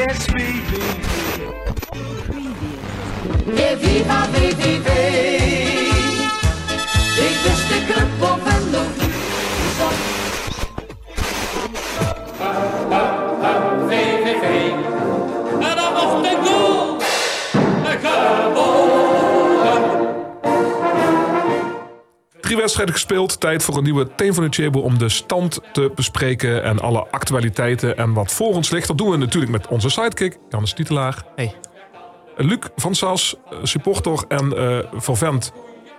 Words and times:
It's 0.00 0.26
VVV. 0.26 1.08
Yeah, 3.58 3.76
viva 3.78 4.28
VVV. 4.32 4.88
Ik 7.26 7.36
wist 7.44 7.68
de 7.68 7.84
club 7.88 8.47
Drie 22.48 22.60
wedstrijden 22.60 22.94
gespeeld. 22.94 23.40
Tijd 23.40 23.62
voor 23.62 23.76
een 23.76 23.82
nieuwe 23.82 24.14
Team 24.16 24.34
van 24.34 24.44
de 24.44 24.50
Chebo 24.50 24.80
om 24.80 24.98
de 24.98 25.08
stand 25.08 25.60
te 25.72 25.92
bespreken. 25.94 26.62
En 26.62 26.78
alle 26.80 27.06
actualiteiten 27.10 27.96
en 27.96 28.12
wat 28.12 28.32
voor 28.32 28.54
ons 28.54 28.70
ligt. 28.70 28.86
Dat 28.86 28.98
doen 28.98 29.10
we 29.10 29.16
natuurlijk 29.16 29.52
met 29.52 29.66
onze 29.66 29.88
sidekick, 29.88 30.38
Jannes 30.48 30.72
Tietelaar. 30.72 31.24
Hey. 31.36 31.54
Luc 32.36 32.58
van 32.76 32.94
Sas, 32.94 33.36
eh, 33.50 33.58
supporter 33.62 34.24
en 34.28 34.56
eh 34.56 34.78
vervent. 34.92 35.52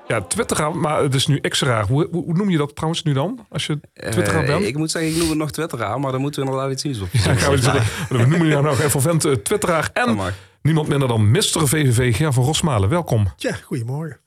Ja, 0.07 0.21
twitteraar, 0.21 0.75
maar 0.77 1.01
het 1.01 1.13
is 1.15 1.27
nu 1.27 1.39
extra. 1.41 1.85
Hoe, 1.85 2.07
hoe, 2.11 2.23
hoe 2.23 2.33
noem 2.33 2.49
je 2.49 2.57
dat 2.57 2.75
trouwens 2.75 3.03
nu 3.03 3.13
dan? 3.13 3.45
Als 3.49 3.65
je 3.65 3.79
twitteraar 3.93 4.41
Eh, 4.43 4.47
bent? 4.47 4.65
ik 4.65 4.77
moet 4.77 4.91
zeggen, 4.91 5.11
ik 5.11 5.17
noem 5.17 5.29
het 5.29 5.37
nog 5.37 5.51
twitteraar, 5.51 5.99
maar 5.99 6.11
dan 6.11 6.21
moeten 6.21 6.41
we 6.41 6.47
inderdaad 6.49 6.71
iets 6.73 6.83
nieuws 6.83 6.99
op. 6.99 7.07
Ja, 7.23 7.33
gaan 7.35 7.51
we, 7.51 7.57
zeggen. 7.57 8.07
we 8.17 8.25
noemen 8.25 8.47
jou 8.47 8.63
nou 8.63 8.75
even 8.75 8.91
vervent 8.91 9.25
eh, 9.25 9.31
twitteraar. 9.33 9.89
En 9.93 10.17
niemand 10.61 10.87
minder 10.87 11.07
dan 11.07 11.31
Mr. 11.31 11.41
VVV, 11.67 12.15
Ger 12.15 12.33
van 12.33 12.43
Rosmalen. 12.43 12.89
Welkom. 12.89 13.27
Tja, 13.37 13.53
goedemorgen. 13.63 14.19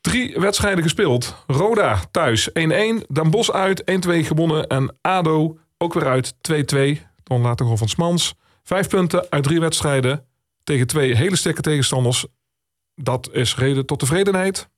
Drie 0.00 0.40
wedstrijden 0.40 0.82
gespeeld. 0.82 1.44
Roda 1.46 2.00
thuis 2.10 2.48
1-1. 2.50 2.52
Den 3.08 3.30
Bosch 3.30 3.50
uit 3.50 3.80
1-2 3.80 3.84
gewonnen. 4.10 4.66
En 4.66 4.96
ADO 5.00 5.58
ook 5.78 5.94
weer 5.94 6.06
uit 6.08 6.34
2-2. 6.34 7.00
Dan 7.22 7.40
later 7.40 7.58
gewoon 7.64 7.78
van 7.78 7.88
Smans. 7.88 8.34
Vijf 8.62 8.88
punten 8.88 9.26
uit 9.30 9.42
drie 9.42 9.60
wedstrijden. 9.60 10.24
Tegen 10.64 10.86
twee 10.86 11.14
hele 11.16 11.36
sterke 11.36 11.60
tegenstanders. 11.62 12.26
Dat 12.94 13.28
is 13.32 13.56
reden 13.56 13.86
tot 13.86 13.98
tevredenheid. 13.98 14.68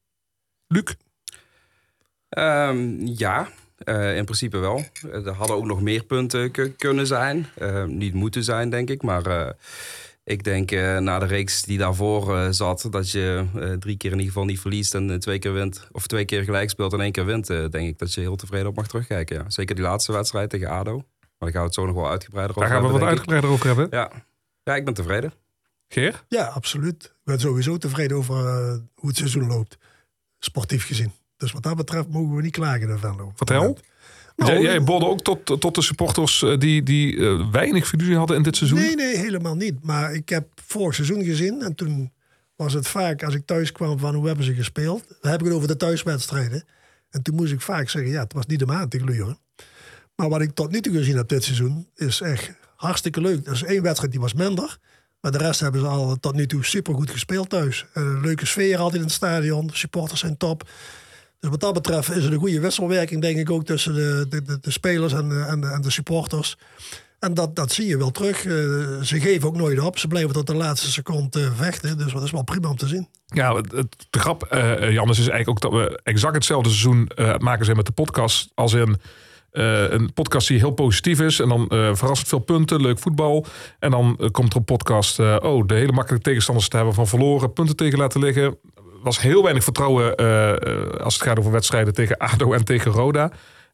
Luc, 0.67 0.95
Ehm, 2.29 3.07
ja, 3.07 3.49
eh, 3.79 4.17
in 4.17 4.25
principe 4.25 4.59
wel. 4.59 4.85
Eh, 5.11 5.27
Er 5.27 5.33
hadden 5.33 5.57
ook 5.57 5.65
nog 5.65 5.81
meer 5.81 6.05
punten 6.05 6.51
ku- 6.51 6.71
kunnen 6.77 7.07
zijn. 7.07 7.47
Eh, 7.55 7.85
niet 7.85 8.15
moeten 8.15 8.45
zijn, 8.45 8.71
denk 8.71 8.91
ik. 8.91 9.03
Maar 9.03 9.27
eh, 9.27 9.51
ik 10.25 10.45
denk 10.45 10.71
eh, 10.71 10.99
na 10.99 11.19
de 11.19 11.27
reeks 11.27 11.63
die 11.63 11.79
daarvoor 11.79 12.37
eh, 12.37 12.47
zat... 12.51 12.87
dat 12.91 13.11
je 13.11 13.47
eh, 13.55 13.73
drie 13.73 13.97
keer 13.97 14.11
in 14.11 14.17
ieder 14.17 14.33
geval 14.33 14.45
niet 14.45 14.61
verliest 14.61 14.95
en 14.95 15.21
twee 15.21 15.39
keer 15.39 15.53
wint... 15.53 15.89
of 15.93 16.07
twee 16.07 16.25
keer 16.25 16.43
gelijk 16.43 16.71
speelt 16.71 16.93
en 16.93 17.01
één 17.01 17.13
keer 17.13 17.25
wint... 17.25 17.51
eh, 17.51 17.69
denk 17.69 17.89
ik 17.89 17.99
dat 17.99 18.15
je 18.15 18.21
heel 18.21 18.37
tevreden 18.37 18.67
op 18.69 18.77
mag 18.77 18.89
terugkijken. 18.89 19.37
Ja. 19.37 19.51
Zeker 19.51 19.75
die 19.75 19.85
laatste 19.85 20.13
wedstrijd 20.13 20.51
tegen 20.51 20.69
ADO. 20.69 20.95
Maar 20.95 21.05
daar 21.39 21.51
gaan 21.51 21.61
we 21.61 21.67
het 21.67 21.75
zo 21.75 21.87
nog 21.87 21.95
wel 21.95 22.11
uitgebreider 22.11 22.55
daar 22.55 22.65
over 22.65 22.77
gaan 22.77 22.87
we 22.87 22.93
wat 22.93 23.01
hebben, 23.01 23.19
uitgebreider 23.19 23.51
over 23.51 23.67
hebben. 23.67 23.89
Ja. 23.91 24.11
ja, 24.63 24.77
ik 24.77 24.85
ben 24.85 24.95
tevreden. 24.95 25.33
Geer? 25.89 26.25
Ja, 26.29 26.45
absoluut. 26.45 27.05
Ik 27.05 27.25
ben 27.25 27.41
sowieso 27.41 27.77
tevreden 27.77 28.17
over 28.17 28.35
hoe 28.95 29.09
het 29.09 29.17
seizoen 29.17 29.47
loopt. 29.47 29.79
Sportief 30.39 30.87
gezien. 30.87 31.13
Dus 31.37 31.53
wat 31.53 31.63
dat 31.63 31.77
betreft 31.77 32.09
mogen 32.09 32.37
we 32.37 32.43
niet 32.43 32.53
klagen 32.53 32.89
in 32.89 32.99
Venlo. 32.99 33.33
Vertel. 33.35 33.79
Jij, 34.47 34.61
jij 34.61 34.83
borde 34.83 35.07
ook 35.07 35.21
tot, 35.21 35.61
tot 35.61 35.75
de 35.75 35.83
supporters 35.83 36.43
eh, 36.43 36.59
die, 36.59 36.83
die 36.83 37.17
eh, 37.17 37.51
weinig 37.51 37.89
fiducie 37.89 38.17
hadden 38.17 38.37
in 38.37 38.43
dit 38.43 38.57
seizoen. 38.57 38.79
Nee, 38.79 38.95
nee, 38.95 39.17
helemaal 39.17 39.55
niet. 39.55 39.85
Maar 39.85 40.15
ik 40.15 40.29
heb 40.29 40.49
vorig 40.67 40.95
seizoen 40.95 41.25
gezien. 41.25 41.63
En 41.63 41.75
toen 41.75 42.13
was 42.57 42.73
het 42.73 42.89
vaak, 42.89 43.23
als 43.23 43.35
ik 43.35 43.47
thuis 43.47 43.73
kwam, 43.73 43.99
van 43.99 44.15
hoe 44.15 44.27
hebben 44.27 44.45
ze 44.45 44.55
gespeeld. 44.55 45.05
Dan 45.21 45.31
heb 45.31 45.41
ik 45.41 45.47
het 45.47 45.55
over 45.55 45.69
de 45.69 45.77
thuiswedstrijden. 45.77 46.65
En 47.11 47.23
toen 47.23 47.35
moest 47.35 47.53
ik 47.53 47.61
vaak 47.61 47.89
zeggen, 47.89 48.11
ja, 48.11 48.23
het 48.23 48.33
was 48.33 48.47
niet 48.47 48.59
de 48.59 48.67
maand 48.67 48.91
tegen 48.91 49.07
Luren. 49.07 49.39
Maar 50.17 50.29
wat 50.29 50.41
ik 50.41 50.55
tot 50.55 50.71
nu 50.71 50.81
toe 50.81 50.93
gezien 50.93 51.17
heb 51.17 51.29
dit 51.29 51.45
seizoen, 51.45 51.89
is 51.95 52.21
echt 52.21 52.53
hartstikke 52.77 53.21
leuk. 53.21 53.47
Er 53.47 53.53
is 53.53 53.63
één 53.63 53.83
wedstrijd 53.83 54.13
die 54.13 54.21
was 54.21 54.35
minder. 54.35 54.79
Maar 55.21 55.33
de 55.33 55.39
rest 55.39 55.61
hebben 55.61 55.81
ze 55.81 55.87
al 55.87 56.17
tot 56.17 56.35
nu 56.35 56.47
toe 56.47 56.65
supergoed 56.65 57.11
gespeeld 57.11 57.49
thuis. 57.49 57.87
En 57.93 58.03
een 58.03 58.21
leuke 58.21 58.47
sfeer 58.47 58.79
altijd 58.79 59.01
in 59.01 59.07
het 59.07 59.17
stadion. 59.17 59.67
De 59.67 59.77
supporters 59.77 60.21
zijn 60.21 60.37
top. 60.37 60.69
Dus 61.43 61.51
wat 61.51 61.61
dat 61.61 61.73
betreft 61.73 62.11
is 62.11 62.25
het 62.25 62.33
een 62.33 62.39
goede 62.39 62.61
wisselwerking, 62.61 63.21
denk 63.21 63.37
ik, 63.37 63.51
ook 63.51 63.65
tussen 63.65 63.95
de, 63.95 64.27
de, 64.29 64.59
de, 64.61 64.71
spelers 64.71 65.13
en 65.13 65.47
en, 65.49 65.73
en 65.73 65.81
de 65.81 65.91
supporters. 65.91 66.57
En 67.19 67.35
dat, 67.35 67.57
dat 67.57 67.73
zie 67.73 67.87
je 67.87 67.97
wel 67.97 68.11
terug. 68.11 68.45
Eh, 68.45 68.53
ze 69.03 69.21
geven 69.21 69.49
ook 69.49 69.57
nooit 69.57 69.81
op. 69.81 69.99
Ze 69.99 70.09
blijven 70.09 70.33
tot 70.33 70.47
de 70.47 70.55
laatste 70.55 70.91
seconde 70.91 71.41
eh, 71.41 71.51
vechten. 71.55 71.99
Dus 71.99 72.13
dat 72.13 72.23
is 72.23 72.31
wel 72.31 72.43
prima 72.43 72.69
om 72.69 72.77
te 72.77 72.87
zien. 72.87 73.09
Ja, 73.27 73.55
het, 73.55 74.07
de 74.11 74.19
grap, 74.19 74.47
Jannes, 74.81 75.19
is 75.19 75.29
eigenlijk 75.29 75.49
ook 75.49 75.61
dat 75.61 75.73
we 75.73 76.01
exact 76.03 76.35
hetzelfde 76.35 76.69
seizoen 76.69 77.11
maken 77.39 77.65
zijn 77.65 77.77
met 77.77 77.87
de 77.87 77.93
podcast. 77.93 78.51
Als 78.55 78.73
in 78.73 78.97
een 79.51 80.13
podcast 80.13 80.49
die 80.49 80.59
heel 80.59 80.71
positief 80.71 81.21
is. 81.21 81.41
En 81.41 81.49
dan 81.49 81.67
verrassend 81.69 82.29
veel 82.29 82.39
punten, 82.39 82.81
leuk 82.81 82.99
voetbal. 82.99 83.47
En 83.79 83.91
dan 83.91 84.29
komt 84.31 84.53
er 84.53 84.59
een 84.59 84.65
podcast. 84.65 85.19
oh, 85.19 85.67
de 85.67 85.75
hele 85.75 85.93
makkelijke 85.93 86.25
tegenstanders 86.25 86.69
te 86.69 86.77
hebben 86.77 86.95
van 86.95 87.07
verloren, 87.07 87.53
punten 87.53 87.77
tegen 87.77 87.99
laten 87.99 88.21
liggen. 88.21 88.59
Was 89.03 89.21
heel 89.21 89.43
weinig 89.43 89.65
vertrouwen 89.65 90.17
eh, 90.17 90.51
eh, 90.51 90.91
als 90.91 91.15
het 91.15 91.23
gaat 91.23 91.39
over 91.39 91.53
wedstrijden 91.53 91.95
tegen 91.95 92.17
ADO 92.17 92.53
en 92.53 92.65
tegen 92.65 92.91
Roda. 92.91 93.31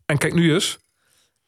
En 0.06 0.19
kijk 0.19 0.34
nu 0.34 0.55
eens. 0.55 0.78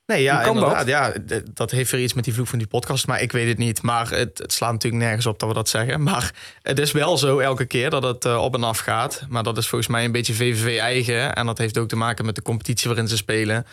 Nee, 0.07 0.23
ja, 0.23 0.53
dat? 0.53 0.87
Ja, 0.87 1.13
dat 1.55 1.71
heeft 1.71 1.91
weer 1.91 2.03
iets 2.03 2.13
met 2.13 2.25
die 2.25 2.35
vloek 2.35 2.47
van 2.47 2.59
die 2.59 2.67
podcast. 2.67 3.07
Maar 3.07 3.21
ik 3.21 3.33
weet 3.33 3.49
het 3.49 3.59
niet. 3.59 3.83
Maar 3.83 4.11
het, 4.11 4.39
het 4.39 4.53
slaat 4.53 4.73
natuurlijk 4.73 5.03
nergens 5.03 5.27
op 5.27 5.39
dat 5.39 5.49
we 5.49 5.55
dat 5.55 5.69
zeggen. 5.69 6.03
Maar 6.11 6.35
het 6.63 6.79
is 6.79 6.93
wel 6.93 7.19
zo 7.19 7.39
elke 7.39 7.65
keer 7.65 7.91
dat 7.91 8.03
het 8.03 8.25
eh, 8.25 8.43
op 8.43 8.55
en 8.55 8.65
af 8.65 8.79
gaat. 8.79 9.25
Maar 9.29 9.43
dat 9.43 9.59
is 9.59 9.69
volgens 9.69 9.91
mij 9.91 10.05
een 10.05 10.13
beetje 10.13 10.35
VVV 10.35 10.79
eigen. 10.79 11.35
En 11.35 11.47
dat 11.47 11.59
heeft 11.59 11.79
ook 11.79 11.89
te 11.89 11.97
maken 11.97 12.25
met 12.25 12.35
de 12.35 12.43
competitie 12.43 12.89
waarin 12.89 13.09
ze 13.09 13.17
spelen. 13.17 13.67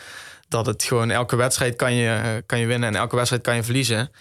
Dat 0.47 0.65
het 0.65 0.83
gewoon 0.83 1.11
elke 1.11 1.35
wedstrijd 1.35 1.75
kan 1.75 1.93
je, 1.93 2.43
kan 2.45 2.59
je 2.59 2.65
winnen 2.65 2.89
en 2.89 2.95
elke 2.95 3.15
wedstrijd 3.15 3.43
kan 3.43 3.55
je 3.55 3.63
verliezen. 3.63 4.11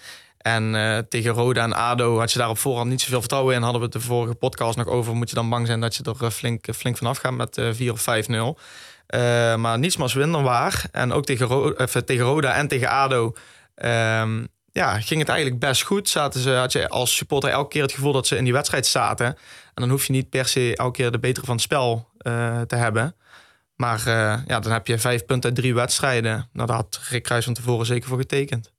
En 0.46 0.74
eh, 0.74 0.98
tegen 0.98 1.30
Roda 1.30 1.62
en 1.62 1.72
ADO 1.72 2.18
had 2.18 2.32
je 2.32 2.38
daar 2.38 2.48
op 2.48 2.58
voorhand 2.58 2.90
niet 2.90 3.00
zoveel 3.00 3.20
vertrouwen 3.20 3.54
in. 3.54 3.62
Hadden 3.62 3.80
we 3.80 3.86
het 3.86 3.94
de 3.94 4.00
vorige 4.00 4.34
podcast 4.34 4.76
nog 4.76 4.86
over. 4.86 5.16
Moet 5.16 5.28
je 5.28 5.34
dan 5.34 5.50
bang 5.50 5.66
zijn 5.66 5.80
dat 5.80 5.96
je 5.96 6.02
er 6.02 6.24
eh, 6.24 6.30
flink, 6.30 6.74
flink 6.74 6.96
vanaf 6.96 7.18
gaat 7.18 7.32
met 7.32 7.58
eh 7.58 7.68
4 7.72 7.92
of 7.92 8.00
5-0. 8.00 8.60
Eh, 9.06 9.56
maar 9.56 9.78
niets 9.78 9.96
maar 9.96 10.12
winnen 10.14 10.42
waar. 10.42 10.84
En 10.92 11.12
ook 11.12 11.24
tegen, 11.24 11.76
eh, 11.76 11.86
tegen 11.86 12.24
Roda 12.24 12.54
en 12.54 12.68
tegen 12.68 12.88
ADO 12.88 13.34
ehm, 13.74 14.44
ja, 14.72 15.00
ging 15.00 15.20
het 15.20 15.28
eigenlijk 15.28 15.60
best 15.60 15.82
goed. 15.82 16.08
Zaten 16.08 16.40
ze, 16.40 16.50
had 16.50 16.72
je 16.72 16.88
als 16.88 17.16
supporter 17.16 17.50
elke 17.50 17.68
keer 17.68 17.82
het 17.82 17.92
gevoel 17.92 18.12
dat 18.12 18.26
ze 18.26 18.36
in 18.36 18.44
die 18.44 18.52
wedstrijd 18.52 18.86
zaten. 18.86 19.26
En 19.26 19.36
dan 19.74 19.90
hoef 19.90 20.06
je 20.06 20.12
niet 20.12 20.30
per 20.30 20.46
se 20.46 20.76
elke 20.76 20.92
keer 20.92 21.10
de 21.10 21.18
betere 21.18 21.46
van 21.46 21.54
het 21.54 21.64
spel 21.64 22.08
eh, 22.18 22.60
te 22.60 22.76
hebben. 22.76 23.14
Maar 23.76 23.98
eh, 23.98 24.46
ja, 24.46 24.60
dan 24.60 24.72
heb 24.72 24.86
je 24.86 24.98
vijf 24.98 25.24
punten 25.24 25.50
uit 25.50 25.58
drie 25.58 25.74
wedstrijden. 25.74 26.48
Nou, 26.52 26.66
daar 26.66 26.76
had 26.76 27.00
Rick 27.08 27.22
Kruis 27.22 27.44
van 27.44 27.54
tevoren 27.54 27.86
zeker 27.86 28.08
voor 28.08 28.18
getekend. 28.18 28.74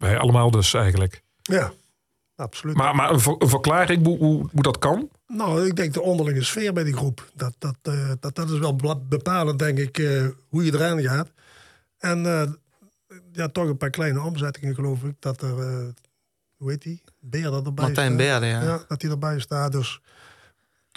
Ja, 0.00 0.06
wij 0.06 0.18
allemaal 0.18 0.50
dus 0.50 0.74
eigenlijk. 0.74 1.22
Ja, 1.42 1.72
absoluut. 2.36 2.76
Maar, 2.76 2.94
maar 2.94 3.10
een, 3.10 3.20
ver- 3.20 3.36
een 3.38 3.48
verklaring 3.48 4.04
hoe, 4.06 4.18
hoe, 4.18 4.48
hoe 4.52 4.62
dat 4.62 4.78
kan? 4.78 5.08
Nou, 5.26 5.66
ik 5.66 5.76
denk 5.76 5.94
de 5.94 6.00
onderlinge 6.00 6.42
sfeer 6.44 6.72
bij 6.72 6.84
die 6.84 6.94
groep. 6.96 7.30
Dat, 7.34 7.54
dat, 7.58 7.76
eh, 7.82 8.10
dat, 8.20 8.34
dat 8.34 8.50
is 8.50 8.58
wel 8.58 8.76
bepalend, 9.08 9.58
denk 9.58 9.78
ik, 9.78 9.98
eh, 9.98 10.26
hoe 10.48 10.64
je 10.64 10.74
eraan 10.74 11.00
gaat. 11.02 11.28
En 11.98 12.26
eh, 12.26 12.42
ja, 13.32 13.48
toch 13.48 13.64
een 13.68 13.76
paar 13.76 13.90
kleine 13.90 14.20
omzettingen, 14.20 14.74
geloof 14.74 15.02
ik. 15.02 15.14
Dat 15.18 15.42
er, 15.42 15.58
eh, 15.58 15.86
hoe 16.56 16.70
heet 16.70 16.82
die? 16.82 17.02
Beer 17.20 17.42
dat 17.50 17.66
erbij 17.66 17.84
Martijn 17.84 18.06
staat. 18.06 18.16
Beerde, 18.16 18.46
ja. 18.46 18.62
Ja, 18.62 18.84
dat 18.88 19.02
hij 19.02 19.10
erbij 19.10 19.38
staat. 19.40 19.72
Dus 19.72 20.00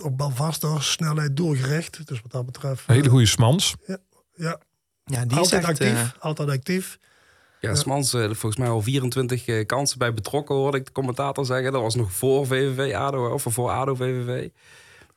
ook 0.03 0.15
balvaster, 0.15 0.83
snelheid 0.83 1.37
doelgericht. 1.37 2.07
Dus 2.07 2.21
wat 2.21 2.31
dat 2.31 2.45
betreft. 2.45 2.83
Een 2.87 2.95
hele 2.95 3.09
goede 3.09 3.25
smans. 3.25 3.75
Ja, 3.85 3.97
Ja, 5.05 5.25
die 5.25 5.31
is 5.31 5.37
altijd 5.37 5.61
echt, 5.61 5.69
actief. 5.81 6.15
altijd 6.19 6.49
actief. 6.49 6.99
Ja, 7.63 7.75
Smans, 7.75 8.13
eh, 8.13 8.23
volgens 8.23 8.57
mij 8.57 8.69
al 8.69 8.81
24 8.81 9.45
eh, 9.47 9.65
kansen 9.65 9.97
bij 9.97 10.13
betrokken, 10.13 10.55
hoorde 10.55 10.77
ik 10.77 10.85
de 10.85 10.91
commentator 10.91 11.45
zeggen. 11.45 11.71
Dat 11.71 11.81
was 11.81 11.95
nog 11.95 12.11
voor 12.11 12.47
VVV 12.47 12.93
ADO, 12.95 13.29
of 13.29 13.45
voor 13.49 13.69
ADO 13.69 13.95
VVV. 13.95 14.49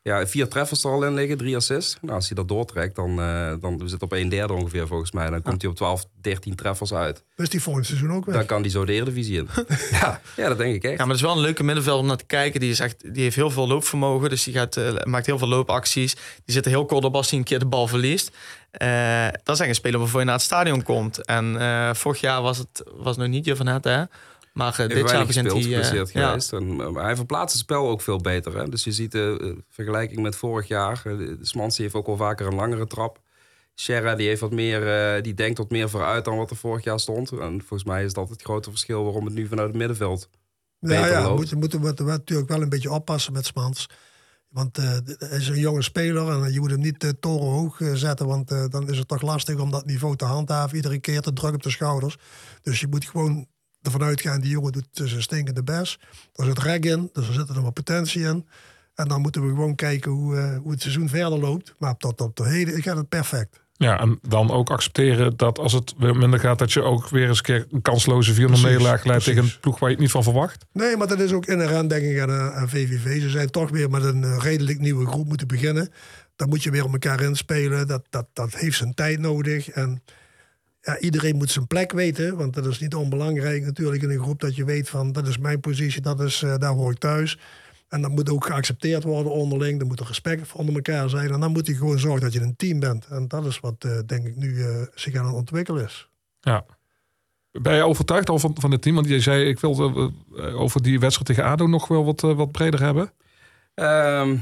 Ja, 0.06 0.26
vier 0.26 0.48
treffers 0.48 0.84
er 0.84 0.90
al 0.90 1.04
in 1.04 1.14
liggen, 1.14 1.36
drie 1.36 1.56
assists. 1.56 1.96
Nou, 2.00 2.14
als 2.14 2.26
hij 2.26 2.36
dat 2.36 2.48
doortrekt, 2.48 2.96
dan, 2.96 3.20
eh 3.20 3.52
dan 3.60 3.82
zit 3.84 4.02
op 4.02 4.12
een 4.12 4.28
derde 4.28 4.52
ongeveer 4.52 4.86
volgens 4.86 5.12
mij. 5.12 5.30
Dan 5.30 5.42
komt 5.42 5.62
hij 5.62 5.70
op 5.70 5.76
12, 5.76 6.04
13 6.20 6.54
treffers 6.54 6.94
uit. 6.94 7.24
Dus 7.36 7.48
die 7.48 7.62
volgend 7.62 7.86
seizoen 7.86 8.12
ook 8.12 8.24
weer. 8.24 8.34
Dan 8.34 8.46
kan 8.46 8.60
hij 8.60 8.70
zo 8.70 8.84
de 8.84 8.92
Eredivisie 8.92 9.36
in. 9.38 9.48
ja, 10.00 10.20
ja, 10.36 10.48
dat 10.48 10.58
denk 10.58 10.74
ik 10.74 10.82
echt. 10.84 10.92
Ja, 10.92 10.98
maar 10.98 11.06
het 11.06 11.16
is 11.16 11.22
wel 11.22 11.32
een 11.32 11.40
leuke 11.42 11.64
middenveld 11.64 12.00
om 12.00 12.06
naar 12.06 12.16
te 12.16 12.24
kijken. 12.24 12.60
Die, 12.60 12.70
is 12.70 12.80
echt, 12.80 13.14
die 13.14 13.22
heeft 13.22 13.36
heel 13.36 13.50
veel 13.50 13.68
loopvermogen. 13.68 14.30
Dus 14.30 14.44
die 14.44 14.54
gaat, 14.54 14.76
eh, 14.76 15.02
maakt 15.04 15.26
heel 15.26 15.38
veel 15.38 15.48
loopacties. 15.48 16.14
Die 16.14 16.54
zit 16.54 16.64
er 16.64 16.70
heel 16.70 16.86
kort 16.86 17.04
op 17.04 17.14
als 17.14 17.30
hij 17.30 17.38
een 17.38 17.44
keer 17.44 17.58
de 17.58 17.66
bal 17.66 17.86
verliest. 17.86 18.36
Eh, 18.70 19.26
dat 19.42 19.54
is 19.54 19.60
echt 19.60 19.68
een 19.68 19.74
speler 19.74 19.98
waarvoor 19.98 20.20
je 20.20 20.26
naar 20.26 20.34
het 20.34 20.44
stadion 20.44 20.82
komt. 20.82 21.24
En 21.24 21.60
eh, 21.60 21.94
vorig 21.94 22.20
jaar 22.20 22.42
was 22.42 22.58
het 22.58 22.82
was 22.96 23.16
nog 23.16 23.28
niet 23.28 23.44
je 23.44 23.56
van 23.56 23.66
het, 23.66 23.84
hè? 23.84 24.02
Maar 24.56 24.76
Heeft 24.76 24.94
dit 24.94 25.10
jaar 25.10 25.26
begint 25.26 25.52
hij... 25.52 25.56
eh, 25.56 25.62
geblesseerd 25.62 26.12
ja. 26.12 26.26
geweest. 26.28 26.52
En, 26.52 26.80
eh, 26.80 26.88
maar 26.88 27.04
hij 27.04 27.16
verplaatst 27.16 27.52
het 27.52 27.62
spel 27.62 27.88
ook 27.88 28.00
veel 28.00 28.18
beter. 28.18 28.56
Hè? 28.58 28.68
Dus 28.68 28.84
je 28.84 28.92
ziet 28.92 29.12
de 29.12 29.38
eh, 29.42 29.62
vergelijking 29.68 30.20
met 30.20 30.36
vorig 30.36 30.68
jaar. 30.68 31.02
de 31.04 31.38
Smans 31.40 31.74
die 31.74 31.84
heeft 31.84 31.96
ook 31.96 32.06
wel 32.06 32.16
vaker 32.16 32.46
een 32.46 32.54
langere 32.54 32.86
trap. 32.86 33.20
Sierra 33.74 34.14
die 34.14 34.26
heeft 34.28 34.40
wat 34.40 34.50
meer, 34.52 35.14
eh, 35.16 35.22
die 35.22 35.34
denkt 35.34 35.58
wat 35.58 35.70
meer 35.70 35.90
vooruit 35.90 36.24
dan 36.24 36.36
wat 36.36 36.50
er 36.50 36.56
vorig 36.56 36.84
jaar 36.84 37.00
stond. 37.00 37.30
En 37.30 37.58
volgens 37.58 37.84
mij 37.84 38.04
is 38.04 38.12
dat 38.12 38.28
het 38.28 38.42
grote 38.42 38.70
verschil 38.70 39.04
waarom 39.04 39.24
het 39.24 39.34
nu 39.34 39.46
vanuit 39.46 39.68
het 39.68 39.76
middenveld 39.76 40.28
Ja, 40.78 40.88
beter 40.88 41.10
ja, 41.10 41.22
loopt. 41.22 41.38
moet, 41.38 41.48
je 41.48 41.56
moet, 41.56 41.78
moet, 41.78 41.98
moet 41.98 42.08
natuurlijk 42.08 42.48
wel 42.48 42.62
een 42.62 42.68
beetje 42.68 42.90
oppassen 42.90 43.32
met 43.32 43.46
Smans. 43.46 43.88
Want 44.48 44.78
eh, 44.78 44.98
hij 45.18 45.38
is 45.38 45.48
een 45.48 45.58
jonge 45.58 45.82
speler 45.82 46.28
en 46.44 46.52
je 46.52 46.60
moet 46.60 46.70
hem 46.70 46.80
niet 46.80 47.04
uh, 47.04 47.10
torenhoog 47.20 47.80
uh, 47.80 47.94
zetten. 47.94 48.26
Want 48.26 48.52
uh, 48.52 48.64
dan 48.68 48.90
is 48.90 48.98
het 48.98 49.08
toch 49.08 49.22
lastig 49.22 49.58
om 49.58 49.70
dat 49.70 49.86
niveau 49.86 50.16
te 50.16 50.24
handhaven. 50.24 50.76
Iedere 50.76 50.98
keer 50.98 51.20
te 51.20 51.32
druk 51.32 51.54
op 51.54 51.62
de 51.62 51.70
schouders. 51.70 52.16
Dus 52.62 52.80
je 52.80 52.86
moet 52.86 53.04
gewoon 53.04 53.46
ervan 53.86 54.02
uitgaan, 54.02 54.40
die 54.40 54.50
jongen 54.50 54.72
doet 54.72 54.88
dus 54.92 55.12
een 55.12 55.22
stinkende 55.22 55.62
best. 55.62 55.98
Er 56.34 56.44
zit 56.44 56.58
rek 56.58 56.84
in, 56.84 57.10
dus 57.12 57.28
er 57.28 57.34
zit 57.34 57.48
er 57.48 57.54
nog 57.54 57.64
wat 57.64 57.74
potentie 57.74 58.22
in. 58.22 58.46
En 58.94 59.08
dan 59.08 59.20
moeten 59.20 59.42
we 59.42 59.48
gewoon 59.48 59.74
kijken 59.74 60.10
hoe, 60.10 60.36
eh, 60.36 60.58
hoe 60.58 60.70
het 60.70 60.80
seizoen 60.80 61.08
verder 61.08 61.38
loopt. 61.38 61.74
Maar 61.78 61.96
tot 61.96 62.20
op 62.20 62.36
de 62.36 62.48
heden 62.48 62.82
gaat 62.82 62.96
het 62.96 63.08
perfect. 63.08 63.60
Ja, 63.78 64.00
en 64.00 64.18
dan 64.28 64.50
ook 64.50 64.70
accepteren 64.70 65.36
dat 65.36 65.58
als 65.58 65.72
het 65.72 65.94
weer 65.98 66.16
minder 66.16 66.40
gaat, 66.40 66.58
dat 66.58 66.72
je 66.72 66.82
ook 66.82 67.08
weer 67.08 67.28
eens 67.28 67.38
een 67.38 67.44
keer 67.44 67.66
een 67.70 67.82
kansloze 67.82 68.34
4-0 68.34 68.46
Precies, 68.46 68.64
nederlaag 68.64 69.04
leidt 69.04 69.24
tegen 69.24 69.42
een 69.42 69.52
ploeg 69.60 69.78
waar 69.78 69.88
je 69.88 69.94
het 69.94 70.04
niet 70.04 70.12
van 70.12 70.22
verwacht. 70.22 70.64
Nee, 70.72 70.96
maar 70.96 71.06
dat 71.06 71.20
is 71.20 71.32
ook 71.32 71.46
inherent 71.46 71.90
denk 71.90 72.02
ik 72.02 72.20
aan, 72.20 72.30
aan 72.30 72.68
VVV. 72.68 73.20
Ze 73.20 73.30
zijn 73.30 73.50
toch 73.50 73.70
weer 73.70 73.90
met 73.90 74.04
een 74.04 74.24
eh, 74.24 74.36
redelijk 74.38 74.78
nieuwe 74.78 75.06
groep 75.06 75.26
moeten 75.26 75.46
beginnen. 75.46 75.92
Dan 76.36 76.48
moet 76.48 76.62
je 76.62 76.70
weer 76.70 76.84
op 76.84 76.92
elkaar 76.92 77.20
inspelen. 77.20 77.86
Dat, 77.86 78.04
dat, 78.10 78.26
dat 78.32 78.54
heeft 78.54 78.76
zijn 78.76 78.94
tijd 78.94 79.18
nodig. 79.18 79.68
En 79.68 80.02
ja, 80.86 80.98
iedereen 80.98 81.36
moet 81.36 81.50
zijn 81.50 81.66
plek 81.66 81.92
weten. 81.92 82.36
Want 82.36 82.54
dat 82.54 82.66
is 82.66 82.80
niet 82.80 82.94
onbelangrijk 82.94 83.64
natuurlijk 83.64 84.02
in 84.02 84.10
een 84.10 84.22
groep. 84.22 84.40
Dat 84.40 84.56
je 84.56 84.64
weet 84.64 84.88
van, 84.88 85.12
dat 85.12 85.26
is 85.26 85.38
mijn 85.38 85.60
positie, 85.60 86.00
dat 86.00 86.20
is, 86.20 86.42
eh, 86.42 86.56
daar 86.56 86.72
hoor 86.72 86.90
ik 86.90 86.98
thuis. 86.98 87.38
En 87.88 88.02
dat 88.02 88.10
moet 88.10 88.30
ook 88.30 88.46
geaccepteerd 88.46 89.02
worden 89.02 89.32
onderling. 89.32 89.80
Er 89.80 89.86
moet 89.86 90.00
er 90.00 90.06
respect 90.06 90.52
onder 90.52 90.74
elkaar 90.74 91.08
zijn. 91.08 91.32
En 91.32 91.40
dan 91.40 91.52
moet 91.52 91.66
je 91.66 91.74
gewoon 91.74 91.98
zorgen 91.98 92.20
dat 92.20 92.32
je 92.32 92.40
een 92.40 92.56
team 92.56 92.80
bent. 92.80 93.06
En 93.06 93.28
dat 93.28 93.44
is 93.44 93.60
wat, 93.60 93.74
eh, 93.78 93.98
denk 94.06 94.26
ik, 94.26 94.36
nu 94.36 94.62
eh, 94.62 94.82
zich 94.94 95.14
aan 95.14 95.26
het 95.26 95.34
ontwikkelen 95.34 95.84
is. 95.84 96.08
Ja. 96.40 96.64
Ben 97.50 97.74
je 97.74 97.84
overtuigd 97.84 98.28
al 98.28 98.38
van, 98.38 98.56
van 98.58 98.70
het 98.70 98.82
team? 98.82 98.94
Want 98.94 99.08
je 99.08 99.20
zei, 99.20 99.44
ik 99.44 99.60
wil 99.60 100.02
over 100.54 100.82
die 100.82 101.00
wedstrijd 101.00 101.26
tegen 101.26 101.44
ADO 101.50 101.66
nog 101.66 101.88
wel 101.88 102.04
wat, 102.04 102.20
wat 102.20 102.52
breder 102.52 102.80
hebben. 102.80 103.12
Ehm, 103.74 104.36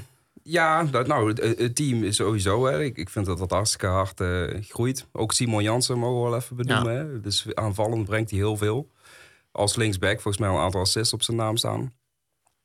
ja, 0.46 0.84
dat, 0.84 1.06
nou, 1.06 1.32
het, 1.32 1.74
team 1.74 2.04
is 2.04 2.16
sowieso. 2.16 2.66
Hè. 2.66 2.82
Ik, 2.82 2.96
ik 2.96 3.08
vind 3.08 3.26
dat 3.26 3.38
dat 3.38 3.50
hartstikke 3.50 3.86
hard 3.86 4.20
eh, 4.20 4.62
groeit. 4.62 5.06
Ook 5.12 5.32
Simon 5.32 5.62
Jansen 5.62 5.98
mogen 5.98 6.22
we 6.22 6.28
wel 6.30 6.38
even 6.38 6.56
benoemen. 6.56 6.96
Hè. 6.96 7.20
Dus 7.20 7.54
aanvallend 7.54 8.04
brengt 8.04 8.30
hij 8.30 8.38
heel 8.38 8.56
veel. 8.56 8.90
Als 9.52 9.76
linksback 9.76 10.20
volgens 10.20 10.38
mij 10.38 10.48
al 10.48 10.56
een 10.56 10.62
aantal 10.62 10.80
assists 10.80 11.12
op 11.12 11.22
zijn 11.22 11.36
naam 11.36 11.56
staan. 11.56 11.92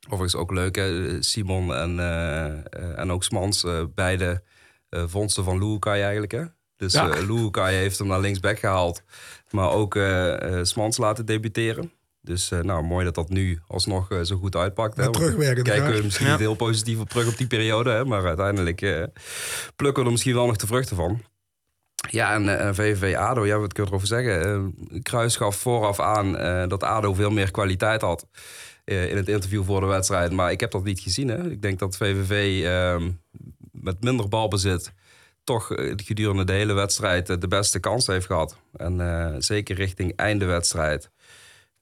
Overigens 0.05 0.35
ook 0.35 0.51
leuk, 0.51 0.75
hè? 0.75 1.21
Simon 1.23 1.73
en, 1.73 1.99
eh, 1.99 2.45
eh, 2.45 2.99
en 2.99 3.11
ook 3.11 3.23
Smans, 3.23 3.63
eh, 3.63 3.83
beide 3.95 4.43
eh 4.89 5.03
vondsten 5.07 5.43
van 5.43 5.57
Luukai 5.57 6.01
eigenlijk. 6.01 6.31
Hè? 6.31 6.43
Dus 6.75 6.93
Ja. 6.93 7.65
heeft 7.65 7.97
hem 7.97 8.07
naar 8.07 8.19
linksback 8.19 8.59
gehaald. 8.59 9.03
Maar 9.49 9.71
ook 9.71 9.95
eh 9.95 10.59
eh, 10.59 10.65
Smans 10.65 10.97
laten 10.97 11.25
debuteren. 11.25 11.91
Dus 12.21 12.51
eh, 12.51 12.59
nou, 12.59 12.83
mooi 12.83 13.05
dat 13.05 13.15
dat 13.15 13.29
nu 13.29 13.59
alsnog 13.67 14.11
eh, 14.11 14.21
zo 14.21 14.35
goed 14.37 14.55
uitpakt. 14.55 14.97
hè. 14.97 15.11
Terugwerkende 15.11 15.69
Kijken 15.69 15.93
we 15.95 16.03
misschien 16.03 16.25
Ja. 16.25 16.31
niet 16.31 16.41
heel 16.41 16.55
positief 16.55 16.99
op 16.99 17.09
terug 17.09 17.27
op 17.27 17.37
die 17.37 17.47
periode. 17.47 17.89
Hè? 17.91 18.05
Maar 18.05 18.25
uiteindelijk 18.25 18.81
eh, 18.81 19.03
plukken 19.75 19.99
we 20.01 20.05
er 20.05 20.11
misschien 20.11 20.33
wel 20.33 20.45
nog 20.45 20.55
de 20.55 20.67
vruchten 20.67 20.95
van. 20.95 21.21
Ja, 22.09 22.33
en 22.33 22.59
eh, 22.59 22.73
VVV 22.73 23.15
ADO, 23.15 23.45
ja, 23.45 23.57
wat 23.57 23.73
kun 23.73 23.83
je 23.83 23.89
erover 23.89 24.07
zeggen? 24.07 24.43
Eh, 24.91 24.99
Kruis 25.01 25.35
gaf 25.35 25.55
vooraf 25.55 25.99
aan 25.99 26.37
eh, 26.37 26.67
dat 26.67 26.83
ADO 26.83 27.13
veel 27.13 27.29
meer 27.31 27.51
kwaliteit 27.51 28.01
had 28.01 28.27
eh, 28.85 29.09
in 29.09 29.17
het 29.17 29.27
interview 29.27 29.63
voor 29.63 29.79
de 29.79 29.85
wedstrijd. 29.85 30.31
Maar 30.31 30.51
ik 30.51 30.59
heb 30.59 30.71
dat 30.71 30.83
niet 30.83 30.99
gezien. 30.99 31.27
Hè. 31.27 31.49
Ik 31.51 31.61
denk 31.61 31.79
dat 31.79 31.97
VVV 31.97 32.63
ehm, 32.65 33.11
met 33.71 34.03
minder 34.03 34.27
balbezit 34.27 34.93
toch 35.43 35.67
gedurende 35.95 36.43
de 36.43 36.53
hele 36.53 36.73
wedstrijd 36.73 37.41
de 37.41 37.47
beste 37.47 37.79
kans 37.79 38.07
heeft 38.07 38.25
gehad. 38.25 38.57
En 38.75 39.01
eh, 39.01 39.35
zeker 39.37 39.75
richting 39.75 40.15
einde 40.15 40.45
wedstrijd. 40.45 41.09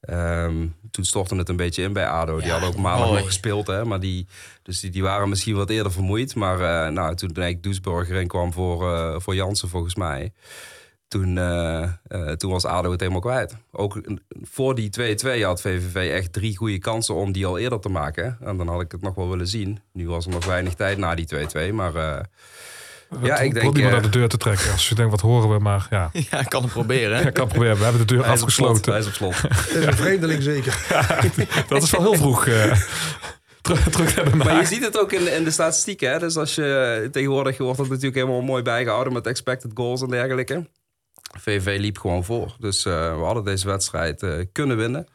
Ehm, 0.00 0.66
toen 0.90 1.04
stortte 1.04 1.36
het 1.36 1.48
een 1.48 1.56
beetje 1.56 1.82
in 1.82 1.92
bij 1.92 2.06
ADO. 2.06 2.40
Die 2.40 2.50
hadden 2.50 2.68
ook 2.68 2.76
maandag 2.76 3.10
nog 3.10 3.26
gespeeld. 3.26 3.66
Hè, 3.66 3.84
maar 3.84 4.00
die, 4.00 4.26
dus 4.62 4.80
die, 4.80 4.90
die 4.90 5.02
waren 5.02 5.28
misschien 5.28 5.56
wat 5.56 5.70
eerder 5.70 5.92
vermoeid. 5.92 6.34
Maar 6.34 6.60
eh, 6.60 6.92
nou, 6.92 7.14
toen 7.14 7.28
eigenlijk 7.28 7.62
Doesburg 7.62 8.08
erin 8.08 8.26
kwam 8.26 8.52
voor, 8.52 8.94
eh, 8.94 9.20
voor 9.20 9.34
Jansen 9.34 9.68
volgens 9.68 9.94
mij... 9.94 10.32
Toen, 11.08 11.38
eh, 11.38 11.92
toen 12.36 12.50
was 12.50 12.64
ADO 12.64 12.90
het 12.90 13.00
helemaal 13.00 13.20
kwijt. 13.20 13.56
Ook 13.70 14.00
voor 14.42 14.74
die 14.74 14.90
2-2 14.90 15.44
had 15.44 15.60
VVV 15.60 16.10
echt 16.10 16.32
drie 16.32 16.56
goede 16.56 16.78
kansen 16.78 17.14
om 17.14 17.32
die 17.32 17.46
al 17.46 17.58
eerder 17.58 17.80
te 17.80 17.88
maken. 17.88 18.36
En 18.40 18.56
dan 18.56 18.68
had 18.68 18.80
ik 18.80 18.92
het 18.92 19.00
nog 19.00 19.14
wel 19.14 19.28
willen 19.28 19.48
zien. 19.48 19.80
Nu 19.92 20.08
was 20.08 20.26
er 20.26 20.30
nog 20.30 20.44
weinig 20.44 20.74
tijd 20.74 20.98
na 20.98 21.14
die 21.14 21.26
2-2. 21.70 21.72
Maar 21.72 22.28
ja, 23.22 23.38
ik 23.38 23.54
denk... 23.54 23.66
niet 23.66 23.74
meer 23.74 23.84
eh, 23.86 23.92
naar 23.92 24.02
de 24.02 24.08
deur 24.08 24.28
te 24.28 24.36
trekken. 24.36 24.72
Als 24.72 24.88
je 24.88 24.94
denkt, 24.94 25.10
wat 25.10 25.20
horen 25.20 25.48
we? 25.48 25.58
Maar 25.58 25.86
ja, 25.90 26.10
Ja, 26.30 26.40
ik 26.40 26.48
kan 26.48 26.62
het 26.62 26.72
proberen. 26.72 27.26
ik 27.26 27.34
kan 27.34 27.48
proberen. 27.48 27.76
We 27.76 27.82
hebben 27.82 28.06
de 28.06 28.14
deur 28.14 28.24
hij 28.24 28.34
is 28.34 28.42
op 28.42 28.50
slot, 28.50 28.68
afgesloten. 28.68 28.92
Hij 28.92 29.00
is 29.00 29.06
op 29.06 29.14
slot. 29.14 29.42
Het 29.68 29.74
is 29.74 29.84
een 29.84 29.96
vreemdeling 29.96 30.42
zeker. 30.42 30.86
Dat 31.68 31.82
is 31.82 31.90
wel 31.90 32.00
heel 32.00 32.14
vroeg. 32.14 32.46
eh, 32.46 32.72
terug, 33.60 34.14
de 34.14 34.36
Maar 34.36 34.56
je 34.60 34.66
ziet 34.66 34.84
het 34.84 34.98
ook 34.98 35.12
in, 35.12 35.34
in 35.34 35.44
de 35.44 35.50
statistieken. 35.50 36.10
Hè? 36.10 36.18
Dus 36.18 36.36
als 36.36 36.54
je 36.54 37.08
tegenwoordig 37.12 37.58
wordt 37.58 37.78
dat 37.78 37.88
natuurlijk 37.88 38.14
helemaal 38.14 38.42
mooi 38.42 38.62
bijgehouden 38.62 39.12
met 39.12 39.26
expected 39.26 39.70
goals 39.74 40.02
en 40.02 40.08
dergelijke. 40.08 40.68
VV 41.38 41.76
liep 41.80 41.98
gewoon 41.98 42.24
voor. 42.24 42.56
Dus 42.58 42.84
eh, 42.84 43.16
we 43.16 43.24
hadden 43.24 43.44
deze 43.44 43.66
wedstrijd 43.66 44.22
eh, 44.22 44.30
kunnen 44.52 44.76
winnen. 44.76 45.06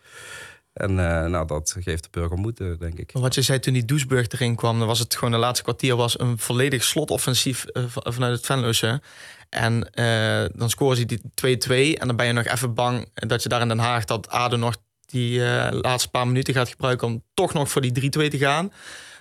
En 0.73 0.89
eh, 0.89 1.25
nou, 1.29 1.47
dat 1.47 1.75
geeft 1.79 2.03
de 2.03 2.09
burger 2.11 2.37
moed, 2.37 2.59
eh, 2.59 2.67
denk 2.79 2.99
ik. 2.99 3.09
Wat 3.13 3.35
je 3.35 3.41
zei 3.41 3.59
toen 3.59 3.73
die 3.73 3.85
Doesburg 3.85 4.27
erin 4.27 4.55
kwam, 4.55 4.77
dan 4.79 4.87
was 4.87 4.99
het 4.99 5.15
gewoon 5.15 5.31
de 5.31 5.39
laatste 5.39 5.63
kwartier 5.63 5.95
was 5.95 6.19
een 6.19 6.37
volledig 6.37 6.83
slotoffensief 6.83 7.65
eh, 7.65 7.83
van- 7.87 8.13
vanuit 8.13 8.35
het 8.35 8.45
Venlose. 8.45 9.01
En 9.49 9.91
dan 10.55 10.69
scoren 10.69 10.97
ze 10.97 11.05
die 11.05 11.21
2-2 11.35 11.97
en 11.97 12.07
dan 12.07 12.15
ben 12.15 12.25
je 12.25 12.33
nog 12.33 12.45
even 12.45 12.73
bang 12.73 13.09
dat 13.13 13.43
je 13.43 13.49
daar 13.49 13.61
in 13.61 13.67
Den 13.67 13.79
Haag 13.79 14.05
dat 14.05 14.27
ADO 14.29 14.55
nog 14.57 14.75
die 15.05 15.39
laatste 15.71 16.09
paar 16.09 16.27
minuten 16.27 16.53
gaat 16.53 16.69
gebruiken 16.69 17.07
om 17.07 17.23
toch 17.33 17.53
nog 17.53 17.69
voor 17.69 17.81
die 17.81 17.91
3-2 17.91 18.27
te 18.29 18.37
gaan. 18.37 18.71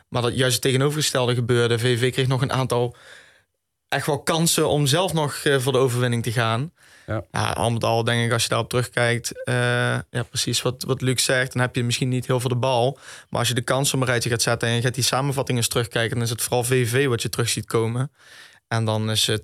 Maar 0.09 0.23
dat 0.23 0.37
juist 0.37 0.53
het 0.55 0.63
tegenovergestelde 0.63 1.35
gebeurde. 1.35 1.79
VV 1.79 2.13
kreeg 2.13 2.27
nog 2.27 2.43
een 2.43 2.53
aantal 2.53 2.97
echt 3.93 4.07
wel 4.07 4.23
kansen 4.23 4.69
om 4.69 4.87
zelf 4.87 5.13
nog 5.13 5.35
eh, 5.35 5.59
voor 5.59 5.73
de 5.73 5.79
overwinning 5.79 6.23
te 6.23 6.33
gaan. 6.33 6.73
Ja. 7.07 7.51
al 7.51 7.71
met 7.71 7.85
al 7.85 8.05
denk 8.05 8.25
ik 8.25 8.33
als 8.33 8.43
je 8.43 8.49
daarop 8.49 8.69
terugkijkt, 8.69 9.45
eh, 9.45 9.55
ja 10.11 10.23
precies 10.29 10.63
wat, 10.63 10.83
wat 10.83 11.01
Luc 11.01 11.25
zegt, 11.25 11.53
dan 11.53 11.63
heb 11.63 11.75
je 11.75 11.85
misschien 11.85 12.09
niet 12.09 12.27
heel 12.27 12.41
veel 12.41 12.49
de 12.49 12.57
bal. 12.57 12.99
Maar 13.29 13.39
als 13.39 13.49
je 13.49 13.55
de 13.55 13.61
kansen 13.61 13.95
op 13.95 14.01
een 14.01 14.09
rijtje 14.09 14.31
gaat 14.31 14.43
zetten 14.43 14.69
en 14.69 14.75
je 14.75 14.81
gaat 14.81 14.95
die 14.95 15.05
samenvattingen 15.05 15.61
eens 15.61 15.71
terugkijken, 15.71 16.15
dan 16.15 16.25
is 16.25 16.31
het 16.31 16.43
vooral 16.43 16.65
VV 16.65 17.07
wat 17.07 17.23
je 17.23 17.29
terug 17.29 17.49
ziet 17.49 17.67
komen. 17.67 18.11
En 18.73 18.85
dan 18.85 19.11
is 19.11 19.29
eh, 19.29 19.37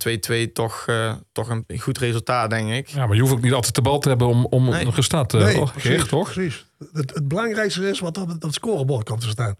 2-2 0.49 0.53
toch, 0.53 0.85
eh, 0.87 1.13
toch 1.33 1.49
een 1.49 1.65
goed 1.79 1.99
resultaat, 1.99 2.51
denk 2.51 2.71
ik. 2.71 2.89
Ja, 2.89 3.07
maar 3.07 3.15
je 3.15 3.21
hoeft 3.21 3.33
ook 3.33 3.43
niet 3.43 3.53
altijd 3.53 3.75
de 3.75 3.83
bal 3.83 3.99
te 3.99 4.09
hebben 4.09 4.27
om, 4.27 4.47
om 4.51 4.69
Nee. 4.69 4.81
een 4.81 4.87
resultaat 4.95 5.29
te 5.29 5.37
Nee, 5.37 5.55
nee, 5.57 5.65
precies, 5.73 6.09
toch? 6.09 6.33
precies. 6.33 6.67
Het, 6.93 7.15
het 7.15 7.29
belangrijkste 7.29 7.89
is 7.89 8.01
wat 8.01 8.19
op 8.19 8.27
het, 8.27 8.37
op 8.37 8.43
het 8.43 8.55
scorebord 8.55 9.09
komt 9.09 9.21
te 9.21 9.29
staan. 9.29 9.55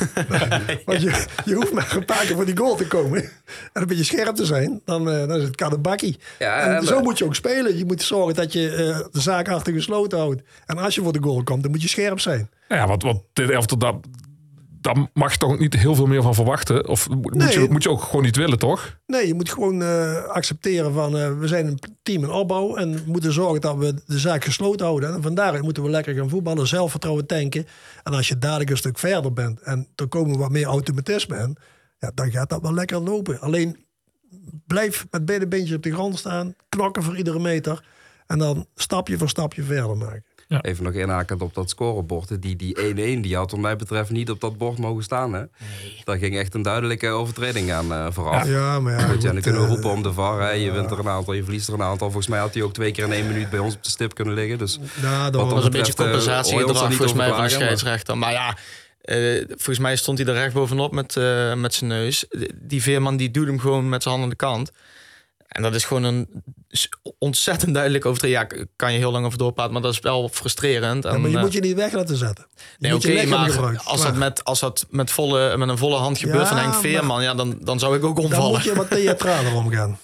Want 0.86 1.02
je, 1.02 1.24
je 1.44 1.54
hoeft 1.54 1.72
maar 1.72 1.96
een 1.96 2.04
paar 2.04 2.24
keer 2.26 2.34
voor 2.34 2.44
die 2.44 2.56
goal 2.56 2.74
te 2.76 2.86
komen. 2.86 3.22
En 3.72 3.82
een 3.82 3.86
beetje 3.86 4.04
scherp 4.04 4.34
te 4.36 4.44
zijn. 4.44 4.80
Dan, 4.84 5.10
eh, 5.10 5.26
dan 5.28 5.36
is 5.36 5.42
het 5.42 5.56
kadebakkie. 5.56 6.18
Ja, 6.38 6.56
en 6.60 6.76
en- 6.76 6.84
zo 6.86 7.00
moet 7.00 7.18
je 7.18 7.24
ook 7.24 7.34
spelen. 7.34 7.78
Je 7.78 7.84
moet 7.84 8.02
zorgen 8.02 8.34
dat 8.34 8.52
je 8.52 8.70
eh, 8.70 9.06
de 9.12 9.20
zaak 9.20 9.48
achter 9.48 9.72
gesloten 9.72 10.18
houdt. 10.18 10.42
En 10.66 10.78
als 10.78 10.94
je 10.94 11.02
voor 11.02 11.12
de 11.12 11.22
goal 11.22 11.42
komt, 11.42 11.62
dan 11.62 11.70
moet 11.70 11.82
je 11.82 11.88
scherp 11.88 12.20
zijn. 12.20 12.50
Ja, 12.68 12.86
want, 12.86 13.02
want 13.02 13.20
dit 13.32 13.50
elftal, 13.50 13.78
daar, 13.78 13.94
daar 14.84 15.06
mag 15.12 15.32
je 15.32 15.38
toch 15.38 15.58
niet 15.58 15.74
heel 15.74 15.94
veel 15.94 16.06
meer 16.06 16.22
van 16.22 16.34
verwachten? 16.34 16.88
Of 16.88 17.08
moet, 17.08 17.34
Nee. 17.34 17.60
je, 17.60 17.66
moet 17.70 17.82
je 17.82 17.90
ook 17.90 18.02
gewoon 18.02 18.24
niet 18.24 18.36
willen, 18.36 18.58
toch? 18.58 18.98
Nee, 19.06 19.26
je 19.26 19.34
moet 19.34 19.50
gewoon 19.50 19.82
eh, 19.82 20.24
accepteren 20.24 20.92
van 20.92 21.18
eh, 21.18 21.38
we 21.38 21.48
zijn 21.48 21.66
een 21.66 21.78
team 22.02 22.22
in 22.22 22.30
opbouw. 22.30 22.76
En 22.76 22.92
we 22.94 23.02
moeten 23.06 23.32
zorgen 23.32 23.60
dat 23.60 23.76
we 23.76 23.94
de 24.06 24.18
zaak 24.18 24.44
gesloten 24.44 24.86
houden. 24.86 25.14
En 25.14 25.22
vandaar 25.22 25.62
moeten 25.62 25.82
we 25.82 25.90
lekker 25.90 26.14
gaan 26.14 26.28
voetballen, 26.28 26.66
zelfvertrouwen 26.66 27.26
tanken. 27.26 27.66
En 28.02 28.12
als 28.12 28.28
je 28.28 28.38
dadelijk 28.38 28.70
een 28.70 28.76
stuk 28.76 28.98
verder 28.98 29.32
bent 29.32 29.60
en 29.60 29.88
er 29.94 30.08
komen 30.08 30.38
wat 30.38 30.50
meer 30.50 30.66
automatisme 30.66 31.36
in. 31.38 31.56
Ja, 31.98 32.10
dan 32.14 32.30
gaat 32.30 32.48
dat 32.50 32.62
wel 32.62 32.74
lekker 32.74 33.00
lopen. 33.00 33.40
Alleen 33.40 33.86
blijf 34.66 35.06
met 35.10 35.24
beide 35.24 35.48
beentjes 35.48 35.76
op 35.76 35.82
de 35.82 35.92
grond 35.92 36.18
staan. 36.18 36.54
Knokken 36.68 37.02
voor 37.02 37.16
iedere 37.16 37.38
meter. 37.40 37.84
En 38.26 38.38
dan 38.38 38.66
stapje 38.74 39.18
voor 39.18 39.28
stapje 39.28 39.62
verder 39.62 39.96
maken. 39.96 40.24
Even 40.48 40.84
nog 40.84 40.92
inhakend 40.92 41.42
op 41.42 41.54
dat 41.54 41.70
scorebord. 41.70 42.42
Die 42.42 42.56
die 42.56 42.76
1-1 42.76 43.20
die 43.20 43.36
had 43.36 43.50
wat 43.50 43.60
mij 43.60 43.76
betreft 43.76 44.10
niet 44.10 44.30
op 44.30 44.40
dat 44.40 44.58
bord 44.58 44.78
mogen 44.78 45.02
staan. 45.02 45.32
Hè? 45.32 45.44
Daar 46.04 46.18
ging 46.18 46.38
echt 46.38 46.54
een 46.54 46.62
duidelijke 46.62 47.08
overtreding 47.08 47.72
aan 47.72 47.92
eh, 47.92 48.06
vooraf. 48.10 48.46
Ja, 48.48 48.80
maar 48.80 48.92
ja. 48.92 49.06
Dan 49.06 49.40
kunnen 49.40 49.60
we 49.60 49.66
eh, 49.66 49.72
roepen 49.72 49.90
om 49.90 50.02
de 50.02 50.12
VAR. 50.12 50.40
Hè. 50.40 50.50
Je 50.50 50.70
wint 50.72 50.90
er 50.90 50.98
een 50.98 51.08
aantal, 51.08 51.34
je 51.34 51.42
verliest 51.42 51.68
er 51.68 51.74
een 51.74 51.82
aantal. 51.82 52.06
Volgens 52.06 52.28
mij 52.28 52.38
had 52.38 52.54
hij 52.54 52.62
ook 52.62 52.72
twee 52.72 52.92
keer 52.92 53.04
in 53.04 53.12
één 53.12 53.26
minuut 53.26 53.50
bij 53.50 53.58
ons 53.58 53.74
op 53.74 53.82
de 53.82 53.90
stip 53.90 54.14
kunnen 54.14 54.34
liggen. 54.34 54.58
Dus 54.58 54.78
ja, 55.02 55.30
Dat 55.30 55.50
was 55.50 55.64
een 55.64 55.70
beetje 55.70 55.92
eh, 55.92 55.98
compensatiegedrag 55.98 56.82
er 56.82 56.92
volgens 56.92 57.12
mij 57.12 57.28
van 57.28 57.42
de 57.42 57.48
scheidsrechter. 57.48 58.18
Maar 58.18 58.32
ja, 58.32 58.56
eh, 59.00 59.44
volgens 59.48 59.78
mij 59.78 59.96
stond 59.96 60.18
hij 60.18 60.26
er 60.26 60.34
recht 60.34 60.54
bovenop 60.54 60.92
met, 60.92 61.16
eh, 61.16 61.54
met 61.54 61.74
zijn 61.74 61.90
neus. 61.90 62.24
Die 62.54 62.82
Veerman 62.82 63.16
die 63.16 63.30
doet 63.30 63.46
hem 63.46 63.58
gewoon 63.58 63.88
met 63.88 64.02
zijn 64.02 64.14
hand 64.14 64.26
aan 64.26 64.30
de 64.30 64.36
kant. 64.44 64.72
En 65.54 65.62
dat 65.62 65.74
is 65.74 65.84
gewoon 65.84 66.02
een 66.04 66.28
ontzettend 67.18 67.74
duidelijk 67.74 68.06
overtreding. 68.06 68.52
Ja, 68.52 68.64
kan 68.76 68.92
je 68.92 68.98
heel 68.98 69.10
lang 69.12 69.26
over 69.26 69.38
doorpraten, 69.38 69.72
maar 69.72 69.82
dat 69.82 69.92
is 69.92 69.98
wel 70.00 70.28
frustrerend. 70.28 71.04
ja, 71.04 71.10
En, 71.10 71.20
maar 71.20 71.30
je 71.30 71.36
eh, 71.36 71.42
moet 71.42 71.52
je 71.52 71.60
niet 71.60 71.74
weg 71.74 71.92
laten 71.92 72.16
zetten. 72.16 72.46
Je 72.56 72.62
Nee, 72.78 72.94
oké, 72.94 73.26
maar 73.26 73.80
als 73.84 74.02
dat, 74.02 74.14
met, 74.16 74.44
als 74.44 74.60
dat 74.60 74.86
met, 74.90 75.10
volle, 75.10 75.56
met 75.56 75.68
een 75.68 75.78
volle 75.78 75.96
hand 75.96 76.18
gebeurt 76.18 76.38
Ja, 76.40 76.46
van 76.46 76.56
Henk 76.56 76.70
maar- 76.72 76.80
Veerman, 76.80 77.22
ja, 77.22 77.34
dan, 77.34 77.58
dan 77.60 77.78
zou 77.78 77.96
ik 77.96 78.04
ook 78.04 78.16
Dan 78.16 78.24
omvallen. 78.24 78.50
moet 78.50 78.62
je 78.64 78.74
wat 78.74 78.90
theatraler 78.90 79.54
omgaan. 79.64 79.98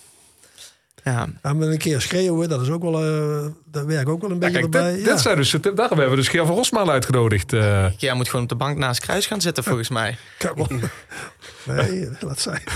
Ja. 1.04 1.28
En 1.42 1.58
met 1.58 1.68
een 1.68 1.78
keer 1.78 2.00
schreeuwen, 2.00 2.48
dat 2.48 2.60
is 2.60 2.68
ook 2.68 2.82
wel, 2.82 3.04
eh 3.04 3.46
dat 3.64 3.84
werkt 3.84 4.08
ook 4.08 4.20
wel 4.20 4.30
een 4.30 4.36
Ja, 4.40 4.40
beetje 4.46 4.60
kijk, 4.60 4.74
erbij. 4.74 4.94
dit, 4.94 5.04
ja. 5.04 5.10
dit 5.12 5.20
zijn 5.20 5.36
dus, 5.36 5.50
daarom 5.50 5.76
hebben 5.98 6.10
we 6.10 6.16
dus 6.16 6.28
Geer 6.28 6.46
van 6.46 6.54
Rosmaal 6.56 6.90
uitgenodigd. 6.90 7.52
eh. 7.52 7.86
Jij 7.96 8.14
moet 8.14 8.26
gewoon 8.28 8.42
op 8.42 8.48
de 8.48 8.54
bank 8.54 8.78
naast 8.78 9.00
Kruis 9.00 9.26
gaan 9.26 9.40
zitten, 9.40 9.64
volgens 9.64 9.88
mij. 9.88 10.16
Nee, 11.64 12.08
laat 12.20 12.40
zijn. 12.40 12.62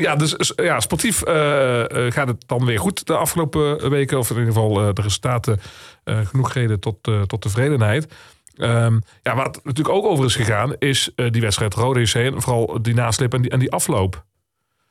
Ja, 0.00 0.16
dus 0.16 0.52
ja, 0.56 0.80
sportief 0.80 1.22
eh, 1.22 2.06
eh, 2.06 2.12
gaat 2.12 2.28
het 2.28 2.44
dan 2.46 2.64
weer 2.64 2.78
goed 2.78 3.06
de 3.06 3.16
afgelopen 3.16 3.90
weken. 3.90 4.18
Of 4.18 4.30
in 4.30 4.36
ieder 4.36 4.52
geval 4.52 4.80
eh, 4.80 4.94
de 4.94 5.02
resultaten 5.02 5.60
eh, 6.04 6.26
genoeg 6.26 6.52
reden 6.52 6.80
tot, 6.80 7.08
eh, 7.08 7.22
tot 7.22 7.40
tevredenheid. 7.40 8.12
Ehm, 8.56 8.98
ja, 9.22 9.34
wat 9.34 9.60
natuurlijk 9.64 9.96
ook 9.96 10.04
over 10.04 10.24
is 10.24 10.36
gegaan, 10.36 10.74
is 10.78 11.10
eh, 11.16 11.30
die 11.30 11.40
wedstrijd 11.40 11.74
Rode 11.74 12.00
JC. 12.00 12.14
En 12.14 12.42
vooral 12.42 12.82
die 12.82 12.94
naslip 12.94 13.34
en 13.34 13.42
die, 13.42 13.50
en 13.50 13.58
die 13.58 13.72
afloop. 13.72 14.24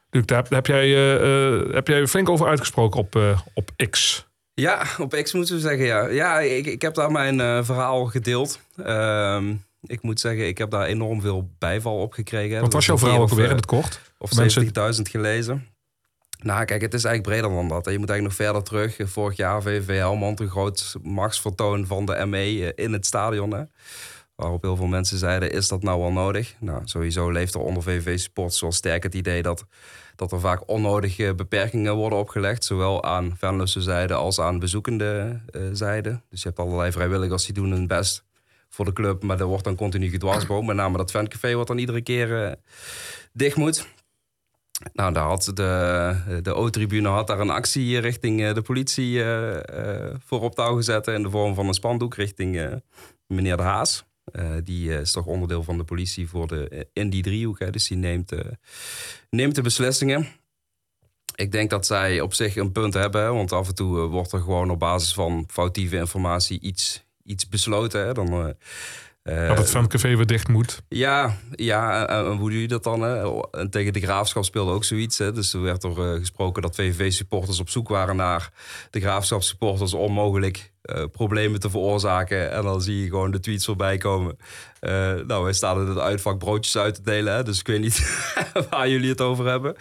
Luc, 0.09 0.25
daar 0.25 0.45
heb, 0.49 0.65
jij, 0.65 0.89
heb 1.71 1.87
jij 1.87 2.07
flink 2.07 2.29
over 2.29 2.47
uitgesproken 2.47 2.99
op, 2.99 3.15
eh, 3.15 3.39
op 3.53 3.71
X. 3.89 4.27
Ja, 4.53 4.83
op 4.97 5.13
X 5.23 5.33
moeten 5.33 5.55
we 5.55 5.61
zeggen, 5.61 5.85
ja. 5.85 6.07
Ja, 6.07 6.39
ik, 6.39 6.65
ik 6.65 6.81
heb 6.81 6.93
daar 6.93 7.11
mijn 7.11 7.65
verhaal 7.65 8.05
gedeeld. 8.05 8.59
Ehm, 8.83 9.53
ik 9.81 10.01
moet 10.01 10.19
zeggen, 10.19 10.47
ik 10.47 10.57
heb 10.57 10.69
daar 10.69 10.85
enorm 10.85 11.21
veel 11.21 11.49
bijval 11.57 12.01
op 12.01 12.13
gekregen. 12.13 12.61
Wat 12.61 12.73
was 12.73 12.85
jouw 12.85 12.97
verhaal 12.97 13.21
ook 13.21 13.29
alweer 13.29 13.49
in 13.49 13.55
het 13.55 13.65
kort? 13.65 14.01
Of 14.17 14.35
Mensen- 14.35 14.61
70.000 14.95 15.09
gelezen. 15.09 15.67
Nou, 16.43 16.65
kijk, 16.65 16.81
het 16.81 16.93
is 16.93 17.03
eigenlijk 17.03 17.35
breder 17.35 17.57
dan 17.57 17.67
dat. 17.67 17.91
Je 17.91 17.99
moet 17.99 18.09
eigenlijk 18.09 18.21
nog 18.21 18.47
verder 18.47 18.63
terug. 18.63 19.09
Vorig 19.11 19.37
jaar 19.37 19.61
VVV 19.61 19.97
Helmond, 19.97 20.39
een 20.39 20.49
groot 20.49 20.95
machtsvertoon 21.03 21.85
van 21.85 22.05
de 22.05 22.25
ME 22.25 22.73
in 22.75 22.93
het 22.93 23.05
stadion. 23.05 23.53
Hè. 23.53 23.63
Waarop 24.35 24.61
heel 24.61 24.75
veel 24.75 24.87
mensen 24.87 25.17
zeiden, 25.17 25.51
is 25.51 25.67
dat 25.67 25.83
nou 25.83 25.99
wel 25.99 26.11
nodig? 26.11 26.55
Nou, 26.59 26.81
sowieso 26.85 27.29
leeft 27.29 27.53
er 27.53 27.59
onder 27.59 27.83
VVV-sports 27.83 28.61
wel 28.61 28.71
sterk 28.71 29.03
het 29.03 29.15
idee 29.15 29.41
dat, 29.41 29.65
dat 30.15 30.31
er 30.31 30.39
vaak 30.39 30.69
onnodige 30.69 31.33
beperkingen 31.35 31.95
worden 31.95 32.19
opgelegd. 32.19 32.63
Zowel 32.63 33.03
aan 33.03 33.35
fanlosse 33.37 33.81
zijde 33.81 34.13
als 34.13 34.39
aan 34.39 34.59
bezoekende 34.59 35.41
eh, 35.51 35.61
zijde. 35.71 36.21
Dus 36.29 36.41
je 36.41 36.47
hebt 36.47 36.59
allerlei 36.59 36.91
vrijwilligers 36.91 37.45
die 37.45 37.53
doen 37.53 37.71
hun 37.71 37.87
best 37.87 38.23
voor 38.69 38.85
de 38.85 38.93
club. 38.93 39.23
Maar 39.23 39.39
er 39.39 39.45
wordt 39.45 39.63
dan 39.63 39.75
continu 39.75 40.09
gedwarsboomd. 40.09 40.67
Met 40.67 40.75
name 40.75 40.97
dat 40.97 41.11
fancafé 41.11 41.53
wat 41.53 41.67
dan 41.67 41.77
iedere 41.77 42.01
keer 42.01 42.45
eh, 42.45 42.51
dicht 43.33 43.55
moet. 43.55 43.87
Nou, 44.93 45.13
daar 45.13 45.27
had 45.27 45.51
de, 45.53 46.39
de 46.41 46.53
O-tribune 46.53 47.07
had 47.07 47.27
daar 47.27 47.39
een 47.39 47.49
actie 47.49 47.99
richting 47.99 48.41
eh, 48.43 48.53
de 48.53 48.61
politie 48.61 49.23
eh, 49.23 50.07
eh, 50.07 50.15
voor 50.25 50.41
op 50.41 50.55
touw 50.55 50.75
gezet. 50.75 51.07
In 51.07 51.23
de 51.23 51.29
vorm 51.29 51.55
van 51.55 51.67
een 51.67 51.73
spandoek 51.73 52.15
richting 52.15 52.57
eh, 52.57 52.73
meneer 53.27 53.57
De 53.57 53.63
Haas. 53.63 54.07
Eh, 54.31 54.51
die 54.63 54.93
eh, 54.93 54.99
is 54.99 55.11
toch 55.11 55.25
onderdeel 55.25 55.63
van 55.63 55.77
de 55.77 55.83
politie 55.83 56.29
voor 56.29 56.47
de, 56.47 56.67
eh, 56.67 56.79
in 56.93 57.09
die 57.09 57.23
driehoek. 57.23 57.59
Hè, 57.59 57.69
dus 57.69 57.87
die 57.87 57.97
neemt, 57.97 58.31
eh, 58.31 58.39
neemt 59.29 59.55
de 59.55 59.61
beslissingen. 59.61 60.27
Ik 61.35 61.51
denk 61.51 61.69
dat 61.69 61.85
zij 61.85 62.21
op 62.21 62.33
zich 62.33 62.55
een 62.55 62.71
punt 62.71 62.93
hebben. 62.93 63.33
Want 63.33 63.51
af 63.51 63.67
en 63.67 63.75
toe 63.75 63.99
eh, 63.99 64.09
wordt 64.09 64.31
er 64.31 64.39
gewoon 64.39 64.69
op 64.69 64.79
basis 64.79 65.13
van 65.13 65.43
foutieve 65.47 65.95
informatie 65.95 66.59
iets, 66.59 67.03
iets 67.29 67.47
besloten. 67.47 68.05
Hè. 68.05 68.13
Dan, 68.13 68.55
eh, 69.23 69.43
eh, 69.43 69.47
dat 69.47 69.57
het 69.57 69.69
fancafé 69.69 70.15
weer 70.15 70.25
dicht 70.25 70.47
moet. 70.47 70.81
ja, 70.87 71.37
ja 71.51 72.07
en, 72.07 72.25
en 72.25 72.37
hoe 72.37 72.49
doe 72.49 72.61
je 72.61 72.67
dat 72.67 72.83
dan? 72.83 73.01
Hè? 73.01 73.41
En 73.51 73.69
tegen 73.69 73.93
de 73.93 74.01
Graafschap 74.01 74.43
speelde 74.43 74.71
ook 74.71 74.83
zoiets. 74.83 75.17
Hè? 75.17 75.31
Dus 75.31 75.53
er 75.53 75.61
werd 75.61 75.83
er 75.83 76.13
eh, 76.13 76.19
gesproken 76.19 76.61
dat 76.61 76.75
VVV-supporters 76.75 77.59
op 77.59 77.69
zoek 77.69 77.87
waren 77.87 78.15
naar 78.15 78.51
de 78.89 78.99
Graafschap-supporters... 78.99 79.93
om 79.93 80.11
mogelijk 80.13 80.71
eh, 80.89 81.03
problemen 81.11 81.59
te 81.59 81.69
veroorzaken. 81.69 82.51
En 82.51 82.63
dan 82.63 82.81
zie 82.81 83.01
je 83.01 83.09
gewoon 83.09 83.31
de 83.31 83.39
tweets 83.39 83.65
voorbij 83.65 83.97
komen. 83.97 84.37
Eh, 84.79 85.13
nou, 85.13 85.43
wij 85.43 85.53
staan 85.53 85.81
in 85.81 85.87
het 85.87 85.97
uitvak 85.97 86.37
broodjes 86.37 86.77
uit 86.77 86.95
te 86.95 87.01
delen. 87.01 87.33
Hè? 87.33 87.43
Dus 87.43 87.59
ik 87.59 87.67
weet 87.67 87.81
niet 87.81 88.27
waar 88.69 88.89
jullie 88.89 89.09
het 89.09 89.21
over 89.21 89.45
hebben. 89.45 89.75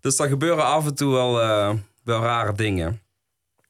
Dus 0.00 0.16
daar 0.16 0.28
gebeuren 0.28 0.64
af 0.64 0.86
en 0.86 0.94
toe 0.94 1.12
wel, 1.12 1.42
eh, 1.42 1.72
wel 2.04 2.22
rare 2.22 2.52
dingen. 2.52 3.00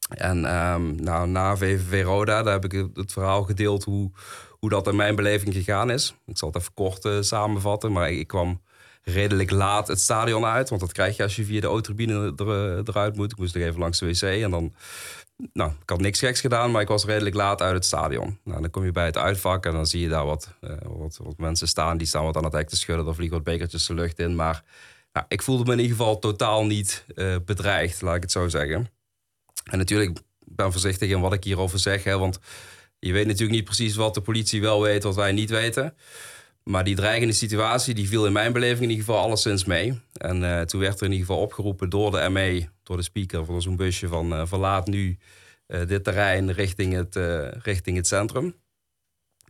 En 0.08 0.44
ehm, 0.44 0.94
nou, 0.94 1.28
na 1.28 1.56
VVV 1.56 2.04
Roda, 2.04 2.42
daar 2.42 2.52
heb 2.52 2.64
ik 2.64 2.87
het 2.94 3.12
verhaal 3.12 3.42
gedeeld 3.42 3.84
hoe, 3.84 4.11
hoe 4.50 4.70
dat 4.70 4.87
in 4.87 4.96
mijn 4.96 5.16
beleving 5.16 5.54
gegaan 5.54 5.90
is. 5.90 6.14
Ik 6.26 6.38
zal 6.38 6.49
het 6.49 6.56
even 6.61 6.75
kort 6.75 7.04
eh, 7.04 7.20
samenvatten, 7.20 7.92
maar 7.92 8.11
ik, 8.11 8.26
kwam 8.26 8.61
redelijk 9.02 9.50
laat 9.50 9.88
het 9.88 10.00
stadion 10.00 10.44
uit. 10.44 10.68
Want 10.68 10.80
dat 10.80 10.92
krijg 10.92 11.16
je 11.16 11.23
als 11.23 11.37
je 11.37 11.44
via 11.44 11.61
de 11.61 11.68
O-tribune 11.68 12.32
er, 12.37 12.49
eh, 12.49 12.82
eruit 12.84 13.16
moet. 13.16 13.32
Ik 13.32 13.38
moest 13.38 13.54
nog 13.54 13.64
even 13.64 13.80
langs 13.80 13.99
de 13.99 14.06
wc 14.06 14.23
en 14.23 14.50
dan... 14.50 14.75
Nou, 15.52 15.70
ik 15.82 15.90
had 15.90 16.00
niks 16.00 16.18
geks 16.18 16.40
gedaan, 16.40 16.70
maar 16.70 16.82
ik 16.82 16.88
was 16.88 17.04
redelijk 17.04 17.34
laat 17.34 17.62
uit 17.62 17.75
het 17.75 17.84
stadion. 17.84 18.38
Nou, 18.44 18.61
dan 18.61 18.70
kom 18.70 18.84
je 18.84 18.92
bij 18.92 19.04
het 19.04 19.16
uitvak 19.16 19.66
en 19.66 19.73
dan 19.73 19.87
zie 19.87 20.00
je 20.00 20.08
daar 20.08 20.25
wat, 20.25 20.54
eh, 20.61 20.70
wat, 20.82 21.18
wat 21.23 21.38
mensen 21.38 21.68
staan. 21.68 21.96
Die 21.96 22.06
staan 22.06 22.25
wat 22.25 22.37
aan 22.37 22.44
het 22.44 22.52
hek 22.52 22.68
te 22.68 22.76
schudden, 22.76 23.06
er 23.06 23.14
vliegen 23.14 23.37
wat 23.37 23.44
bekertjes 23.44 23.87
de 23.87 23.94
lucht 23.94 24.18
in. 24.18 24.34
Maar 24.34 24.62
nou, 25.12 25.26
ik 25.28 25.42
voelde 25.42 25.64
me 25.64 25.73
in 25.73 25.78
ieder 25.80 25.96
geval 25.96 26.18
totaal 26.18 26.66
niet 26.66 27.04
bedreigd, 27.44 28.02
laat 28.02 28.16
ik 28.16 28.23
het 28.23 28.32
zo 28.32 28.49
zeggen. 28.49 28.88
En 29.64 29.78
natuurlijk 29.78 30.18
ik 30.18 30.56
ben 30.56 30.73
voorzichtig 30.73 31.11
in 31.11 31.21
wat 31.21 31.33
ik 31.33 31.44
hierover 31.44 31.78
zeg. 31.78 32.04
Hè, 32.04 32.18
want 32.18 32.38
je 32.99 33.12
weet 33.12 33.26
natuurlijk 33.26 33.52
niet 33.52 33.64
precies 33.64 33.97
wat 33.97 34.14
de 34.14 34.21
politie 34.21 34.61
wel 34.61 34.83
weet, 34.83 35.02
wat 35.02 35.14
wij 35.14 35.33
niet 35.33 35.50
weten. 35.50 35.94
Maar 36.64 36.85
die 36.85 36.94
dreigende 36.94 37.33
situatie 37.33 37.94
die 37.94 38.09
viel 38.09 38.26
in 38.26 38.33
mijn 38.33 38.52
beleving 38.52 38.83
in 38.83 38.90
ieder 38.90 39.04
geval 39.04 39.21
alleszins 39.23 39.64
mee. 39.64 40.00
En 40.12 40.44
eh, 40.44 40.61
toen 40.61 40.80
werd 40.80 41.00
er 41.00 41.06
in 41.06 41.12
ieder 41.12 41.26
geval 41.26 41.42
opgeroepen 41.42 41.88
door 41.88 42.11
de 42.11 42.28
ME, 42.28 42.68
door 42.83 42.97
de 42.97 43.02
speaker 43.02 43.44
van 43.44 43.62
zo'n 43.62 43.76
busje 43.76 44.09
van 44.09 44.35
eh, 44.35 44.47
verlaat 44.47 44.87
nu 44.87 45.18
eh, 45.66 45.87
dit 45.87 46.04
terrein 46.04 46.52
richting 46.52 46.92
het, 46.92 47.16
richting 47.62 47.97
het 47.97 48.06
centrum. 48.06 48.54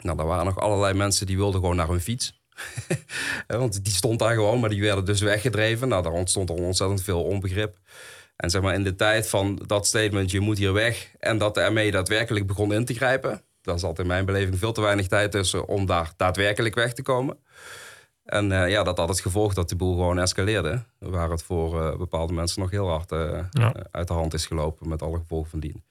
Nou, 0.00 0.16
daar 0.16 0.26
waren 0.26 0.44
nog 0.44 0.58
allerlei 0.60 0.94
mensen 0.94 1.26
die 1.26 1.36
wilden 1.36 1.60
gewoon 1.60 1.76
naar 1.76 1.88
hun 1.88 2.00
fiets. 2.00 2.42
Want 3.46 3.84
die 3.84 3.92
stond 3.92 4.18
daar 4.18 4.34
gewoon, 4.34 4.60
maar 4.60 4.68
die 4.68 4.80
werden 4.80 5.04
dus 5.04 5.20
weggedreven. 5.20 5.88
Nou, 5.88 6.02
daar 6.02 6.12
ontstond 6.12 6.50
al 6.50 6.56
ontzettend 6.56 7.02
veel 7.02 7.22
onbegrip. 7.22 7.78
En 8.36 8.50
zeg 8.50 8.62
maar 8.62 8.74
in 8.74 8.82
de 8.82 8.94
tijd 8.94 9.28
van 9.28 9.62
dat 9.66 9.86
statement, 9.86 10.30
je 10.30 10.40
moet 10.40 10.58
hier 10.58 10.72
weg... 10.72 11.10
en 11.18 11.38
dat 11.38 11.54
de 11.54 11.70
ME 11.70 11.90
daadwerkelijk 11.90 12.46
begon 12.46 12.72
in 12.72 12.84
te 12.84 12.94
grijpen... 12.94 13.42
daar 13.62 13.78
zat 13.78 13.98
in 13.98 14.06
mijn 14.06 14.24
beleving 14.24 14.58
veel 14.58 14.72
te 14.72 14.80
weinig 14.80 15.06
tijd 15.06 15.30
tussen 15.30 15.68
om 15.68 15.86
daar 15.86 16.12
daadwerkelijk 16.16 16.74
weg 16.74 16.92
te 16.92 17.02
komen. 17.02 17.38
En 18.24 18.52
eh, 18.52 18.70
ja, 18.70 18.82
dat 18.82 18.98
had 18.98 19.08
het 19.08 19.20
gevolg 19.20 19.54
dat 19.54 19.68
de 19.68 19.76
boel 19.76 19.92
gewoon 19.92 20.18
escaleerde. 20.18 20.82
Waar 20.98 21.30
het 21.30 21.42
voor 21.42 21.82
eh, 21.82 21.96
bepaalde 21.96 22.32
mensen 22.32 22.60
nog 22.60 22.70
heel 22.70 22.88
hard 22.88 23.12
eh, 23.12 23.38
Ja. 23.50 23.74
uit 23.90 24.08
de 24.08 24.14
hand 24.14 24.34
is 24.34 24.46
gelopen... 24.46 24.88
met 24.88 25.02
alle 25.02 25.18
gevolgen 25.18 25.50
van 25.50 25.60
dien. 25.60 25.84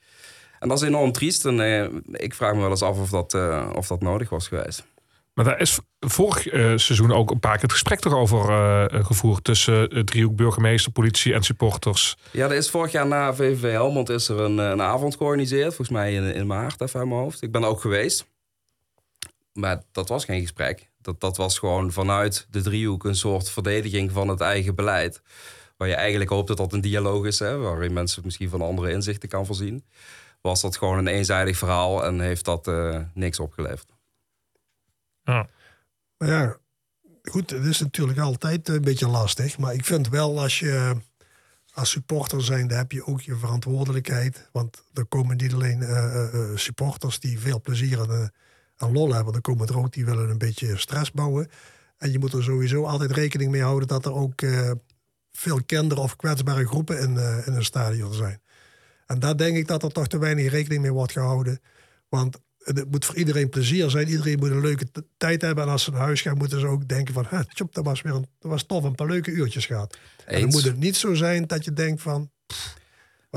En 0.60 0.70
dat 0.70 0.82
is 0.82 0.88
enorm 0.88 1.12
triest. 1.12 1.46
En 1.46 2.04
ik 2.12 2.34
vraag 2.34 2.54
me 2.54 2.60
wel 2.60 2.70
eens 2.70 2.82
af 2.82 3.00
of 3.00 3.10
dat, 3.10 3.34
of 3.76 3.88
dat 3.88 4.02
nodig 4.02 4.30
was 4.30 4.48
geweest. 4.48 4.86
Maar 5.34 5.46
daar 5.46 5.60
is 5.60 5.80
vorig 6.00 6.48
eh, 6.48 6.62
seizoen 6.62 7.12
ook 7.12 7.32
een 7.32 7.40
paar 7.40 7.54
keer 7.54 7.62
het 7.62 7.72
gesprek 7.72 8.06
erover 8.06 8.50
eh, 8.50 9.06
gevoerd... 9.06 9.44
tussen 9.44 9.98
uh, 9.98 10.04
driehoek 10.04 10.36
burgemeester, 10.36 10.92
politie 10.92 11.34
en 11.34 11.44
supporters. 11.44 12.18
Ja, 12.32 12.46
er 12.46 12.56
is 12.56 12.70
vorig 12.70 12.92
jaar 12.92 13.08
na 13.08 13.34
VVV 13.34 13.72
Helmond 13.72 14.10
is 14.10 14.30
er 14.30 14.40
een, 14.40 14.58
een 14.58 14.82
avond 14.82 15.16
georganiseerd. 15.16 15.76
Volgens 15.76 15.90
mij 15.90 16.14
in, 16.14 16.48
maart, 16.48 16.82
even 16.82 17.00
uit 17.00 17.10
mijn 17.10 17.22
hoofd. 17.22 17.42
Ik 17.42 17.52
ben 17.52 17.64
ook 17.64 17.82
geweest. 17.82 18.26
Maar 19.54 19.84
dat 19.92 20.10
was 20.10 20.26
geen 20.26 20.42
gesprek. 20.42 20.90
Dat, 21.02 21.22
dat 21.22 21.38
was 21.38 21.60
gewoon 21.60 21.92
vanuit 21.92 22.48
de 22.50 22.62
driehoek 22.62 23.04
een 23.04 23.16
soort 23.16 23.50
verdediging 23.50 24.12
van 24.12 24.28
het 24.28 24.42
eigen 24.42 24.76
beleid. 24.76 25.22
Waar 25.78 25.88
je 25.88 25.96
eigenlijk 25.96 26.30
hoopt 26.30 26.48
dat 26.48 26.58
dat 26.58 26.74
een 26.74 26.82
dialoog 26.82 27.26
is, 27.26 27.40
hè, 27.40 27.58
waarin 27.58 27.94
mensen 27.94 28.22
misschien 28.26 28.50
van 28.50 28.62
andere 28.62 28.92
inzichten 28.92 29.30
kan 29.30 29.46
voorzien. 29.46 29.86
Was 30.42 30.62
dat 30.62 30.78
gewoon 30.78 30.98
een 30.98 31.08
eenzijdig 31.08 31.58
verhaal 31.58 32.06
en 32.06 32.20
heeft 32.20 32.46
dat 32.46 32.72
niks 33.14 33.40
opgeleverd. 33.40 33.93
Ja. 35.24 35.50
Maar 36.18 36.28
ja, 36.30 36.58
goed, 37.24 37.50
het 37.50 37.66
is 37.66 37.80
natuurlijk 37.80 38.20
altijd 38.20 38.68
een 38.68 38.82
beetje 38.82 39.08
lastig. 39.08 39.58
Maar 39.58 39.74
ik 39.74 39.86
vind 39.86 40.10
wel 40.10 40.42
als 40.42 40.60
je 40.60 40.96
als 41.74 41.90
supporter 41.90 42.44
zijn, 42.44 42.68
dan 42.68 42.78
heb 42.78 42.92
je 42.92 43.06
ook 43.06 43.22
je 43.22 43.36
verantwoordelijkheid. 43.36 44.50
Want 44.52 44.84
er 44.94 45.06
komen 45.06 45.38
niet 45.38 45.54
alleen 45.54 45.82
eh, 45.82 46.24
eh, 46.24 46.58
supporters 46.58 47.20
die 47.20 47.40
veel 47.40 47.62
plezier 47.62 48.02
en, 48.02 48.10
eh, 48.10 48.28
en 48.88 48.92
lol 48.92 49.14
hebben. 49.14 49.34
Er 49.34 49.42
komen 49.42 49.68
er 49.68 49.78
ook 49.78 49.94
die 49.94 50.06
willen 50.06 50.30
een 50.30 50.38
beetje 50.38 50.78
stress 50.78 51.12
bouwen. 51.12 51.50
En 52.04 52.12
je 52.12 52.20
moet 52.20 52.34
er 52.34 52.44
sowieso 52.44 52.86
altijd 52.86 53.12
rekening 53.12 53.52
mee 53.52 53.62
houden 53.62 53.88
dat 53.88 54.06
er 54.06 54.14
ook 54.14 54.42
eh, 54.42 54.72
veel 55.32 55.64
kinderen 55.64 56.04
of 56.04 56.16
kwetsbare 56.16 56.68
groepen 56.68 57.00
in, 57.00 57.18
eh, 57.18 57.48
in 57.48 57.54
een 57.54 57.66
stadion 57.66 58.14
zijn. 58.14 58.42
En 59.06 59.20
daar 59.20 59.38
denk 59.38 59.58
ik 59.58 59.68
dat 59.68 59.84
er 59.84 59.92
toch 59.92 60.08
te 60.08 60.18
weinig 60.18 60.52
rekening 60.52 60.82
mee 60.82 60.92
wordt 60.94 61.12
gehouden. 61.12 61.62
Want 62.10 62.42
het 62.64 62.92
moet 62.92 63.06
voor 63.06 63.16
iedereen 63.16 63.50
plezier 63.50 63.90
zijn. 63.90 64.08
Iedereen 64.08 64.40
moet 64.40 64.50
een 64.50 64.62
leuke 64.62 64.86
tijd 65.18 65.42
hebben. 65.42 65.64
En 65.64 65.70
als 65.70 65.84
ze 65.84 65.92
naar 65.92 66.00
huis 66.00 66.22
gaan, 66.22 66.38
moeten 66.38 66.60
ze 66.60 66.68
ook 66.68 66.88
denken 66.88 67.14
van... 67.14 67.26
"Ha, 67.30 67.44
tjop, 67.44 67.74
dat 67.74 67.86
was 67.86 68.02
weer 68.02 68.14
een, 68.14 68.26
dat 68.40 68.52
was 68.52 68.64
tof, 68.64 68.84
een 68.84 68.96
paar 68.96 69.08
leuke 69.08 69.32
uurtjes 69.32 69.66
gehad. 69.66 69.98
En 70.26 70.42
dan 70.42 70.50
moet 70.50 70.64
het 70.64 70.78
niet 70.78 70.96
zo 70.96 71.14
zijn 71.14 71.48
dat 71.48 71.66
je 71.66 71.74
denkt 71.74 72.02
van... 72.02 72.32
pff, 72.46 72.76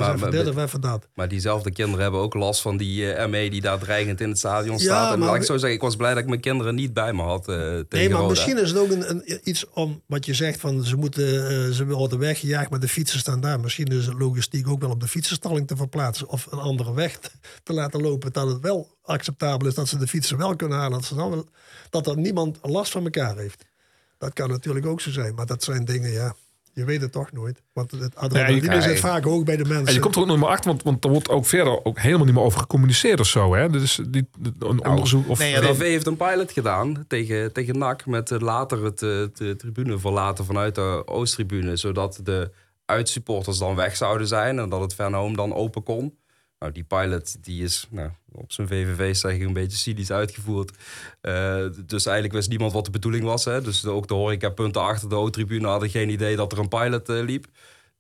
Maar- 0.05 0.09
even 0.15 0.21
maar- 0.21 0.31
dit 0.31 0.49
of 0.49 0.57
even 0.57 0.81
dat. 0.81 1.09
Maar 1.15 1.29
diezelfde 1.29 1.71
kinderen 1.73 2.03
hebben 2.03 2.21
ook 2.21 2.35
last 2.35 2.61
van 2.61 2.77
die 2.77 3.05
ME 3.29 3.51
die 3.51 3.61
daar 3.61 3.79
dreigend 3.79 4.21
in 4.21 4.29
het 4.29 4.39
stadion 4.39 4.77
Ja, 4.77 4.83
staat. 4.83 5.13
en 5.13 5.19
maar 5.19 5.29
laat 5.29 5.37
ik 5.37 5.43
zo 5.43 5.53
zeggen, 5.57 5.73
ik 5.73 5.81
was 5.81 5.97
blij 5.97 6.11
dat 6.15 6.23
ik 6.23 6.29
mijn 6.29 6.41
kinderen 6.41 6.75
niet 6.75 6.93
bij 6.93 7.13
me 7.13 7.23
had. 7.23 7.45
tegen 7.45 7.87
Nee, 7.89 8.09
maar 8.09 8.17
Roda. 8.19 8.29
misschien 8.29 8.59
is 8.59 8.69
het 8.69 8.79
ook 8.79 8.91
een, 8.91 9.11
een, 9.11 9.41
iets 9.49 9.65
om 9.71 10.03
wat 10.07 10.27
je 10.27 10.35
zegt 10.35 10.61
van 10.61 10.85
ze 10.85 10.97
moeten 10.97 11.49
eh, 11.49 11.71
ze 11.71 11.87
worden 11.87 12.19
weggejaagd, 12.19 12.71
maar 12.71 12.81
de 12.81 12.89
fietsen 12.89 13.19
staan 13.19 13.41
daar. 13.41 13.61
Misschien 13.61 13.87
is 13.87 14.07
het 14.07 14.19
logistiek 14.19 14.69
ook 14.69 14.81
wel 14.81 14.91
op 14.91 15.01
de 15.01 15.09
fietsenstalling 15.09 15.67
te 15.67 15.77
verplaatsen 15.77 16.29
of 16.29 16.47
een 16.51 16.59
andere 16.59 16.95
weg 16.95 17.19
te- 17.19 17.31
te 17.63 17.73
laten 17.73 18.03
lopen, 18.03 18.33
dat 18.33 18.49
het 18.49 18.61
wel 18.61 18.97
acceptabel 19.03 19.69
is 19.69 19.75
dat 19.75 19.89
ze 19.89 19.99
de 19.99 20.07
fietsen 20.07 20.37
wel 20.39 20.57
kunnen 20.57 20.79
halen, 20.79 20.93
dat, 20.99 21.05
ze 21.05 21.15
dan 21.15 21.31
wel, 21.31 21.49
dat 21.91 22.07
er 22.07 22.17
niemand 22.19 22.59
last 22.63 22.93
van 22.93 23.05
elkaar 23.05 23.37
heeft. 23.37 23.65
Dat 24.19 24.33
kan 24.33 24.51
natuurlijk 24.51 24.87
ook 24.87 25.01
zo 25.01 25.11
zijn, 25.11 25.35
maar 25.35 25.47
dat 25.47 25.63
zijn 25.65 25.85
dingen, 25.85 26.11
ja. 26.13 26.35
Je 26.77 26.85
weet 26.85 27.01
het 27.01 27.13
toch 27.13 27.33
nooit. 27.33 27.63
Want 27.73 27.91
het 27.91 28.17
adrenaline 28.17 28.67
Ja, 28.67 28.75
je- 28.75 28.81
zit 28.83 28.99
vaak 29.01 29.25
hoog 29.25 29.45
bij 29.45 29.57
de 29.57 29.65
mensen. 29.65 29.87
En 29.87 29.95
je 29.95 30.01
komt 30.01 30.15
er 30.15 30.21
ook 30.21 30.27
nog 30.27 30.39
maar 30.39 30.49
achter, 30.49 30.71
want, 30.71 30.83
want 30.83 31.05
er 31.05 31.11
wordt 31.11 31.29
ook 31.29 31.47
verder 31.47 31.85
ook 31.85 31.99
helemaal 31.99 32.25
niet 32.27 32.35
meer 32.35 32.43
over 32.45 32.61
gecommuniceerd 32.61 33.21
of 33.21 33.27
zo. 33.27 33.55
Hè? 33.55 33.71
Dit 33.71 33.83
is 33.83 34.01
niet 34.11 34.27
een 34.59 34.87
onderzoek. 34.87 35.29
Of, 35.29 35.39
nee, 35.39 35.51
ja, 35.51 35.61
De 35.61 35.67
dat- 35.67 35.77
VV 35.77 35.83
heeft 35.83 36.07
een 36.07 36.17
pilot 36.17 36.53
gedaan 36.53 37.05
tegen, 37.09 37.53
tegen 37.53 37.79
NAC 37.79 38.07
met 38.07 38.31
eh, 38.31 38.39
later 38.41 38.85
het, 38.85 39.03
eh, 39.03 39.09
de 39.35 39.55
tribune 39.57 39.99
verlaten 39.99 40.45
vanuit 40.45 40.75
de 40.75 41.03
Oosttribune. 41.07 41.77
Zodat 41.77 42.21
de 42.23 42.51
uitsupporters 42.85 43.59
dan 43.59 43.75
weg 43.75 43.97
zouden 43.97 44.27
zijn 44.27 44.59
en 44.59 44.69
dat 44.69 44.81
het 44.81 44.95
Van 44.95 45.15
Home 45.15 45.37
dan 45.37 45.55
open 45.55 45.83
kon. 45.83 46.19
Nou, 46.59 46.73
die 46.73 46.85
pilot 46.85 47.45
die 47.45 47.63
is 47.63 47.87
nou, 47.91 48.11
op 48.33 48.53
zijn 48.53 48.69
VVV 48.69 49.17
zeg 49.17 49.33
ik 49.33 49.41
een 49.43 49.53
beetje 49.53 49.77
cynisch 49.77 50.11
uitgevoerd. 50.11 50.71
Eh, 51.21 51.67
dus 51.87 52.07
eigenlijk 52.07 52.35
wist 52.35 52.49
niemand 52.49 52.73
wat 52.73 52.85
de 52.85 52.91
bedoeling 52.91 53.25
was. 53.25 53.45
Hè? 53.45 53.63
Dus 53.63 53.81
de- 53.81 53.91
ook 53.91 54.09
de 54.09 54.15
horecapunten 54.15 54.83
achter 54.83 55.09
de 55.09 55.15
O-tribune 55.15 55.67
hadden 55.69 55.91
geen 55.91 56.09
idee 56.09 56.37
dat 56.37 56.53
er 56.53 56.59
een 56.59 56.69
pilot 56.69 57.09
eh, 57.09 57.23
liep. 57.23 57.47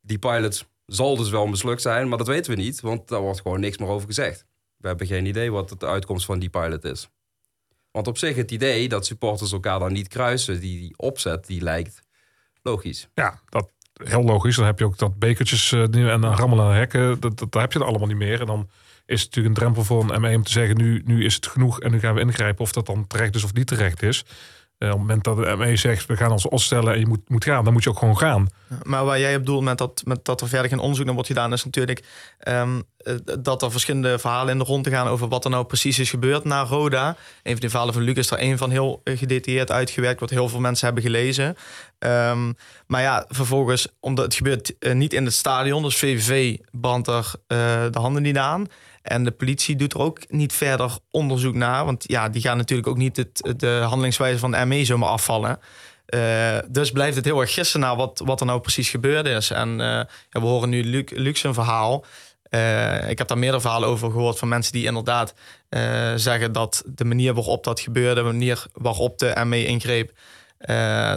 Die 0.00 0.18
pilot 0.18 0.66
zal 0.86 1.16
dus 1.16 1.30
wel 1.30 1.46
mislukt 1.46 1.82
zijn, 1.82 2.08
maar 2.08 2.18
dat 2.18 2.26
weten 2.26 2.54
we 2.56 2.62
niet. 2.62 2.80
Want 2.80 3.08
daar 3.08 3.20
wordt 3.20 3.40
gewoon 3.40 3.60
niks 3.60 3.78
meer 3.78 3.88
over 3.88 4.06
gezegd. 4.06 4.44
We 4.76 4.88
hebben 4.88 5.06
geen 5.06 5.26
idee 5.26 5.52
wat 5.52 5.74
de 5.80 5.86
uitkomst 5.86 6.26
van 6.26 6.38
die 6.38 6.48
pilot 6.50 6.84
is. 6.84 7.08
Want 7.90 8.06
op 8.06 8.18
zich 8.18 8.36
het 8.36 8.50
idee 8.50 8.88
dat 8.88 9.06
supporters 9.06 9.52
elkaar 9.52 9.78
dan 9.78 9.92
niet 9.92 10.08
kruisen, 10.08 10.60
die, 10.60 10.80
die 10.80 10.94
opzet, 10.96 11.46
die 11.46 11.60
lijkt 11.62 12.02
logisch. 12.62 13.08
Ja, 13.14 13.40
dat 13.48 13.70
heel 14.04 14.22
logisch. 14.22 14.56
Dan 14.56 14.64
heb 14.66 14.78
je 14.78 14.84
ook 14.84 14.98
dat 14.98 15.18
bekertjes 15.18 15.72
eh, 15.72 15.80
en 15.80 16.20
dan 16.20 16.34
rammelen 16.34 16.64
aan 16.64 16.72
hekken. 16.72 17.20
Dat, 17.20 17.38
dat, 17.38 17.52
daar 17.52 17.62
heb 17.62 17.72
je 17.72 17.78
er 17.78 17.84
allemaal 17.84 18.08
niet 18.08 18.16
meer. 18.16 18.40
En 18.40 18.46
dan 18.46 18.68
is 19.06 19.22
het 19.22 19.28
natuurlijk 19.28 19.54
een 19.54 19.60
drempel 19.60 19.84
voor 19.84 20.10
een 20.10 20.20
ME 20.20 20.36
om 20.36 20.42
te 20.42 20.50
zeggen... 20.50 20.76
Nu, 20.76 21.02
nu 21.04 21.24
is 21.24 21.34
het 21.34 21.46
genoeg 21.46 21.80
en 21.80 21.90
nu 21.90 21.98
gaan 21.98 22.14
we 22.14 22.20
ingrijpen 22.20 22.62
of 22.62 22.72
dat 22.72 22.86
dan 22.86 23.06
terecht 23.06 23.34
is 23.34 23.44
of 23.44 23.54
niet 23.54 23.66
terecht 23.66 24.02
is. 24.02 24.24
Eh, 24.78 24.88
op 24.88 24.94
het 24.94 25.00
moment 25.00 25.24
dat 25.24 25.36
de 25.36 25.56
ME 25.56 25.76
zegt, 25.76 26.06
we 26.06 26.16
gaan 26.16 26.30
ons 26.30 26.48
opstellen 26.48 26.92
en 26.92 26.98
je 26.98 27.06
moet, 27.06 27.28
moet 27.28 27.44
gaan... 27.44 27.64
dan 27.64 27.72
moet 27.72 27.82
je 27.82 27.90
ook 27.90 27.98
gewoon 27.98 28.18
gaan. 28.18 28.48
Maar 28.82 29.04
waar 29.04 29.20
jij 29.20 29.34
op 29.34 29.38
bedoelt 29.38 29.64
met 29.64 29.78
dat, 29.78 30.02
met 30.04 30.24
dat 30.24 30.40
er 30.40 30.48
verder 30.48 30.68
geen 30.68 30.78
onderzoek 30.78 31.04
naar 31.04 31.14
wordt 31.14 31.28
gedaan, 31.28 31.52
is 31.52 31.64
natuurlijk 31.64 32.04
ehm, 32.38 32.80
eh, 32.96 33.14
dat 33.40 33.62
er 33.62 33.70
verschillende 33.70 34.18
verhalen 34.18 34.52
in 34.52 34.58
de 34.58 34.64
rond 34.64 34.84
te 34.84 34.90
gaan 34.90 35.06
over 35.06 35.28
wat 35.28 35.44
er 35.44 35.50
nou 35.50 35.64
precies 35.64 35.98
is 35.98 36.10
gebeurd 36.10 36.44
na 36.44 36.62
Roda. 36.64 37.16
Een 37.42 37.52
van 37.52 37.60
de 37.60 37.68
verhalen 37.68 37.94
van 37.94 38.02
Lucas 38.02 38.24
is 38.24 38.30
er 38.30 38.42
een 38.42 38.58
van 38.58 38.70
heel 38.70 39.00
eh, 39.04 39.18
gedetailleerd 39.18 39.70
uitgewerkt, 39.70 40.20
wat 40.20 40.30
heel 40.30 40.48
veel 40.48 40.60
mensen 40.60 40.86
hebben 40.86 41.04
gelezen. 41.04 41.56
Ehm, 41.98 42.52
maar 42.86 43.02
ja, 43.02 43.24
vervolgens, 43.28 43.88
omdat 44.00 44.24
het 44.24 44.34
gebeurt 44.34 44.74
niet 44.92 45.12
in 45.12 45.24
het 45.24 45.34
stadion, 45.34 45.82
dus 45.82 45.96
VVV 45.96 46.56
brandt 46.70 47.08
er 47.08 47.34
de 47.90 47.98
handen 47.98 48.22
niet 48.22 48.36
aan. 48.36 48.66
En 49.06 49.24
de 49.24 49.30
politie 49.30 49.76
doet 49.76 49.94
er 49.94 50.00
ook 50.00 50.20
niet 50.28 50.52
verder 50.52 50.98
onderzoek 51.10 51.54
naar. 51.54 51.84
Want 51.84 52.04
ja, 52.06 52.28
die 52.28 52.42
gaan 52.42 52.56
natuurlijk 52.56 52.88
ook 52.88 52.96
niet 52.96 53.16
het, 53.16 53.54
de 53.56 53.80
handelingswijze 53.82 54.38
van 54.38 54.50
de 54.50 54.64
ME 54.64 54.84
zomaar 54.84 55.08
afvallen. 55.08 55.58
Eh, 56.06 56.58
dus 56.68 56.90
blijft 56.90 57.16
het 57.16 57.24
heel 57.24 57.40
erg 57.40 57.54
gissen 57.54 57.80
naar 57.80 57.96
wat, 57.96 58.22
wat 58.24 58.40
er 58.40 58.46
nou 58.46 58.60
precies 58.60 58.90
gebeurd 58.90 59.26
is. 59.26 59.50
En 59.50 59.80
eh, 59.80 59.86
ja, 59.86 60.08
we 60.30 60.38
horen 60.40 60.68
nu 60.68 60.84
Luc, 60.84 61.10
Luc 61.10 61.40
zijn 61.40 61.54
verhaal. 61.54 62.04
Eh, 62.42 63.10
ik 63.10 63.18
heb 63.18 63.28
daar 63.28 63.38
meerdere 63.38 63.60
verhalen 63.60 63.88
over 63.88 64.10
gehoord 64.10 64.38
van 64.38 64.48
mensen 64.48 64.72
die 64.72 64.86
inderdaad 64.86 65.34
zeggen 66.16 66.52
dat 66.52 66.82
de 66.86 67.04
manier 67.04 67.34
waarop 67.34 67.64
dat 67.64 67.80
gebeurde, 67.80 68.20
de 68.20 68.26
manier 68.26 68.66
waarop 68.72 69.18
de 69.18 69.44
ME 69.44 69.66
ingreep, 69.66 70.12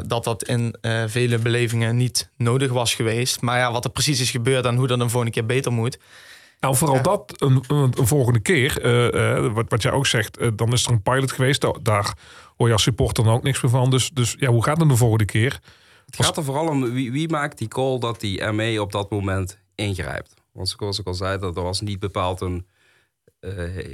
dat 0.08 0.24
dat 0.24 0.44
in 0.44 0.76
vele 1.06 1.38
belevingen 1.38 1.98
niet 1.98 2.30
nodig 2.38 2.72
was 2.72 2.94
geweest. 2.94 3.42
Maar 3.42 3.58
ja, 3.58 3.72
wat 3.72 3.86
er 3.86 3.92
precies 3.92 4.20
is 4.20 4.32
gebeurd 4.32 4.66
en 4.66 4.76
hoe 4.76 4.88
dat 4.88 5.00
een 5.00 5.10
volgende 5.10 5.34
keer 5.34 5.46
beter 5.46 5.72
moet. 5.72 5.98
Nou, 6.60 6.76
vooral 6.76 7.02
dat 7.02 7.34
een, 7.38 7.64
een, 7.68 7.94
een 7.98 8.08
volgende 8.08 8.40
keer. 8.40 8.82
eh, 8.82 9.36
eh, 9.46 9.54
wat, 9.54 9.66
wat 9.70 9.82
jij 9.82 9.92
ook 9.92 10.08
zegt, 10.08 10.38
eh, 10.38 10.48
dan 10.56 10.74
is 10.74 10.86
er 10.86 10.92
een 10.92 11.02
pilot 11.02 11.32
geweest. 11.32 11.62
Da- 11.62 11.76
daar 11.82 12.14
hoor 12.58 12.68
je 12.68 12.74
als 12.74 12.84
supporter 12.84 13.24
dan 13.24 13.34
ook 13.34 13.44
niks 13.44 13.62
meer 13.62 13.72
van. 13.72 13.90
Dus, 13.90 14.10
dus 14.10 14.36
ja, 14.40 14.48
hoe 14.50 14.64
gaat 14.64 14.80
het 14.80 14.90
de 14.90 14.96
volgende 14.96 15.26
keer? 15.26 15.60
Het 16.06 16.26
gaat 16.26 16.38
er 16.38 16.44
vooral 16.44 16.68
om 16.68 16.92
wie, 16.94 17.12
wie 17.12 17.30
maakt 17.30 17.58
die 17.58 17.68
call 17.68 18.00
dat 18.00 18.20
die 18.20 18.52
ME 18.52 18.82
op 18.82 18.92
dat 18.92 19.10
moment 19.10 19.60
ingrijpt. 19.76 20.34
Want 20.52 20.70
zoals 20.70 21.00
ik 21.00 21.08
al 21.08 21.14
zei, 21.14 21.38
dat 21.40 21.58
er 21.58 21.64
was 21.64 21.82
niet 21.82 22.00
bepaald 22.00 22.42
een, 22.42 22.66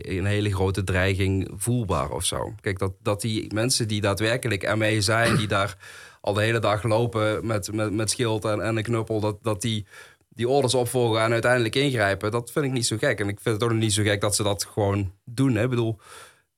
een 0.02 0.26
hele 0.26 0.54
grote 0.54 0.84
dreiging 0.84 1.52
voelbaar 1.56 2.10
of 2.12 2.26
zo. 2.26 2.54
Kijk, 2.62 2.80
dat, 2.80 2.92
dat 3.02 3.22
die 3.22 3.54
mensen 3.54 3.88
die 3.88 4.02
daadwerkelijk 4.02 4.76
ME 4.76 5.02
zijn, 5.02 5.36
die 5.36 5.48
daar 5.48 5.78
al 6.22 6.34
de 6.34 6.42
hele 6.42 6.60
dag 6.60 6.84
lopen 6.84 7.46
met, 7.48 7.72
met, 7.74 7.94
met 7.94 8.10
schild 8.10 8.46
en, 8.46 8.62
en 8.62 8.78
een 8.78 8.84
knuppel, 8.84 9.20
dat, 9.20 9.38
dat 9.42 9.62
die 9.62 9.86
die 10.36 10.50
orders 10.50 10.74
opvolgen 10.74 11.22
en 11.22 11.32
uiteindelijk 11.32 11.76
ingrijpen, 11.76 12.32
dat 12.32 12.52
vind 12.52 12.66
ik 12.66 12.72
niet 12.72 12.86
zo 12.86 12.98
gek. 12.98 13.20
En 13.20 13.28
ik 13.28 13.40
vind 13.40 13.56
het 13.56 13.64
ook 13.64 13.72
nog 13.72 13.80
niet 13.80 13.94
zo 13.94 14.04
gek 14.04 14.22
dat 14.22 14.36
ze 14.36 14.44
dat 14.44 14.64
gewoon 14.64 15.12
doen. 15.24 15.56
Hè. 15.56 15.64
Ik 15.64 15.70
bedoel, 15.70 16.00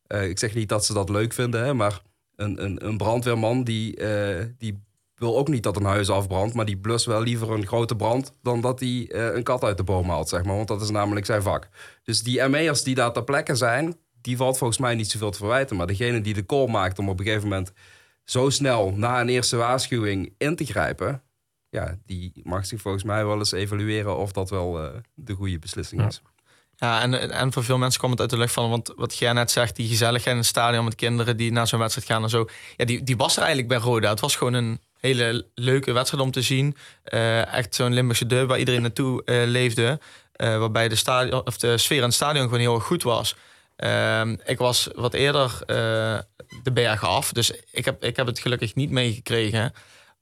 eh, 0.08 0.30
ik 0.30 0.40
zeg 0.40 0.54
niet 0.54 0.70
dat 0.70 0.86
ze 0.86 0.94
dat 0.94 1.10
leuk 1.10 1.34
vinden, 1.34 1.66
hè, 1.66 1.74
maar 1.74 2.02
een, 2.36 2.64
een, 2.64 2.86
een 2.86 2.98
brandweerman 2.98 3.64
die, 3.64 3.96
eh, 3.96 4.46
die 4.58 4.86
wil 5.16 5.38
ook 5.38 5.48
niet 5.48 5.64
dat 5.64 5.76
een 5.76 5.84
huis 5.84 6.10
afbrandt, 6.10 6.54
maar 6.54 6.66
die 6.66 6.78
blust 6.78 7.06
wel 7.06 7.22
liever 7.22 7.52
een 7.52 7.68
grote 7.68 7.96
brand 7.96 8.34
dan 8.42 8.62
dat 8.62 8.80
hij 8.80 9.10
eh, 9.12 9.36
een 9.36 9.44
kat 9.44 9.64
uit 9.64 9.78
de 9.78 9.84
boom 9.84 10.10
haalt, 10.10 10.30
zeg 10.30 10.44
maar. 10.44 10.56
Want 10.56 10.68
dat 10.68 10.82
is 10.82 10.90
namelijk 10.90 11.26
zijn 11.26 11.42
vak. 11.42 11.70
Dus 12.04 12.24
die 12.24 12.48
ME'ers 12.48 12.84
die 12.84 12.96
daar 12.96 13.14
ter 13.14 13.24
plekke 13.24 13.56
zijn, 13.56 13.98
die 14.22 14.38
valt 14.38 14.58
volgens 14.58 14.80
mij 14.80 14.96
niet 14.96 15.12
zoveel 15.12 15.32
te 15.32 15.38
verwijten. 15.38 15.76
Maar 15.76 15.88
degene 15.88 16.22
die 16.22 16.34
de 16.34 16.46
call 16.46 16.68
maakt 16.68 17.00
om 17.00 17.10
op 17.10 17.20
een 17.20 17.26
gegeven 17.26 17.48
moment 17.48 17.72
zo 18.24 18.50
snel 18.50 18.92
na 18.96 19.22
een 19.22 19.30
eerste 19.30 19.56
waarschuwing 19.56 20.34
in 20.38 20.56
te 20.56 20.66
grijpen, 20.66 21.22
ja, 21.70 21.98
die 22.06 22.32
mag 22.44 22.66
zich 22.66 22.82
volgens 22.82 23.04
mij 23.04 23.26
wel 23.26 23.38
eens 23.38 23.52
evalueren 23.52 24.18
of 24.18 24.32
dat 24.32 24.50
wel 24.50 24.84
eh, 24.84 24.90
de 25.14 25.34
goede 25.34 25.60
beslissing 25.60 26.08
is. 26.08 26.22
Ja, 26.76 27.02
en, 27.02 27.32
en 27.32 27.54
voor 27.54 27.64
veel 27.64 27.78
mensen 27.78 28.00
komt 28.00 28.12
het 28.12 28.22
uit 28.22 28.30
de 28.30 28.38
lucht 28.38 28.54
van, 28.54 28.70
want 28.70 28.94
wat 28.96 29.18
jij 29.18 29.34
net 29.34 29.52
zegt, 29.52 29.76
die 29.76 29.88
gezelligheid 29.88 30.32
in 30.32 30.42
het 30.42 30.46
stadion 30.46 30.84
met 30.84 30.96
kinderen 30.96 31.38
die 31.38 31.52
naar 31.52 31.68
zo'n 31.68 31.80
wedstrijd 31.80 32.08
gaan 32.08 32.24
en 32.24 32.30
zo, 32.30 32.48
ja, 32.76 32.86
die, 32.86 33.04
die 33.04 33.18
was 33.18 33.36
er 33.36 33.44
eigenlijk 33.44 33.70
bij 33.70 33.78
Roda. 33.78 34.10
Het 34.10 34.20
was 34.20 34.36
gewoon 34.36 34.54
een 34.54 34.80
hele 35.00 35.48
leuke 35.56 35.92
wedstrijd 35.92 36.24
om 36.24 36.32
te 36.32 36.42
zien. 36.42 36.76
Eh, 37.04 37.54
echt 37.54 37.76
zo'n 37.76 37.94
Limburgse 37.94 38.26
derby 38.26 38.48
waar 38.48 38.60
iedereen 38.60 38.82
naartoe 38.82 39.24
eh, 39.24 39.44
leefde, 39.46 40.00
eh, 40.32 40.58
waarbij 40.58 40.88
de, 40.88 40.96
stadion, 40.96 41.46
of 41.46 41.58
de 41.58 41.78
sfeer 41.78 41.98
in 41.98 42.04
het 42.04 42.14
stadion 42.14 42.44
gewoon 42.44 42.60
heel 42.60 42.76
erg 42.76 42.84
goed 42.84 43.04
was. 43.04 43.36
Ehm, 43.78 44.36
ik 44.46 44.58
was 44.58 44.90
wat 44.96 45.14
eerder 45.14 45.52
eh, 45.66 46.20
de 46.64 46.72
bergen 46.74 47.08
af, 47.08 47.32
dus 47.32 47.52
ik 47.72 47.86
heb, 47.86 48.04
ik 48.04 48.16
heb 48.16 48.26
het 48.26 48.40
gelukkig 48.40 48.76
niet 48.76 48.92
meegekregen. 48.92 49.74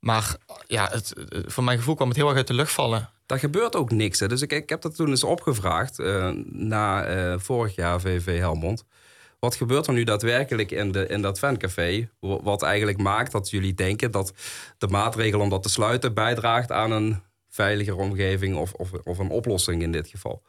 Maar 0.05 0.35
ja, 0.67 0.87
het, 0.91 1.13
het- 1.29 1.53
voor 1.53 1.63
mijn 1.63 1.77
gevoel 1.77 1.95
kwam 1.95 2.07
het 2.07 2.17
heel 2.17 2.27
erg 2.27 2.37
uit 2.37 2.47
de 2.47 2.53
lucht 2.53 2.71
vallen. 2.71 3.09
Daar 3.25 3.39
gebeurt 3.39 3.75
ook 3.75 3.91
niks. 3.91 4.19
Hè. 4.19 4.27
Dus 4.27 4.41
ik, 4.41 4.51
ik 4.51 4.69
heb 4.69 4.81
dat 4.81 4.95
toen 4.95 5.07
eens 5.09 5.23
opgevraagd 5.23 5.99
eh, 5.99 6.29
na 6.51 7.03
eh, 7.05 7.33
vorig 7.39 7.75
jaar 7.75 7.99
VV 8.01 8.37
Helmond. 8.37 8.83
Wat 9.39 9.55
gebeurt 9.55 9.87
er 9.87 9.93
nu 9.93 10.03
daadwerkelijk 10.03 10.71
in, 10.71 10.91
de, 10.91 11.07
in 11.07 11.21
dat 11.21 11.39
fancafé? 11.39 12.09
Wa- 12.19 12.41
Wat 12.41 12.61
eigenlijk 12.63 12.97
maakt 12.97 13.31
dat 13.31 13.49
jullie 13.49 13.73
denken 13.73 14.11
dat 14.11 14.33
de 14.77 14.87
maatregel 14.87 15.39
om 15.39 15.49
dat 15.49 15.63
te 15.63 15.69
sluiten 15.69 16.13
bijdraagt 16.13 16.71
aan 16.71 16.91
een 16.91 17.21
veiligere 17.49 17.97
omgeving 17.97 18.55
of, 18.55 18.73
of, 18.73 18.91
of 19.03 19.17
een 19.17 19.29
oplossing 19.29 19.81
in 19.81 19.91
dit 19.91 20.07
geval. 20.07 20.41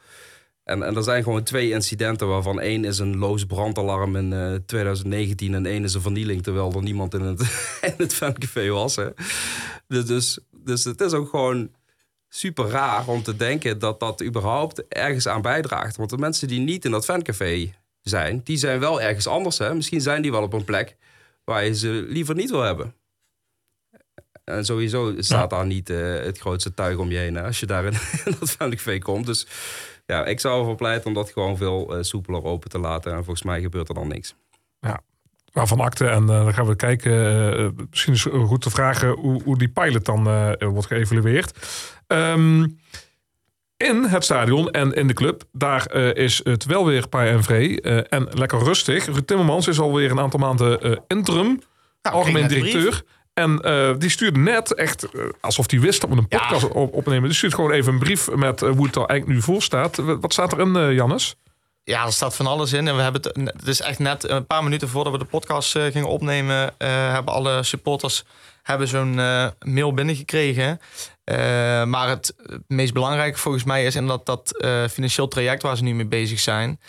En, 0.66 0.82
en 0.82 0.96
er 0.96 1.02
zijn 1.02 1.22
gewoon 1.22 1.42
twee 1.42 1.70
incidenten 1.70 2.28
waarvan 2.28 2.60
één 2.60 2.84
is 2.84 2.98
een 2.98 3.16
loos 3.16 3.44
brandalarm 3.44 4.16
in 4.16 4.32
eh, 4.32 4.54
2019 4.66 5.54
en 5.54 5.66
één 5.66 5.84
is 5.84 5.94
een 5.94 6.00
vernieling 6.00 6.42
terwijl 6.42 6.72
er 6.72 6.82
niemand 6.82 7.14
in 7.14 7.20
het, 7.20 7.40
in 7.90 7.94
het 7.96 8.14
fancafé 8.14 8.68
was. 8.68 8.96
Hè. 8.96 9.08
Dus, 9.88 10.04
dus, 10.04 10.38
dus 10.50 10.84
het 10.84 11.00
is 11.00 11.12
ook 11.12 11.28
gewoon 11.28 11.70
super 12.28 12.68
raar 12.68 13.08
om 13.08 13.22
te 13.22 13.36
denken 13.36 13.78
dat 13.78 14.00
dat 14.00 14.22
überhaupt 14.22 14.88
ergens 14.88 15.28
aan 15.28 15.42
bijdraagt. 15.42 15.96
Want 15.96 16.10
de 16.10 16.18
mensen 16.18 16.48
die 16.48 16.60
niet 16.60 16.84
in 16.84 16.90
dat 16.90 17.04
fancafé 17.04 17.72
zijn, 18.02 18.40
die 18.44 18.56
zijn 18.56 18.80
wel 18.80 19.00
ergens 19.00 19.26
anders. 19.26 19.58
Hè? 19.58 19.74
Misschien 19.74 20.00
zijn 20.00 20.22
die 20.22 20.30
wel 20.30 20.42
op 20.42 20.52
een 20.52 20.64
plek 20.64 20.96
waar 21.44 21.64
je 21.64 21.74
ze 21.74 22.04
liever 22.08 22.34
niet 22.34 22.50
wil 22.50 22.62
hebben. 22.62 22.94
En 24.44 24.64
sowieso 24.64 25.14
staat 25.18 25.50
daar 25.50 25.66
niet 25.66 25.90
eh, 25.90 26.14
het 26.14 26.38
grootste 26.38 26.74
tuig 26.74 26.96
om 26.96 27.10
je 27.10 27.18
heen 27.18 27.34
hè, 27.34 27.42
als 27.42 27.60
je 27.60 27.66
daar 27.66 27.84
in, 27.84 27.92
in 28.24 28.36
dat 28.40 28.50
fancafé 28.50 28.98
komt. 28.98 29.26
Dus 29.26 29.46
ja, 30.06 30.24
ik 30.24 30.40
zou 30.40 30.58
ervoor 30.58 30.74
pleiten 30.74 31.06
om 31.06 31.14
dat 31.14 31.30
gewoon 31.30 31.56
veel 31.56 31.96
eh, 31.96 32.02
soepeler 32.02 32.44
open 32.44 32.70
te 32.70 32.78
laten. 32.78 33.10
En 33.12 33.16
volgens 33.16 33.42
mij 33.42 33.60
gebeurt 33.60 33.88
er 33.88 33.94
dan 33.94 34.08
niks. 34.08 34.34
Waarvan 35.52 35.80
akte. 35.80 36.06
En 36.06 36.22
eh, 36.22 36.26
dan 36.44 36.54
gaan 36.54 36.66
we 36.66 36.76
kijken. 36.76 37.12
eh, 37.58 37.68
misschien 37.90 38.12
is 38.12 38.24
het 38.24 38.32
goed 38.34 38.62
te 38.62 38.70
vragen 38.70 39.08
hoe, 39.10 39.42
hoe 39.44 39.58
die 39.58 39.68
pilot 39.68 40.04
dan 40.04 40.26
eh, 40.26 40.52
wordt 40.68 40.86
geëvalueerd. 40.86 41.58
Ehm, 42.06 42.66
in 43.76 44.04
het 44.04 44.24
stadion 44.24 44.70
en 44.70 44.92
in 44.92 45.06
de 45.06 45.12
club, 45.12 45.42
daar 45.52 45.86
eh, 45.86 46.14
is 46.24 46.40
het 46.44 46.64
wel 46.64 46.86
weer 46.86 47.08
pij 47.08 47.30
en 47.30 47.42
vree 47.42 47.80
eh, 47.80 48.18
en 48.18 48.28
lekker 48.30 48.58
rustig. 48.58 49.04
Ruud 49.06 49.26
Timmermans 49.26 49.68
is 49.68 49.78
alweer 49.80 50.10
een 50.10 50.20
aantal 50.20 50.40
maanden 50.40 50.80
eh, 50.82 50.96
interim, 51.06 51.60
algemeen 52.02 52.42
net 52.42 52.52
een 52.52 52.62
directeur. 52.62 53.02
En 53.38 53.60
eh, 53.60 53.94
die 53.98 54.10
stuurde 54.10 54.38
net 54.38 54.74
echt, 54.74 55.04
eh, 55.04 55.22
alsof 55.40 55.70
hij 55.70 55.80
wist 55.80 56.00
dat 56.00 56.10
we 56.10 56.16
een 56.16 56.26
Ja. 56.28 56.38
podcast 56.38 56.68
op, 56.68 56.94
opnemen. 56.94 57.22
Die 57.22 57.36
stuurt 57.36 57.54
gewoon 57.54 57.70
even 57.70 57.92
een 57.92 57.98
brief 57.98 58.30
met 58.30 58.62
eh, 58.62 58.70
hoe 58.70 58.86
het 58.86 58.96
er 58.96 59.04
eigenlijk 59.04 59.38
nu 59.38 59.42
voor 59.44 59.62
staat. 59.62 59.96
Wat 59.96 60.32
staat 60.32 60.52
erin, 60.52 60.76
eh 60.76 60.92
Jannes? 60.92 61.36
Ja, 61.84 62.04
er 62.04 62.12
staat 62.12 62.36
van 62.36 62.46
alles 62.46 62.72
in. 62.72 62.88
En 62.88 62.96
we 62.96 63.02
hebben 63.02 63.22
het, 63.22 63.52
het 63.56 63.66
is 63.68 63.80
echt 63.80 63.98
net 63.98 64.28
een 64.28 64.46
paar 64.46 64.62
minuten 64.64 64.88
voordat 64.88 65.12
we 65.12 65.18
de 65.18 65.24
podcast 65.24 65.70
gingen 65.70 66.08
opnemen, 66.08 66.74
hebben 66.78 67.34
alle 67.34 67.62
supporters 67.62 68.24
hebben 68.62 68.88
zo'n 68.88 69.14
mail 69.64 69.94
binnengekregen. 69.94 70.80
Maar 71.88 72.08
het, 72.08 72.34
meest 72.66 72.92
belangrijke 72.92 73.38
volgens 73.38 73.64
mij 73.64 73.84
is 73.84 73.94
in 73.94 74.06
dat, 74.06 74.64
financieel 74.90 75.28
traject 75.28 75.62
waar 75.62 75.76
ze 75.76 75.82
nu 75.82 75.94
mee 75.94 76.06
bezig 76.06 76.40
zijn. 76.40 76.80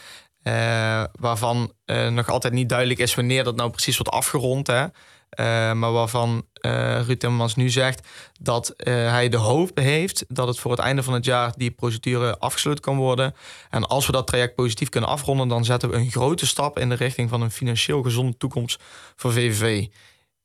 waarvan 1.19 1.73
nog 2.09 2.29
altijd 2.29 2.53
niet 2.53 2.69
duidelijk 2.69 2.99
is 2.99 3.15
wanneer 3.15 3.43
dat 3.43 3.55
nou 3.55 3.69
precies 3.69 3.97
wordt 3.97 4.13
afgerond. 4.13 4.67
Hè? 4.67 4.85
Eh, 5.29 5.45
maar 5.73 5.91
waarvan 5.91 6.45
eh 6.53 6.99
Ruud 7.05 7.19
Timmermans 7.19 7.55
nu 7.55 7.69
zegt 7.69 8.07
dat 8.39 8.69
eh, 8.69 8.93
hij 8.93 9.29
de 9.29 9.37
hoop 9.37 9.77
heeft 9.77 10.25
dat 10.27 10.47
het 10.47 10.59
voor 10.59 10.71
het 10.71 10.79
einde 10.79 11.03
van 11.03 11.13
het 11.13 11.25
jaar 11.25 11.53
die 11.55 11.71
procedure 11.71 12.37
afgesloten 12.37 12.83
kan 12.83 12.97
worden. 12.97 13.35
En 13.69 13.85
als 13.87 14.05
we 14.05 14.11
dat 14.11 14.27
traject 14.27 14.55
positief 14.55 14.89
kunnen 14.89 15.09
afronden, 15.09 15.47
dan 15.47 15.65
zetten 15.65 15.89
we 15.89 15.95
een 15.95 16.11
grote 16.11 16.45
stap 16.45 16.79
in 16.79 16.89
de 16.89 16.95
richting 16.95 17.29
van 17.29 17.41
een 17.41 17.51
financieel 17.51 18.01
gezonde 18.03 18.37
toekomst 18.37 18.83
voor 19.15 19.31
VVV. 19.33 19.85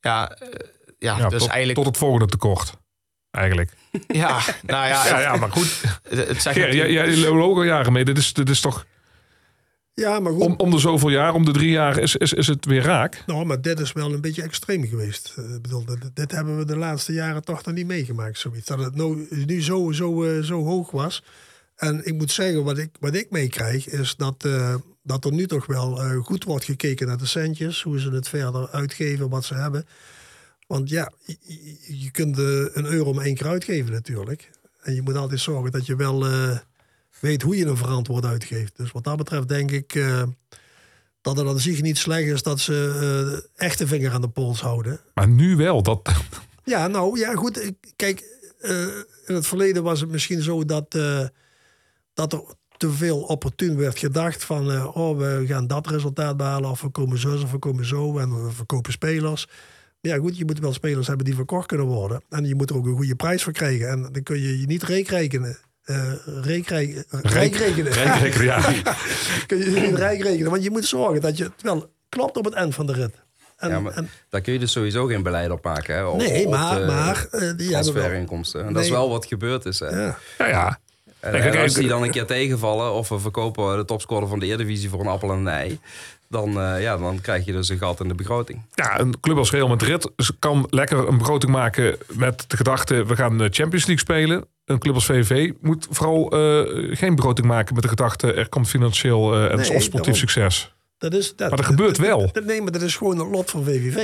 Ja, 0.01 0.37
ja, 0.99 1.19
Ja, 1.19 1.29
dus 1.29 1.41
tot, 1.41 1.49
eigenlijk. 1.51 1.79
tot 1.79 1.87
het 1.87 1.97
volgende 1.97 2.27
tekort. 2.27 2.73
Eigenlijk. 3.31 3.73
Ja, 4.07 4.41
nou 4.63 4.87
ja, 4.89 5.07
Ja, 5.09 5.21
ja, 5.21 5.37
maar 5.37 5.51
goed. 5.53 5.83
het, 6.09 6.29
het 6.29 6.43
zegt 6.43 6.57
Ja, 6.57 6.67
ja, 6.67 6.73
natuurlijk- 6.77 7.17
ja, 7.19 7.35
logo 7.35 7.65
jaren 7.65 7.93
mee. 7.93 8.05
Dit 8.05 8.19
is, 8.19 8.33
dit 8.33 8.49
is 8.49 8.61
toch 8.61 8.87
Ja, 9.95 10.21
maar 10.21 10.33
goed. 10.33 10.41
om, 10.43 10.55
om 10.57 10.71
de 10.71 10.79
zoveel 10.79 11.09
jaar, 11.11 11.35
om 11.35 11.45
de 11.45 11.51
drie 11.53 11.71
jaar 11.71 11.99
is, 11.99 12.17
is, 12.17 12.33
is 12.33 12.47
het 12.47 12.65
weer 12.67 12.83
raak. 12.83 13.23
Nou, 13.27 13.45
maar 13.45 13.61
dit 13.61 13.81
is 13.81 13.93
wel 13.93 14.13
een 14.13 14.21
beetje 14.21 14.43
extreem 14.43 14.87
geweest. 14.87 15.35
Eh, 15.37 15.55
Ik 15.55 15.63
bedoel, 15.63 15.85
dit, 15.85 16.11
dit 16.15 16.31
hebben 16.31 16.59
we 16.59 16.65
de 16.65 16.77
laatste 16.77 17.13
jaren 17.13 17.45
toch 17.45 17.65
nog 17.65 17.75
niet 17.75 17.87
meegemaakt. 17.87 18.39
Zoiets. 18.39 18.67
Dat 18.67 18.79
het 18.79 18.95
nou, 18.95 19.27
nu 19.47 19.63
zo, 19.63 19.93
zo, 19.93 20.25
eh, 20.25 20.43
zo 20.43 20.65
hoog 20.65 20.91
was. 20.91 21.23
En 21.77 22.07
ik 22.07 22.15
moet 22.15 22.31
zeggen, 22.31 22.65
wat 22.65 22.79
ik, 22.79 22.91
wat 23.01 23.15
ik 23.15 23.31
meekrijg, 23.31 23.89
is 23.89 24.17
dat, 24.17 24.45
eh, 24.45 24.75
dat 25.03 25.25
er 25.25 25.33
nu 25.33 25.47
toch 25.47 25.67
wel 25.67 25.97
goed 26.23 26.45
wordt 26.45 26.65
gekeken 26.65 27.07
naar 27.07 27.17
de 27.19 27.27
centjes. 27.27 27.83
Hoe 27.83 28.01
ze 28.01 28.11
het 28.11 28.29
verder 28.29 28.69
uitgeven, 28.71 29.29
wat 29.29 29.45
ze 29.45 29.55
hebben. 29.55 29.87
Want 30.67 30.89
ja, 30.89 31.13
je, 31.25 31.37
je- 31.99 32.11
kunt 32.11 32.39
een 32.39 32.87
euro 32.87 33.13
maar 33.13 33.25
één 33.25 33.35
keer 33.35 33.47
uitgeven 33.47 33.93
natuurlijk. 33.93 34.51
En 34.83 34.95
je 34.95 35.03
moet 35.03 35.17
altijd 35.17 35.41
zorgen 35.41 35.71
dat 35.73 35.87
je 35.87 35.97
wel 35.97 36.25
weet 37.23 37.43
hoe 37.43 37.57
je 37.57 37.67
een 37.67 37.77
verantwoord 37.77 38.25
uitgeeft. 38.25 38.77
Dus 38.77 38.93
wat 38.93 39.05
dat 39.05 39.17
betreft 39.17 39.49
denk 39.49 39.71
ik 39.71 39.95
eh, 39.95 40.23
dat 41.21 41.37
het 41.37 41.47
aan 41.49 41.61
zich 41.61 41.83
niet 41.83 41.99
slecht 41.99 42.27
is 42.27 42.43
dat 42.43 42.61
ze 42.61 42.99
eh, 43.57 43.67
echt 43.67 43.79
de 43.79 43.87
vinger 43.87 44.13
aan 44.13 44.21
de 44.21 44.29
pols 44.29 44.61
houden. 44.61 45.01
Maar 45.15 45.29
nu 45.29 45.57
wel. 45.57 45.83
Dat, 45.83 46.11
Ja, 46.65 46.87
nou 46.87 47.19
ja, 47.19 47.35
goed. 47.35 47.73
Kijk, 47.97 48.25
eh, 48.61 48.87
in 49.27 49.35
het 49.35 49.47
verleden 49.47 49.83
was 49.83 50.01
het 50.01 50.11
misschien 50.11 50.43
zo 50.43 50.65
dat, 50.65 50.91
dat 52.15 52.33
er 52.33 52.43
te 52.77 52.91
veel 52.91 53.21
opportun 53.21 53.77
werd 53.77 53.99
gedacht 53.99 54.45
van, 54.45 54.95
oh, 54.95 55.19
we 55.19 55.45
gaan 55.47 55.67
dat 55.67 55.87
resultaat 55.87 56.37
behalen, 56.37 56.71
of 56.71 56.81
we 56.81 56.89
komen 56.89 57.19
zo, 57.19 57.35
of 57.35 57.51
we 57.51 57.59
komen 57.59 57.87
zo, 57.87 58.19
en 58.19 58.45
we 58.45 58.51
verkopen 58.51 58.93
spelers. 58.93 59.49
Ja, 60.01 60.17
goed, 60.17 60.37
je 60.39 60.45
moet 60.45 60.59
wel 60.59 60.73
spelers 60.73 61.07
hebben 61.07 61.25
die 61.25 61.35
verkocht 61.35 61.67
kunnen 61.67 61.87
worden. 61.87 62.23
En 62.29 62.45
je 62.45 62.55
moet 62.55 62.71
er 62.71 62.77
ook 62.77 62.87
een 62.87 62.97
goede 62.97 63.17
prijs 63.17 63.43
voor 63.43 63.53
krijgen. 63.53 63.89
En 63.89 64.09
dan 64.13 64.23
kun 64.23 64.41
je 64.41 64.61
je 64.61 64.67
niet 64.67 64.83
reekrekenen. 65.85 67.05
eh 67.11 67.21
reekreken, 67.23 67.33
rijkrekenen. 67.33 67.93
Rijkrekenen, 67.93 68.45
ja. 68.85 68.97
kun 69.47 69.59
je 69.59 69.71
je 69.73 69.81
niet 69.81 69.95
rijkrekenen. 69.95 70.51
Want 70.51 70.63
je 70.65 70.71
moet 70.71 70.85
zorgen 70.87 71.21
dat 71.21 71.37
je 71.37 71.45
het 71.45 71.63
wel 71.63 71.91
klopt 72.09 72.37
op 72.37 72.45
het 72.45 72.55
eind 72.55 72.75
van 72.75 72.87
de 72.87 72.93
rit. 72.93 73.15
En, 73.57 73.69
Ja, 73.71 73.81
maar 73.81 73.93
en- 73.93 74.11
daar 74.29 74.41
kun 74.41 74.53
je 74.53 74.59
dus 74.59 74.73
sowieso 74.73 75.07
geen 75.07 75.23
beleid 75.23 75.51
op 75.51 75.65
maken. 75.65 75.95
Hè, 75.95 76.05
op, 76.05 76.17
nee, 76.19 76.45
op 76.45 76.51
maar, 76.51 76.81
de 76.81 76.87
maar 76.87 77.27
eh, 77.31 77.41
die 77.41 77.49
hebben 77.49 77.57
wel. 77.69 77.83
transferinkomsten. 77.83 78.65
En 78.67 78.73
dat 78.73 78.83
is 78.85 78.91
wel 78.91 79.09
wat 79.11 79.27
gebeurd 79.27 79.65
is. 79.65 79.79
Hè. 79.81 79.87
Ja. 79.89 80.19
Ja, 80.39 80.47
ja. 80.49 80.79
En, 81.21 81.31
Kijk, 81.31 81.45
en 81.45 81.51
kijk, 81.51 81.63
als 81.63 81.75
die 81.75 81.89
dan 81.89 82.03
een 82.03 82.11
keer 82.11 82.27
tegenvallen 82.27 82.93
of 82.93 83.09
we 83.09 83.19
verkopen 83.19 83.77
de 83.77 83.85
topscorer 83.85 84.29
van 84.29 84.39
de 84.39 84.47
Eredivisie 84.47 84.89
voor 84.89 85.01
een 85.01 85.07
appel 85.07 85.31
en 85.31 85.39
een 85.39 85.49
ei, 85.49 85.81
dan, 86.33 86.61
eh, 86.61 86.83
ja, 86.83 86.97
dan 86.97 87.21
krijg 87.21 87.45
je 87.45 87.53
dus 87.53 87.69
een 87.69 87.79
gat 87.79 88.01
in 88.01 88.09
de 88.09 88.15
begroting. 88.15 88.63
ja, 88.75 89.01
een 89.01 89.21
club 89.21 89.37
als 89.37 89.51
Real 89.51 89.69
Madrid 89.69 90.11
kan 90.39 90.67
lekker 90.71 91.09
een 91.09 91.19
begroting 91.19 91.53
maken 91.53 91.97
met 92.13 92.45
de 92.51 92.57
gedachte... 92.57 93.05
we 93.05 93.17
gaan 93.17 93.39
de 93.39 93.49
Champions 93.51 93.87
League 93.87 93.99
spelen. 93.99 94.45
Een 94.65 94.79
club 94.79 94.95
als 94.95 95.05
VVV 95.07 95.53
moet 95.61 95.87
vooral 95.91 96.31
eh, 96.31 96.97
geen 96.97 97.15
begroting 97.15 97.47
maken 97.47 97.75
met 97.75 97.83
de 97.83 97.89
gedachte... 97.89 98.33
er 98.33 98.49
komt 98.49 98.69
financieel 98.69 99.35
eh, 99.35 99.51
en 99.51 99.57
Nee, 99.59 99.73
of 99.75 99.83
sportief 99.83 100.17
succes. 100.17 100.75
Dat 100.99 101.15
is, 101.15 101.37
dat, 101.37 101.49
Maar 101.49 101.57
dat 101.59 101.67
gebeurt 101.67 101.97
dat- 101.97 102.07
wel. 102.07 102.33
dat- 102.33 102.45
nee, 102.45 102.63
maar 102.63 102.73
dat 102.73 102.83
is 102.83 102.97
gewoon 102.97 103.19
een 103.19 103.31
lot 103.31 103.51
van 103.51 103.65
VVV. 103.65 103.97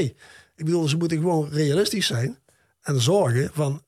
Ik 0.56 0.64
bedoel, 0.64 0.88
ze 0.88 0.96
moeten 0.96 1.18
gewoon 1.18 1.48
realistisch 1.52 2.06
zijn. 2.06 2.38
En 2.82 3.00
zorgen 3.00 3.50
van, 3.52 3.82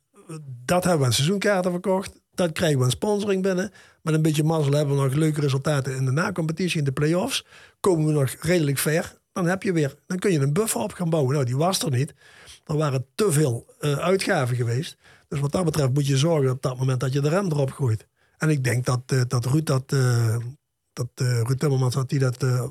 dat 0.65 0.83
hebben 0.83 1.01
we 1.01 1.07
aan 1.07 1.13
seizoenkaarten 1.13 1.71
verkocht. 1.71 2.13
Dat 2.35 2.53
krijgen 2.53 2.79
we 2.79 2.85
aan 2.85 2.91
sponsoring 2.91 3.43
binnen. 3.43 3.73
Met 4.03 4.15
een 4.15 4.23
beetje 4.23 4.45
mazzel 4.45 4.73
hebben 4.73 4.97
we 4.97 5.03
nog 5.03 5.15
leuke 5.15 5.41
resultaten 5.41 5.97
in 5.97 6.05
de 6.05 6.11
nacompetitie, 6.11 6.79
in 6.79 6.85
de 6.85 6.93
play-offs. 6.93 7.45
Komen 7.81 8.07
we 8.07 8.13
nog 8.13 8.37
redelijk 8.41 8.79
ver. 8.79 9.19
Dan 9.33 9.47
heb 9.47 9.63
je 9.63 9.73
weer, 9.73 9.95
dan 10.07 10.19
kun 10.19 10.33
je 10.33 10.39
een 10.41 10.53
buffer 10.53 10.81
op 10.81 10.93
gaan 10.93 11.11
bouwen. 11.11 11.33
Nou, 11.35 11.45
die 11.45 11.57
was 11.57 11.83
er 11.83 11.91
niet. 11.91 12.15
Er 12.65 12.77
waren 12.77 13.07
te 13.15 13.33
veel 13.33 13.75
eh, 13.81 13.93
uitgaven 13.99 14.57
geweest. 14.57 14.97
Dus 15.29 15.41
wat 15.41 15.53
dat 15.53 15.65
betreft 15.65 15.93
moet 15.95 16.07
je 16.07 16.17
zorgen 16.17 16.51
op 16.51 16.63
dat 16.63 16.79
moment 16.79 17.01
dat 17.01 17.13
je 17.13 17.21
de 17.21 17.29
rem 17.29 17.47
erop 17.47 17.71
gooit. 17.71 18.07
En 18.39 18.49
ik 18.49 18.65
denk 18.65 18.85
dat, 18.85 19.01
eh, 19.07 19.21
dat 19.29 19.45
Ruud 19.45 19.67
dat, 19.67 19.83
eh, 19.93 20.37
dat 20.93 21.09
eh, 21.15 21.41
Ruud 21.43 21.59
Timmermans 21.59 21.95
dat 21.95 22.09
die 22.09 22.19
dat 22.19 22.43
eh, 22.43 22.65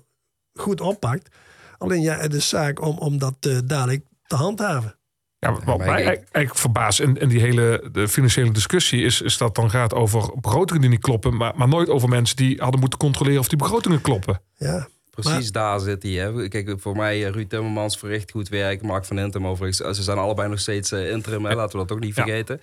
goed 0.53 0.81
oppakt. 0.81 1.35
Alleen 1.77 2.01
ja, 2.01 2.17
het 2.17 2.33
is 2.33 2.49
zaak 2.49 2.81
om, 2.81 2.97
om 2.97 3.17
dat 3.17 3.35
dadelijk 3.65 4.05
te 4.27 4.35
handhaven. 4.35 4.97
Ja, 5.39 5.51
wat 5.51 5.65
mij 5.65 5.75
ik- 5.75 5.81
eigenlijk, 5.93 6.27
eigenlijk 6.31 6.55
verbaast 6.55 6.99
in, 6.99 7.17
in 7.17 7.29
die 7.29 7.39
hele 7.39 7.89
de 7.91 8.07
financiële 8.07 8.51
discussie... 8.51 9.03
Is, 9.03 9.21
is 9.21 9.37
dat 9.37 9.55
dan 9.55 9.69
gaat 9.69 9.93
over 9.93 10.31
begrotingen 10.41 10.81
die 10.81 10.89
niet 10.89 11.01
kloppen... 11.01 11.37
Maar, 11.37 11.53
maar 11.55 11.67
nooit 11.67 11.89
over 11.89 12.09
mensen 12.09 12.35
die 12.35 12.57
hadden 12.61 12.79
moeten 12.79 12.99
controleren 12.99 13.39
of 13.39 13.47
die 13.47 13.57
begrotingen 13.57 14.01
kloppen. 14.01 14.41
Ja, 14.57 14.87
Precies 15.19 15.51
daar 15.51 15.79
zit 15.79 16.03
hij. 16.03 16.11
Hè. 16.11 16.47
Kijk, 16.47 16.73
voor 16.77 16.95
mij, 16.95 17.25
eh, 17.25 17.31
Ruud 17.31 17.49
Timmermans 17.49 17.97
verricht 17.97 18.31
goed 18.31 18.49
werk. 18.49 18.81
Mark 18.81 19.05
van 19.05 19.19
Intem 19.19 19.47
overigens. 19.47 19.81
eh, 19.81 19.91
Ze 19.91 20.03
zijn 20.03 20.17
allebei 20.17 20.49
nog 20.49 20.59
steeds 20.59 20.91
eh, 20.91 21.11
interim, 21.11 21.45
hè. 21.45 21.55
laten 21.55 21.79
we 21.79 21.85
dat 21.85 21.97
ook 21.97 22.03
niet 22.03 22.15
Ja. 22.15 22.23
vergeten. 22.23 22.61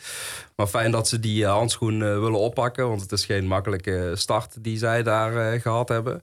Maar 0.57 0.67
fijn 0.67 0.91
dat 0.91 1.09
ze 1.09 1.21
die 1.21 1.47
handschoen 1.47 1.99
willen 1.99 2.39
oppakken. 2.39 2.89
Want 2.89 3.01
het 3.01 3.13
is 3.13 3.25
geen 3.25 3.47
makkelijke 3.47 4.13
start 4.15 4.65
die 4.65 4.79
zij 4.79 5.03
daar 5.03 5.53
eh, 5.53 5.61
gehad 5.61 5.89
hebben. 5.89 6.23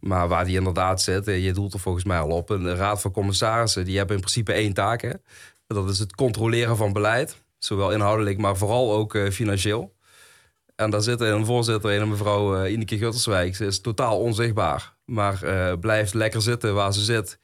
Maar 0.00 0.28
waar 0.28 0.44
die 0.44 0.56
inderdaad 0.56 1.02
zit, 1.02 1.26
je 1.26 1.52
doelt 1.52 1.72
er 1.74 1.80
volgens 1.80 2.04
mij 2.04 2.18
al 2.18 2.30
op. 2.30 2.50
Een 2.50 2.76
raad 2.76 3.00
van 3.00 3.10
commissarissen, 3.10 3.84
die 3.84 3.96
hebben 3.96 4.14
in 4.16 4.22
principe 4.22 4.52
één 4.52 4.72
taak. 4.72 5.02
Hè. 5.02 5.10
Dat 5.66 5.88
is 5.90 5.98
het 5.98 6.14
controleren 6.14 6.76
van 6.76 6.92
beleid. 6.92 7.42
Zowel 7.58 7.92
inhoudelijk, 7.92 8.38
maar 8.38 8.56
vooral 8.56 8.92
ook 8.92 9.18
financieel. 9.32 9.92
En 10.76 10.90
daar 10.90 11.02
zit 11.02 11.20
een 11.20 11.44
voorzitter 11.44 11.92
in, 11.92 12.00
een 12.00 12.08
mevrouw 12.08 12.66
Ineke 12.66 12.98
Gutterswijk. 12.98 13.56
Ze 13.56 13.66
is 13.66 13.80
totaal 13.80 14.18
onzichtbaar, 14.18 14.93
maar 15.04 15.42
eh, 15.42 15.78
blijft 15.80 16.14
lekker 16.14 16.42
zitten 16.42 16.74
waar 16.74 16.92
ze 16.92 17.00
zit. 17.00 17.38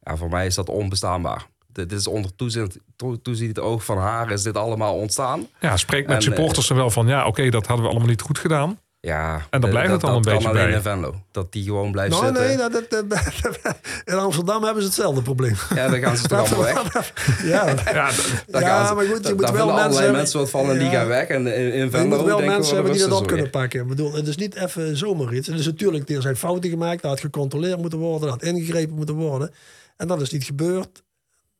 Ja, 0.00 0.16
voor 0.16 0.28
mij 0.28 0.46
is 0.46 0.54
dat 0.54 0.68
onbestaanbaar. 0.68 1.46
Dit 1.66 1.92
is 1.92 2.06
onder 2.06 2.34
toezicht, 2.36 2.78
to- 2.96 3.20
toezicht 3.20 3.58
oog 3.58 3.84
van 3.84 3.98
haar 3.98 4.30
is 4.30 4.42
dit 4.42 4.56
allemaal 4.56 4.94
ontstaan. 4.98 5.46
Ja, 5.60 5.76
spreek 5.76 6.06
met 6.06 6.16
En, 6.16 6.22
supporters 6.22 6.70
er 6.70 6.76
wel 6.76 6.90
van... 6.90 7.06
ja, 7.06 7.26
oké, 7.26 7.50
dat 7.50 7.66
hadden 7.66 7.84
we 7.84 7.90
allemaal 7.90 8.08
niet 8.10 8.20
goed 8.22 8.38
gedaan. 8.38 8.78
Ja, 9.04 9.46
En 9.50 9.60
dan 9.60 9.70
blijft 9.70 9.90
het 9.92 10.00
dan 10.00 10.10
dat 10.14 10.26
een 10.26 10.32
beetje 10.32 10.48
alleen 10.48 10.64
bij. 10.66 10.72
in 10.74 10.82
Venlo. 10.82 11.14
Dat 11.30 11.52
die 11.52 11.64
gewoon 11.64 11.92
blijft 11.92 12.10
nou 12.12 12.24
zitten. 12.24 12.44
nee, 12.46 12.56
dat, 12.56 12.72
dat, 12.72 13.10
dat- 13.10 13.78
in 14.04 14.14
Amsterdam 14.14 14.62
hebben 14.64 14.82
ze 14.82 14.88
hetzelfde 14.88 15.22
probleem. 15.22 15.54
Ja, 15.74 15.88
dan 15.88 16.00
gaan 16.00 16.16
ze 16.16 16.28
toch 16.28 16.38
allemaal 16.54 16.84
weg. 16.92 17.12
ja, 17.42 17.68
Ja, 17.92 18.10
Dan 18.46 18.60
Ja, 18.60 18.86
ze- 18.86 18.94
maar 18.94 19.04
goed, 19.06 19.26
je 19.26 19.34
moet 19.34 19.40
wel 19.40 19.52
mensen 19.52 19.60
allerlei 19.60 19.94
hebben- 19.96 20.12
mensen 20.12 20.38
wat 20.38 20.50
van 20.50 20.70
en 20.70 20.78
die 20.78 20.88
gaan 20.88 21.06
weg. 21.06 21.28
En 21.28 21.46
in, 21.46 21.72
in 21.72 21.84
je 21.84 21.90
Venlo 21.90 22.16
moet 22.16 22.26
wel 22.26 22.40
mensen 22.42 22.74
hebben 22.74 22.92
die 22.92 23.06
dat 23.08 23.18
op 23.20 23.26
kunnen 23.26 23.50
pakken. 23.50 23.80
Ik 23.80 23.88
bedoel, 23.88 24.12
het 24.12 24.26
is 24.26 24.36
niet 24.36 24.54
even 24.54 24.96
zomaar 24.96 25.34
iets. 25.34 25.46
Het 25.46 25.58
is 25.58 25.66
natuurlijk, 25.66 26.10
er 26.10 26.22
zijn 26.22 26.36
fouten 26.36 26.70
gemaakt. 26.70 27.02
Dat 27.02 27.10
had 27.10 27.20
gecontroleerd 27.20 27.78
moeten 27.80 27.98
worden. 27.98 28.20
Dat 28.20 28.30
had 28.30 28.42
ingegrepen 28.42 28.94
moeten 28.96 29.14
worden. 29.14 29.50
En 29.96 30.08
dat 30.08 30.20
is 30.20 30.30
niet 30.30 30.44
gebeurd. 30.44 31.02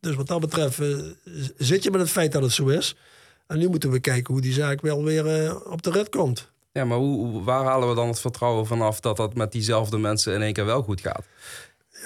Dus 0.00 0.14
wat 0.14 0.26
dat 0.26 0.40
betreft 0.40 0.78
eh, 0.80 0.88
zit 1.56 1.82
je 1.82 1.90
met 1.90 2.00
het 2.00 2.10
feit 2.10 2.32
dat 2.32 2.42
het 2.42 2.52
zo 2.52 2.66
is. 2.66 2.96
En 3.46 3.58
nu 3.58 3.68
moeten 3.68 3.90
we 3.90 4.00
kijken 4.00 4.32
hoe 4.32 4.42
die 4.42 4.52
zaak 4.52 4.80
wel 4.80 5.04
weer 5.04 5.26
eh, 5.44 5.54
op 5.70 5.82
de 5.82 5.90
rit 5.90 6.08
komt. 6.08 6.52
Ja, 6.78 6.84
maar 6.84 6.98
hoe, 6.98 7.42
waar 7.42 7.64
halen 7.64 7.88
we 7.88 7.94
dan 7.94 8.08
het 8.08 8.20
vertrouwen 8.20 8.66
vanaf 8.66 9.00
dat 9.00 9.16
dat 9.16 9.34
met 9.34 9.52
diezelfde 9.52 9.98
mensen 9.98 10.34
in 10.34 10.42
één 10.42 10.52
keer 10.52 10.64
wel 10.64 10.82
goed 10.82 11.00
gaat? 11.00 11.26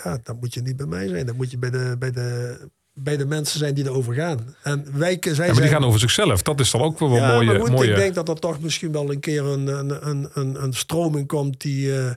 Ja, 0.05 0.19
dat 0.23 0.41
moet 0.41 0.55
je 0.55 0.61
niet 0.61 0.77
bij 0.77 0.87
mij 0.87 1.09
zijn. 1.09 1.27
Dat 1.27 1.37
moet 1.37 1.51
je 1.51 1.59
bij 1.59 1.71
de, 1.71 1.97
bij 1.99 2.11
de, 2.11 2.59
bij 2.93 3.17
de 3.17 3.27
mensen 3.27 3.59
zijn 3.59 3.75
die 3.75 3.85
erover 3.85 4.15
gaan. 4.15 4.55
En 4.63 4.99
wij 4.99 5.19
zij 5.21 5.33
ja, 5.33 5.37
maar 5.37 5.47
die 5.47 5.55
zijn- 5.55 5.69
gaan 5.69 5.85
over 5.85 6.01
zichzelf. 6.01 6.43
Dat 6.43 6.61
is 6.61 6.71
dan 6.71 6.81
ook 6.81 6.99
wel 6.99 7.09
een 7.09 7.15
ja, 7.15 7.33
mooie... 7.33 7.47
maar 7.47 7.61
goed, 7.61 7.71
mooie 7.71 7.91
ik 7.91 7.97
denk 7.97 8.15
dat 8.15 8.29
er 8.29 8.39
toch 8.39 8.61
misschien 8.61 8.93
wel 8.93 9.11
een 9.11 9.21
keer 9.21 9.45
een, 9.45 9.67
een, 9.67 10.09
een, 10.09 10.31
een, 10.33 10.63
een 10.63 10.73
stroming 10.73 11.27
komt 11.27 11.61
die, 11.61 11.99
eh, 11.99 12.11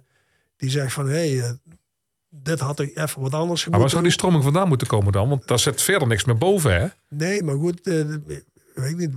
die 0.58 0.70
zegt 0.70 0.94
van... 0.94 1.08
hé, 1.08 1.38
hey, 1.38 1.42
eh, 1.42 1.52
dit 2.30 2.60
had 2.60 2.80
ik 2.80 2.98
even 2.98 3.22
wat 3.22 3.34
anders 3.34 3.68
maar 3.68 3.80
waar 3.80 3.90
zou 3.90 4.04
die 4.04 4.12
stroming 4.12 4.44
vandaan 4.44 4.68
moeten 4.68 4.88
komen 4.88 5.12
dan? 5.12 5.30
Want 5.30 5.48
daar 5.48 5.60
zit 5.60 5.82
verder 5.82 6.08
niks 6.08 6.26
meer 6.26 6.38
boven, 6.38 6.82
hè? 6.82 6.88
Nee, 7.10 7.44
maar 7.44 7.56
goed, 7.56 7.88
eh, 7.88 8.06
weet 8.74 8.90
ik 8.90 8.98
niet. 8.98 9.14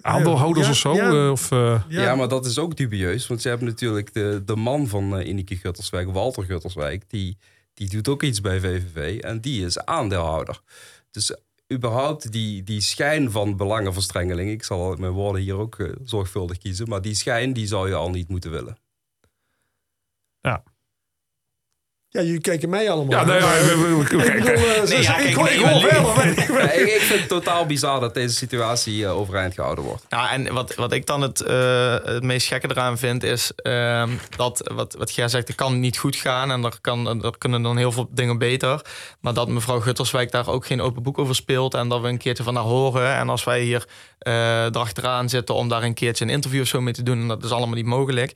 Aandeelhouders 0.00 0.66
Ja, 0.66 0.72
of 0.72 0.76
zo? 0.78 0.94
ja. 0.94 1.10
eh, 1.24 1.30
of, 1.30 1.50
eh, 1.52 1.82
Ja. 1.88 2.14
maar 2.14 2.28
dat 2.28 2.46
is 2.46 2.58
ook 2.58 2.76
dubieus. 2.76 3.26
Want 3.26 3.42
ze 3.42 3.48
hebben 3.48 3.66
natuurlijk 3.68 4.12
de, 4.12 4.42
de 4.44 4.56
man 4.56 4.86
van 4.88 5.18
uh, 5.18 5.26
Ineke 5.26 5.56
Gutterswijk, 5.56 6.10
Walter 6.12 6.44
Gutterswijk, 6.44 7.04
die, 7.10 7.38
die 7.74 7.88
doet 7.88 8.08
ook 8.08 8.22
iets 8.22 8.40
bij 8.40 8.60
VVV 8.60 9.20
en 9.20 9.40
die 9.40 9.64
is 9.64 9.78
aandeelhouder. 9.78 10.60
Dus 11.10 11.36
überhaupt 11.72 12.32
die, 12.32 12.62
die 12.62 12.80
schijn 12.80 13.30
van 13.30 13.56
belangenverstrengeling, 13.56 14.50
ik 14.50 14.62
zal 14.62 14.96
mijn 14.96 15.12
woorden 15.12 15.42
hier 15.42 15.56
ook 15.56 15.78
eh, 15.78 15.92
zorgvuldig 16.04 16.58
kiezen, 16.58 16.88
maar 16.88 17.02
die 17.02 17.14
schijn 17.14 17.52
die 17.52 17.66
zou 17.66 17.88
je 17.88 17.94
al 17.94 18.10
niet 18.10 18.28
moeten 18.28 18.50
willen. 18.50 18.76
ja. 20.40 20.62
Ja, 22.16 22.22
jullie 22.22 22.40
kijken 22.40 22.68
mij 22.68 22.90
allemaal. 22.90 23.18
Ja, 23.18 23.24
nee, 23.24 23.40
Maar, 23.40 23.54
ja, 23.56 23.64
we- 23.64 23.76
we- 23.76 23.94
we- 23.96 24.02
ik 24.02 24.08
bedoel, 24.08 24.88
Nee, 24.88 25.02
ja, 25.02 25.16
ik 25.18 25.24
kijk, 25.24 25.36
hoor- 25.36 25.44
nee, 26.64 26.82
ik 26.82 26.88
Ja, 26.92 27.00
vind 27.00 27.20
het 27.20 27.28
totaal 27.28 27.66
bizar 27.66 28.00
dat 28.00 28.14
deze 28.14 28.34
situatie 28.34 29.04
eh, 29.04 29.16
overeind 29.18 29.54
gehouden 29.54 29.84
wordt. 29.84 30.04
Nou, 30.08 30.28
en 30.28 30.52
wat, 30.54 30.74
wat 30.74 30.92
ik 30.92 31.06
dan 31.06 31.20
het, 31.22 31.40
eh, 31.40 31.94
het 32.04 32.22
meest 32.22 32.46
gekke 32.46 32.66
eraan 32.70 32.98
vind, 32.98 33.22
is 33.22 33.52
ehm, 33.56 34.10
dat, 34.36 34.70
wat, 34.74 34.94
wat 34.98 35.14
jij 35.14 35.28
zegt, 35.28 35.46
het 35.48 35.56
kan 35.56 35.80
niet 35.80 35.98
goed 35.98 36.16
gaan 36.16 36.50
en 36.50 36.64
er, 36.64 36.78
kan, 36.80 37.24
er 37.24 37.38
kunnen 37.38 37.62
dan 37.62 37.76
heel 37.76 37.92
veel 37.92 38.08
dingen 38.10 38.38
beter. 38.38 38.80
Maar 39.20 39.34
dat 39.34 39.48
mevrouw 39.48 39.80
Gutterswijk 39.80 40.30
daar 40.30 40.48
ook 40.48 40.66
geen 40.66 40.80
open 40.80 41.02
boek 41.02 41.18
over 41.18 41.34
speelt 41.34 41.74
en 41.74 41.88
dat 41.88 42.00
we 42.00 42.08
een 42.08 42.18
keertje 42.18 42.42
van 42.44 42.54
haar 42.54 42.64
horen. 42.64 43.14
En 43.16 43.28
als 43.28 43.44
wij 43.44 43.60
hier 43.60 43.84
eh 44.18 44.64
erachteraan 44.64 45.28
zitten 45.28 45.54
om 45.54 45.68
daar 45.68 45.82
een 45.82 45.94
keertje 45.94 46.24
een 46.24 46.30
interview 46.30 46.60
of 46.60 46.66
zo 46.68 46.80
mee 46.80 46.92
te 46.94 47.02
doen, 47.02 47.20
en 47.20 47.28
dat 47.28 47.44
is 47.44 47.50
allemaal 47.50 47.74
niet 47.76 47.86
mogelijk. 47.86 48.32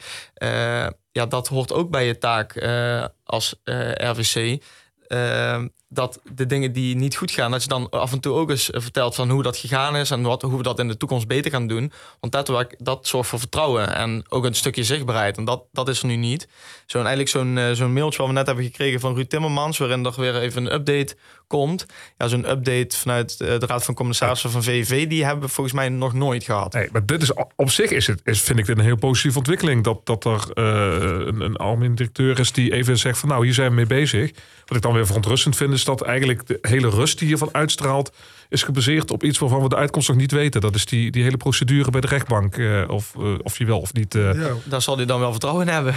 Ja, 1.12 1.26
dat 1.26 1.48
hoort 1.48 1.72
ook 1.72 1.90
bij 1.90 2.06
je 2.06 2.18
taak 2.18 2.54
eh, 2.56 3.04
als 3.24 3.60
eh, 3.64 3.90
RVC. 3.92 4.62
Eh, 5.06 5.64
dat 5.92 6.20
de 6.35 6.46
dingen 6.46 6.72
die 6.72 6.96
niet 6.96 7.16
goed 7.16 7.31
gaan, 7.31 7.50
dat 7.50 7.62
je 7.62 7.68
dan 7.68 7.90
af 7.90 8.12
en 8.12 8.20
toe 8.20 8.35
ook 8.35 8.50
eens 8.50 8.70
eh, 8.70 8.81
vertelt 8.81 9.14
van 9.14 9.31
hoe 9.31 9.42
dat 9.42 9.57
gegaan 9.57 9.96
is 9.96 10.11
en 10.11 10.22
wat, 10.22 10.42
hoe 10.42 10.57
we 10.57 10.62
dat 10.62 10.79
in 10.79 10.88
de 10.88 10.96
toekomst 10.96 11.26
beter 11.26 11.50
gaan 11.50 11.66
doen. 11.66 11.92
Want 12.20 12.33
dat, 12.33 12.74
dat 12.79 13.07
zorgt 13.07 13.29
voor 13.29 13.38
vertrouwen 13.38 13.94
en 13.94 14.24
ook 14.29 14.44
een 14.44 14.55
stukje 14.55 14.85
zichtbaarheid. 14.85 15.37
En 15.37 15.44
dat, 15.44 15.64
dat 15.72 15.88
is 15.88 16.00
er 16.00 16.07
nu 16.07 16.16
niet. 16.16 16.48
Zo'n 16.87 17.00
eigenlijk 17.00 17.31
zo'n 17.31 17.59
eh, 17.59 17.70
zo'n 17.72 17.92
mailtje 17.92 18.18
wat 18.18 18.26
we 18.26 18.33
net 18.33 18.46
hebben 18.46 18.64
gekregen 18.64 19.00
van 19.00 19.14
Ruud 19.14 19.29
Timmermans, 19.29 19.79
waarin 19.79 20.05
er 20.05 20.14
weer 20.16 20.37
even 20.37 20.64
een 20.64 20.72
update 20.72 21.16
komt. 21.46 21.87
Ja, 22.18 22.29
zo'n 22.29 22.50
update 22.50 22.96
vanuit 22.96 23.40
eh, 23.40 23.59
de 23.59 23.66
Raad 23.66 23.85
van 23.85 23.94
Commissarissen 23.94 24.50
van 24.50 24.62
VVV, 24.62 25.09
die 25.09 25.24
hebben 25.24 25.44
we 25.44 25.55
volgens 25.55 25.76
mij 25.76 25.88
nog 25.88 26.12
nooit 26.12 26.44
gehad. 26.44 26.72
Nee, 26.72 26.88
maar 26.92 27.07
dit 27.07 27.22
is 27.22 27.33
op 27.57 27.70
zich 27.70 27.90
is 27.90 28.07
het, 28.07 28.20
is, 28.24 28.40
vind 28.40 28.59
ik 28.59 28.66
dit 28.66 28.79
een 28.79 28.85
heel 28.85 28.96
positieve 28.96 29.38
ontwikkeling. 29.38 29.85
Dat, 29.85 30.07
dat 30.07 30.24
er 30.24 30.48
een, 30.55 31.62
een 31.62 31.94
directeur 31.94 32.38
is 32.38 32.53
die 32.53 32.72
even 32.72 32.98
zegt 32.98 33.18
van 33.18 33.29
nou, 33.29 33.44
hier 33.44 33.55
zijn 33.55 33.68
we 33.68 33.74
mee 33.74 33.87
bezig. 33.87 34.31
Wat 34.66 34.76
ik 34.76 34.83
dan 34.83 34.92
weer 34.92 35.07
verontrustend 35.07 35.57
vind, 35.57 35.79
dat 35.84 36.02
eigenlijk 36.02 36.46
de 36.46 36.58
hele 36.62 36.88
rust 36.88 37.18
die 37.18 37.28
hiervan 37.28 37.48
uitstraalt, 37.52 38.12
is 38.48 38.62
gebaseerd 38.62 39.10
op 39.10 39.22
iets 39.24 39.38
waarvan 39.38 39.62
we 39.62 39.68
de 39.68 39.76
uitkomst 39.76 40.08
nog 40.08 40.16
niet 40.16 40.32
weten. 40.32 40.60
Dat 40.60 40.74
is 40.74 40.84
die, 40.86 41.10
die 41.10 41.22
hele 41.22 41.36
procedure 41.36 41.90
bij 41.90 42.00
de 42.00 42.06
rechtbank. 42.06 42.56
eh, 42.56 42.84
of, 42.88 43.14
eh, 43.18 43.34
of 43.42 43.58
je 43.58 43.64
wel 43.64 43.80
of 43.80 43.92
niet. 43.92 44.14
eh, 44.14 44.34
Ja, 44.34 44.52
Daar 44.64 44.82
zal 44.82 44.96
hij 44.96 45.06
dan 45.06 45.20
wel 45.20 45.30
vertrouwen 45.30 45.66
in 45.66 45.72
hebben. 45.72 45.94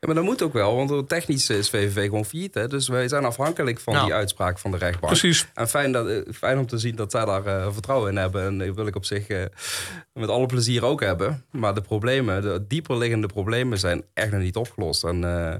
Ja, 0.00 0.06
maar 0.06 0.14
dat 0.14 0.24
moet 0.24 0.42
ook 0.42 0.52
wel, 0.52 0.74
want 0.86 1.08
technisch 1.08 1.50
is 1.50 1.70
VVV 1.70 2.04
gewoon 2.04 2.24
failliet. 2.24 2.54
Hè? 2.54 2.68
Dus 2.68 2.88
wij 2.88 3.08
zijn 3.08 3.24
afhankelijk 3.24 3.80
van 3.80 3.92
Nou. 3.92 4.04
die 4.06 4.14
uitspraak 4.14 4.58
van 4.58 4.70
de 4.70 4.76
rechtbank. 4.76 5.12
Precies. 5.18 5.46
En 5.54 5.68
fijn, 5.68 5.92
dat, 5.92 6.22
fijn 6.34 6.58
om 6.58 6.66
te 6.66 6.78
zien 6.78 6.96
dat 6.96 7.10
zij 7.10 7.24
daar 7.24 7.46
eh, 7.46 7.66
vertrouwen 7.72 8.10
in 8.10 8.16
hebben. 8.16 8.42
En 8.44 8.58
dat 8.58 8.74
wil 8.74 8.86
ik 8.86 8.96
op 8.96 9.04
zich 9.04 9.26
eh, 9.26 9.42
met 10.12 10.28
alle 10.28 10.46
plezier 10.46 10.84
ook 10.84 11.00
hebben. 11.00 11.44
Maar 11.50 11.74
de 11.74 11.80
problemen, 11.80 12.42
de 12.42 12.64
dieperliggende 12.68 13.26
problemen 13.26 13.78
zijn 13.78 14.02
echt 14.14 14.30
nog 14.32 14.40
niet 14.40 14.56
opgelost. 14.56 15.04
En 15.04 15.24
eh 15.24 15.54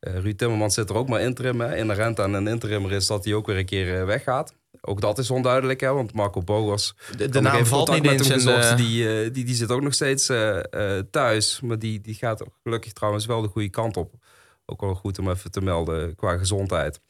eh, 0.00 0.18
Ruud 0.18 0.38
Timmermans 0.38 0.74
zit 0.74 0.90
er 0.90 0.96
ook 0.96 1.08
maar 1.08 1.20
interim. 1.20 1.60
Hè. 1.60 1.76
Inherent 1.76 2.20
aan 2.20 2.32
een 2.34 2.46
interimmer 2.46 2.92
is 2.92 3.06
dat 3.06 3.24
hij 3.24 3.34
ook 3.34 3.46
weer 3.46 3.56
een 3.56 3.66
keer 3.66 3.98
eh, 3.98 4.04
weggaat. 4.04 4.54
Ook 4.80 5.00
dat 5.00 5.18
is 5.18 5.30
onduidelijk, 5.30 5.80
hè, 5.80 5.92
want 5.92 6.12
Marco 6.12 6.42
Bogers... 6.42 6.94
De, 7.16 7.28
de 7.28 7.40
naam 7.40 7.66
valt 7.66 7.90
niet 7.90 8.02
met 8.02 8.12
eens 8.12 8.28
in 8.28 8.38
de... 8.38 8.72
Die, 8.76 9.22
eh, 9.24 9.32
die, 9.32 9.44
die 9.44 9.54
zit 9.54 9.70
ook 9.70 9.82
nog 9.82 9.94
steeds 9.94 10.28
eh, 10.28 10.58
eh, 10.58 11.04
thuis. 11.10 11.60
Maar 11.60 11.78
die, 11.78 12.00
die 12.00 12.14
gaat 12.14 12.42
gelukkig 12.62 12.92
trouwens 12.92 13.26
wel 13.26 13.42
de 13.42 13.48
goede 13.48 13.68
kant 13.68 13.96
op. 13.96 14.14
Ook 14.66 14.80
wel 14.80 14.94
goed 14.94 15.18
om 15.18 15.30
even 15.30 15.50
te 15.50 15.60
melden 15.60 16.14
qua 16.14 16.36
gezondheid. 16.36 17.00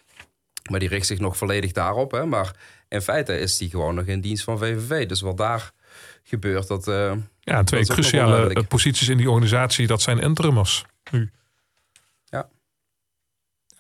Maar 0.71 0.81
die 0.81 0.89
richt 0.89 1.07
zich 1.07 1.19
nog 1.19 1.37
volledig 1.37 1.73
daarop. 1.73 2.11
Hè. 2.11 2.27
Maar 2.27 2.57
in 2.89 3.03
feite 3.03 3.39
is 3.39 3.57
die 3.57 3.71
gewoon 3.71 3.95
nog 3.95 4.05
in 4.05 4.21
dienst 4.21 4.45
van 4.45 4.59
VVV. 4.59 5.07
Dus 5.07 5.21
wat 5.21 5.37
daar 5.37 5.73
gebeurt, 6.23 6.69
dat... 6.69 6.89
eh, 6.89 7.13
ja, 7.41 7.63
twee 7.65 7.85
Dat 7.85 7.93
cruciale 7.97 8.65
posities 8.65 9.09
in 9.09 9.17
die 9.17 9.31
organisatie, 9.31 9.87
dat 9.87 10.03
zijn 10.03 10.19
interimmers. 10.19 10.85
Nu. 11.11 11.31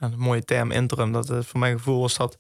Een 0.01 0.15
mooie 0.19 0.45
term 0.45 0.71
interim. 0.71 1.13
Dat, 1.13 1.31
eh, 1.31 1.39
voor 1.43 1.61
mijn 1.61 1.77
gevoel 1.77 2.01
was 2.01 2.17
dat. 2.17 2.39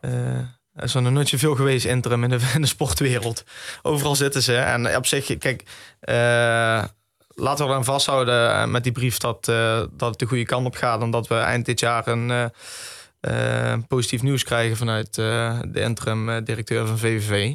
eh 0.00 0.38
er 0.74 0.84
is 0.84 0.94
er 0.94 1.02
nog 1.02 1.12
nooit 1.12 1.28
zoveel 1.28 1.54
geweest 1.54 1.84
interim 1.86 2.24
in 2.24 2.30
de, 2.30 2.50
in 2.54 2.60
de 2.60 2.66
sportwereld. 2.66 3.44
Overal 3.82 4.16
zitten 4.16 4.42
ze. 4.42 4.56
En 4.56 4.96
op 4.96 5.06
zich, 5.06 5.38
kijk, 5.38 5.62
eh, 6.00 6.84
laten 7.28 7.64
we 7.64 7.70
eraan 7.70 7.84
vasthouden 7.84 8.70
met 8.70 8.82
die 8.82 8.92
brief 8.92 9.18
dat, 9.18 9.44
dat 9.44 9.90
het 10.10 10.18
de 10.18 10.26
goede 10.26 10.44
kant 10.44 10.66
op 10.66 10.74
gaat. 10.74 11.02
En 11.02 11.10
dat 11.10 11.28
we 11.28 11.34
eind 11.34 11.66
dit 11.66 11.80
jaar 11.80 12.06
een 12.06 13.86
positief 13.86 14.22
nieuws 14.22 14.44
krijgen 14.44 14.76
vanuit 14.76 15.14
de 15.14 15.70
interim 15.72 16.44
directeur 16.44 16.86
van 16.86 16.98
VVV. 16.98 17.54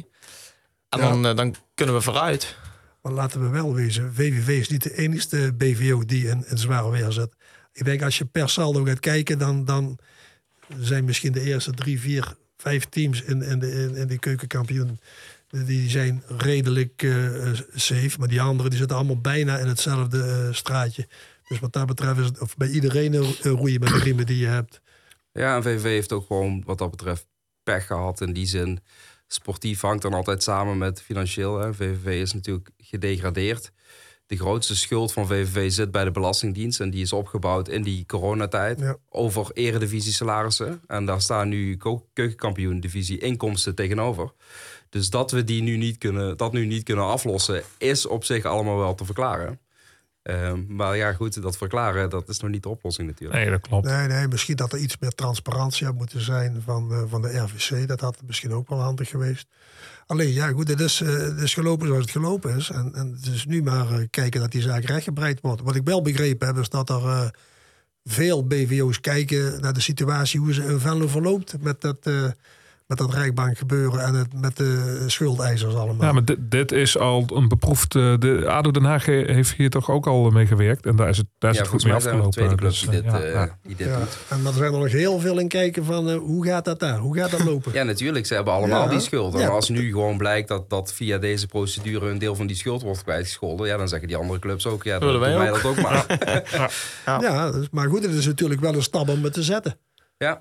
En 0.88 1.00
Ja. 1.00 1.08
dan, 1.08 1.36
dan 1.36 1.54
kunnen 1.74 1.94
we 1.94 2.00
vooruit. 2.00 2.56
Maar 3.02 3.12
laten 3.12 3.40
we 3.42 3.48
wel 3.48 3.74
wezen, 3.74 4.14
VVV 4.14 4.48
is 4.48 4.68
niet 4.68 4.82
de 4.82 4.96
enige 4.96 5.52
BVO 5.54 6.04
die 6.04 6.28
in, 6.28 6.44
in 6.48 6.58
zware 6.58 6.90
weer 6.90 7.12
zit. 7.12 7.34
Ik 7.72 7.84
denk 7.84 8.02
als 8.02 8.18
je 8.18 8.24
per 8.24 8.48
saldo 8.48 8.84
gaat 8.84 9.00
kijken, 9.00 9.38
dan, 9.38 9.64
dan 9.64 9.98
zijn 10.78 11.04
misschien 11.04 11.32
de 11.32 11.40
eerste 11.40 11.72
drie, 11.72 12.00
vier, 12.00 12.34
vijf 12.56 12.84
teams 12.84 13.22
in, 13.22 13.42
in, 13.42 13.58
de, 13.58 13.92
in, 13.94 14.06
de 14.06 14.18
keukenkampioen. 14.18 15.00
Die 15.48 15.90
zijn 15.90 16.22
redelijk 16.26 17.02
eh, 17.02 17.52
safe. 17.74 18.18
Maar 18.18 18.28
die 18.28 18.40
anderen 18.40 18.70
die 18.70 18.78
zitten 18.78 18.96
allemaal 18.96 19.20
bijna 19.20 19.58
in 19.58 19.66
hetzelfde 19.66 20.22
eh, 20.22 20.54
straatje. 20.54 21.08
Dus 21.48 21.58
wat 21.58 21.72
dat 21.72 21.86
betreft 21.86 22.18
is 22.18 22.26
het 22.26 22.40
of 22.40 22.56
bij 22.56 22.68
iedereen 22.68 23.14
een, 23.14 23.34
een 23.42 23.56
roeien 23.56 23.80
met 23.80 23.88
de 23.88 23.98
riemen 23.98 24.26
die 24.26 24.38
je 24.38 24.46
hebt. 24.46 24.80
Ja, 25.32 25.56
en 25.56 25.62
VVV 25.62 25.82
heeft 25.82 26.12
ook 26.12 26.26
gewoon 26.26 26.62
wat 26.66 26.78
dat 26.78 26.90
betreft 26.90 27.26
pech 27.62 27.86
gehad 27.86 28.20
in 28.20 28.32
die 28.32 28.46
zin. 28.46 28.80
Sportief 29.26 29.80
hangt 29.80 30.02
dan 30.02 30.14
altijd 30.14 30.42
samen 30.42 30.78
met 30.78 31.02
financieel. 31.02 31.58
Hè. 31.58 31.74
VVV 31.74 32.20
is 32.20 32.32
natuurlijk 32.32 32.70
gedegradeerd. 32.78 33.72
De 34.30 34.36
grootste 34.36 34.76
schuld 34.76 35.12
van 35.12 35.26
VVV 35.26 35.70
zit 35.72 35.90
bij 35.90 36.04
de 36.04 36.10
Belastingdienst. 36.10 36.80
En 36.80 36.90
die 36.90 37.02
is 37.02 37.12
opgebouwd 37.12 37.68
in 37.68 37.82
die 37.82 38.06
coronatijd 38.06 38.80
Ja. 38.80 38.96
over 39.08 39.50
eredivisie 39.52 40.12
salarissen. 40.12 40.80
En 40.86 41.04
daar 41.04 41.20
staan 41.20 41.48
nu 41.48 41.76
keukenkampioen 42.12 42.80
divisie 42.80 43.18
inkomsten 43.18 43.74
tegenover. 43.74 44.32
Dus 44.88 45.10
dat 45.10 45.30
we 45.30 45.44
die 45.44 45.62
nu 45.62 45.76
niet 45.76 45.98
kunnen, 45.98 46.36
dat 46.36 46.52
nu 46.52 46.66
niet 46.66 46.82
kunnen 46.82 47.04
aflossen, 47.04 47.62
is 47.78 48.06
op 48.06 48.24
zich 48.24 48.44
allemaal 48.44 48.76
wel 48.76 48.94
te 48.94 49.04
verklaren. 49.04 49.60
Ehm, 50.22 50.64
maar 50.68 50.96
ja, 50.96 51.12
goed, 51.12 51.42
dat 51.42 51.56
verklaren, 51.56 52.10
dat 52.10 52.28
is 52.28 52.40
nog 52.40 52.50
niet 52.50 52.62
de 52.62 52.68
oplossing 52.68 53.08
natuurlijk. 53.08 53.40
Nee, 53.40 53.50
dat 53.50 53.60
klopt. 53.60 53.86
Nee, 53.86 54.06
nee, 54.06 54.28
misschien 54.28 54.56
dat 54.56 54.72
er 54.72 54.78
iets 54.78 54.98
meer 54.98 55.10
transparantie 55.14 55.86
had 55.86 55.94
moeten 55.94 56.20
zijn 56.20 56.62
van, 56.64 56.92
eh, 56.92 57.02
van 57.06 57.22
de 57.22 57.38
RVC. 57.38 57.88
Dat 57.88 58.00
had 58.00 58.18
misschien 58.26 58.52
ook 58.52 58.68
wel 58.68 58.80
handig 58.80 59.08
geweest. 59.08 59.46
Alleen, 60.10 60.32
ja, 60.32 60.48
goed, 60.48 60.68
het 60.68 60.80
is, 60.80 61.00
eh, 61.00 61.42
is 61.42 61.54
gelopen 61.54 61.86
zoals 61.86 62.02
het 62.02 62.10
gelopen 62.10 62.56
is. 62.56 62.70
En, 62.70 62.94
en 62.94 63.18
het 63.20 63.34
is 63.34 63.46
nu 63.46 63.62
maar 63.62 63.90
eh, 63.92 64.06
kijken 64.10 64.40
dat 64.40 64.50
die 64.50 64.62
zaak 64.62 64.84
rechtgebreid 64.84 65.40
wordt. 65.40 65.62
Wat 65.62 65.74
ik 65.74 65.84
wel 65.84 66.02
begrepen 66.02 66.46
heb, 66.46 66.58
is 66.58 66.68
dat 66.68 66.90
er 66.90 67.04
eh, 67.04 67.28
veel 68.04 68.46
BVO's 68.46 69.00
kijken 69.00 69.60
naar 69.60 69.72
de 69.72 69.80
situatie 69.80 70.40
hoe 70.40 70.52
ze 70.52 70.64
in 70.64 70.78
Venlo 70.78 71.08
verloopt 71.08 71.62
met 71.62 71.80
dat, 71.80 72.10
met 72.90 72.98
dat 72.98 73.14
rechtbank 73.14 73.58
gebeuren 73.58 74.00
en 74.04 74.14
het, 74.14 74.40
met 74.40 74.56
de 74.56 75.02
schuldeisers 75.06 75.74
allemaal. 75.74 76.06
Ja, 76.06 76.12
maar 76.12 76.24
dit, 76.24 76.36
dit 76.40 76.72
is 76.72 76.98
al 76.98 77.24
een 77.34 77.48
beproefd. 77.48 77.94
eh, 77.94 78.14
de 78.18 78.44
ADO 78.48 78.70
Den 78.70 78.84
Haag 78.84 79.06
heeft 79.06 79.52
hier 79.52 79.70
toch 79.70 79.90
ook 79.90 80.06
al 80.06 80.30
mee 80.30 80.46
gewerkt. 80.46 80.86
En 80.86 80.96
daar 80.96 81.08
is 81.08 81.16
het, 81.16 81.26
daar 81.38 81.50
is 81.50 81.56
Ja, 81.56 81.62
het 81.62 81.70
goed 81.72 81.84
mee 81.84 81.92
afgelopen. 81.94 82.30
tweede 82.30 82.54
club 82.54 82.70
Dus, 82.70 82.80
die 82.80 82.90
dit, 82.90 83.04
eh, 83.04 83.12
ja, 83.12 83.26
ja. 83.26 83.58
die 83.62 83.76
dit 83.76 83.86
Ja, 83.86 83.98
doet. 83.98 84.18
en 84.28 84.46
er 84.46 84.52
zijn 84.52 84.72
er 84.72 84.78
nog 84.78 84.90
heel 84.92 85.18
veel 85.18 85.38
in 85.38 85.48
kijken 85.48 85.84
van 85.84 86.08
eh, 86.10 86.16
hoe 86.16 86.44
gaat 86.46 86.64
dat 86.64 86.80
daar? 86.80 86.98
Hoe 86.98 87.16
gaat 87.16 87.30
dat 87.30 87.44
lopen? 87.44 87.72
Ja, 87.78 87.82
natuurlijk. 87.82 88.26
Ze 88.26 88.34
hebben 88.34 88.52
allemaal 88.52 88.82
Ja. 88.84 88.88
die 88.90 89.00
schuld. 89.00 89.34
En 89.34 89.40
Ja. 89.40 89.48
als 89.48 89.68
nu 89.68 89.90
gewoon 89.90 90.16
blijkt 90.16 90.48
dat, 90.48 90.70
dat 90.70 90.92
via 90.92 91.18
deze 91.18 91.46
procedure 91.46 92.10
een 92.10 92.18
deel 92.18 92.34
van 92.34 92.46
die 92.46 92.56
schuld 92.56 92.82
wordt 92.82 93.02
kwijtgescholden, 93.02 93.66
ja, 93.66 93.76
dan 93.76 93.88
zeggen 93.88 94.08
die 94.08 94.16
andere 94.16 94.38
clubs 94.38 94.66
ook, 94.66 94.84
ja, 94.84 94.98
dan 94.98 95.06
Willen 95.08 95.20
wij 95.20 95.30
doen 95.30 95.38
wij 95.40 95.50
ook. 95.52 95.62
dat 95.62 95.70
ook 95.70 95.80
maar. 95.82 96.06
Ja. 97.06 97.20
Ja, 97.20 97.50
dus- 97.50 97.68
maar 97.70 97.88
goed, 97.88 98.02
het 98.02 98.12
is 98.14 98.26
natuurlijk 98.26 98.60
wel 98.60 98.74
een 98.74 98.82
stap 98.82 99.08
om 99.08 99.24
het 99.24 99.32
te 99.32 99.42
zetten. 99.42 99.78
ja. 100.18 100.40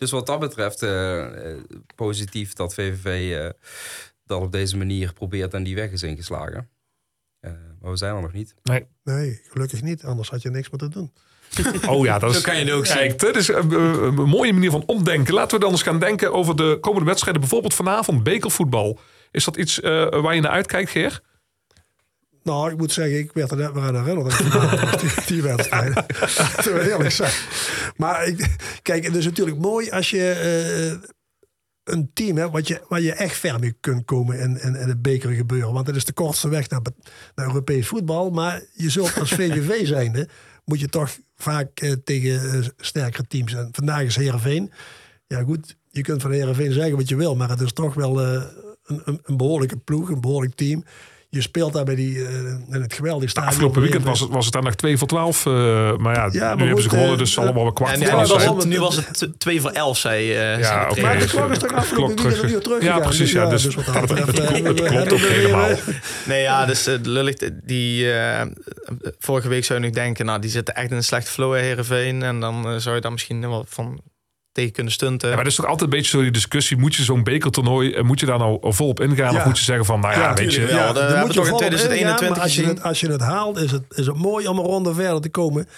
Dus 0.00 0.10
wat 0.10 0.26
dat 0.26 0.40
betreft, 0.40 0.82
eh, 0.82 1.50
eh, 1.52 1.58
positief 1.94 2.52
dat 2.52 2.74
VVV 2.74 3.36
eh, 3.36 3.50
dat 4.24 4.40
op 4.42 4.52
deze 4.52 4.76
manier 4.76 5.12
probeert 5.12 5.54
en 5.54 5.62
die 5.62 5.74
weg 5.74 5.90
is 5.90 6.02
ingeslagen. 6.02 6.68
Eh, 7.40 7.50
maar 7.80 7.90
we 7.90 7.96
zijn 7.96 8.14
er 8.14 8.22
nog 8.22 8.32
niet. 8.32 8.54
Nee. 8.62 8.86
Nee, 9.04 9.40
gelukkig 9.48 9.82
niet. 9.82 10.04
Anders 10.04 10.30
had 10.30 10.42
je 10.42 10.50
niks 10.50 10.70
meer 10.70 10.78
te 10.80 10.88
doen. 10.88 11.12
Oh 11.90 12.04
ja, 12.04 12.18
dat 12.18 12.30
is, 12.30 12.36
Zo 12.36 12.42
kan 12.42 12.58
je 12.58 12.64
het 12.64 12.72
ook 12.72 12.84
Kijk, 12.84 13.18
dit 13.18 13.36
is 13.36 13.48
een, 13.48 13.70
een- 13.72 14.02
een 14.02 14.14
mooie 14.28 14.52
manier 14.52 14.70
van 14.70 14.82
omdenken. 14.86 15.34
Laten 15.34 15.58
we 15.58 15.64
dan 15.64 15.72
eens 15.72 15.82
gaan 15.82 15.98
denken 15.98 16.32
over 16.32 16.56
de 16.56 16.78
komende 16.80 17.06
wedstrijden. 17.06 17.40
Bijvoorbeeld 17.40 17.74
vanavond, 17.74 18.22
bekervoetbal. 18.22 18.98
Is 19.30 19.44
dat 19.44 19.56
iets 19.56 19.80
eh, 19.80 19.90
waar 20.22 20.34
je 20.34 20.40
naar 20.40 20.50
uitkijkt, 20.50 20.90
Geer? 20.90 21.20
Nou, 22.50 22.70
ik 22.70 22.76
moet 22.76 22.92
zeggen, 22.92 23.18
ik 23.18 23.32
werd 23.32 23.50
er 23.50 23.56
net 23.56 23.72
weer 23.72 23.82
aan 23.82 24.04
herinnerd. 24.04 24.38
Die, 25.00 25.10
die 25.26 25.42
wedstrijd. 25.42 26.04
Eerlijk 26.90 27.10
zijn. 27.10 27.32
Maar 27.96 28.26
ik, 28.26 28.56
kijk, 28.82 29.04
het 29.04 29.16
is 29.16 29.24
natuurlijk 29.24 29.58
mooi 29.58 29.90
als 29.90 30.10
je 30.10 30.30
eh, 30.30 31.10
een 31.84 32.10
team 32.14 32.36
hebt... 32.36 32.52
Wat 32.52 32.68
je, 32.68 32.80
waar 32.88 33.00
je 33.00 33.12
echt 33.12 33.36
ver 33.36 33.58
mee 33.58 33.76
kunt 33.80 34.04
komen 34.04 34.38
in, 34.38 34.60
in, 34.62 34.74
in 34.74 34.88
het 34.88 35.02
beker 35.02 35.30
gebeuren. 35.30 35.72
Want 35.72 35.86
het 35.86 35.96
is 35.96 36.04
de 36.04 36.12
kortste 36.12 36.48
weg 36.48 36.68
naar, 36.68 36.80
naar 37.34 37.46
Europees 37.46 37.86
voetbal. 37.86 38.30
Maar 38.30 38.62
je 38.72 38.90
zult 38.90 39.18
als 39.18 39.32
VVV 39.40 39.86
zijnde... 39.86 40.28
moet 40.64 40.80
je 40.80 40.88
toch 40.88 41.10
vaak 41.36 41.80
eh, 41.80 41.92
tegen 42.04 42.52
eh, 42.52 42.68
sterkere 42.76 43.26
teams. 43.26 43.54
En 43.54 43.68
vandaag 43.72 44.02
is 44.02 44.16
Heerenveen. 44.16 44.72
Ja 45.26 45.42
goed, 45.42 45.76
je 45.88 46.02
kunt 46.02 46.22
van 46.22 46.30
Heerenveen 46.30 46.72
zeggen 46.72 46.96
wat 46.96 47.08
je 47.08 47.16
wil... 47.16 47.36
maar 47.36 47.50
het 47.50 47.60
is 47.60 47.72
toch 47.72 47.94
wel 47.94 48.20
eh, 48.20 48.42
een, 48.84 49.20
een 49.22 49.36
behoorlijke 49.36 49.76
ploeg, 49.76 50.10
een 50.10 50.20
behoorlijk 50.20 50.54
team... 50.54 50.84
je 51.32 51.40
speelt 51.40 51.72
daar 51.72 51.84
bij 51.84 51.94
die, 51.94 52.26
eh, 52.26 52.34
in 52.70 52.80
het 52.82 52.92
geweldige 52.94 53.28
stadion. 53.30 53.52
Afgelopen 53.52 53.80
weekend 53.80 54.02
weer. 54.02 54.10
was 54.12 54.20
het, 54.20 54.30
was 54.30 54.44
het 54.44 54.54
daar 54.54 54.62
nog 54.62 54.74
2 54.74 54.98
voor 54.98 55.08
12. 55.08 55.46
eh, 55.46 55.52
maar 55.96 56.14
ja, 56.14 56.26
nu 56.28 56.38
maar 56.38 56.48
hebben 56.48 56.70
goed, 56.70 56.82
ze 56.82 56.88
gewonnen, 56.88 57.12
eh, 57.12 57.18
dus 57.18 57.34
dus 57.34 57.38
allemaal 57.38 57.62
wel 57.62 57.72
kwart 57.72 57.90
En 57.92 57.96
voor 57.98 58.06
nu, 58.06 58.12
12 58.12 58.28
was 58.32 58.42
zijn. 58.42 58.56
het, 58.56 58.66
nu 58.66 58.78
was 58.80 58.96
het 58.96 59.28
2 59.38 59.60
voor 59.60 59.70
11, 59.70 59.98
zei, 59.98 60.32
eh 60.32 60.58
Ja, 60.60 60.86
oké. 60.90 61.00
Maar 61.00 61.12
de 61.12 61.18
dus, 61.18 61.30
klok 61.30 61.50
is 61.50 61.58
toch 61.58 61.72
afgelopen 61.72 62.16
terug. 62.16 62.42
een 62.42 62.50
uur 62.50 62.60
terug 62.60 62.82
Ja, 62.82 62.98
precies, 62.98 63.32
ja, 63.32 63.48
dus- 63.48 63.74
wat 63.74 63.84
dat 63.84 63.94
het- 63.94 64.04
klopt- 64.12 64.38
hebben 64.38 65.00
ook 65.12 65.18
weer, 65.18 65.30
helemaal. 65.30 65.68
Nee, 66.26 66.42
ja, 66.42 66.66
dus 66.66 66.88
uh, 66.88 66.94
lullig. 67.02 67.34
Die, 67.64 68.12
eh, 68.12 68.46
vorige 69.18 69.48
week 69.48 69.64
zou 69.64 69.78
je 69.80 69.84
nog 69.84 69.94
denken, 69.94 70.26
nou, 70.26 70.40
die 70.40 70.50
zitten 70.50 70.74
echt 70.74 70.90
in 70.90 70.96
een 70.96 71.04
slechte 71.04 71.30
flow, 71.30 71.52
hè, 71.54 71.58
Heerenveen. 71.60 72.22
En 72.22 72.40
dan 72.40 72.80
zou 72.80 72.94
je 72.94 73.00
daar 73.00 73.12
misschien 73.12 73.40
wel 73.40 73.64
van 73.68 74.00
tegen 74.52 74.72
kunnen 74.72 74.92
stunten. 74.92 75.28
Ja, 75.28 75.34
maar 75.34 75.44
dat 75.44 75.52
is 75.52 75.58
toch 75.58 75.66
altijd 75.66 75.90
een 75.90 75.96
beetje 75.96 76.10
zo 76.10 76.22
die 76.22 76.30
discussie. 76.30 76.76
Moet 76.76 76.94
je 76.94 77.02
zo'n 77.02 77.22
bekertoernooi, 77.22 77.92
eh, 77.92 78.02
moet 78.02 78.20
je 78.20 78.26
daar 78.26 78.38
nou 78.38 78.58
volop 78.60 79.00
ingaan? 79.00 79.32
Ja. 79.32 79.38
Of 79.38 79.44
moet 79.44 79.58
je 79.58 79.64
zeggen 79.64 79.84
van, 79.84 80.00
nou 80.00 80.14
ja, 80.14 80.20
Ja, 80.20 80.34
weet 80.34 80.54
je... 80.54 80.60
Ja, 80.60 80.94
hebben 80.94 81.20
moet 81.20 81.34
je 81.34 81.34
toch 81.34 81.44
in 81.44 81.50
volop 81.50 81.62
ingaan, 81.62 82.16
2021 82.16 82.28
maar 82.28 82.40
als 82.40 82.54
je, 82.54 82.64
het, 82.64 82.82
als 82.82 83.00
je 83.00 83.10
het 83.10 83.20
haalt, 83.20 83.58
is 83.58 83.70
het, 83.70 83.82
is 83.88 84.06
het 84.06 84.16
mooi 84.16 84.46
om 84.46 84.58
een 84.58 84.64
ronde 84.64 84.94
verder 84.94 85.20
te 85.20 85.28
komen. 85.28 85.68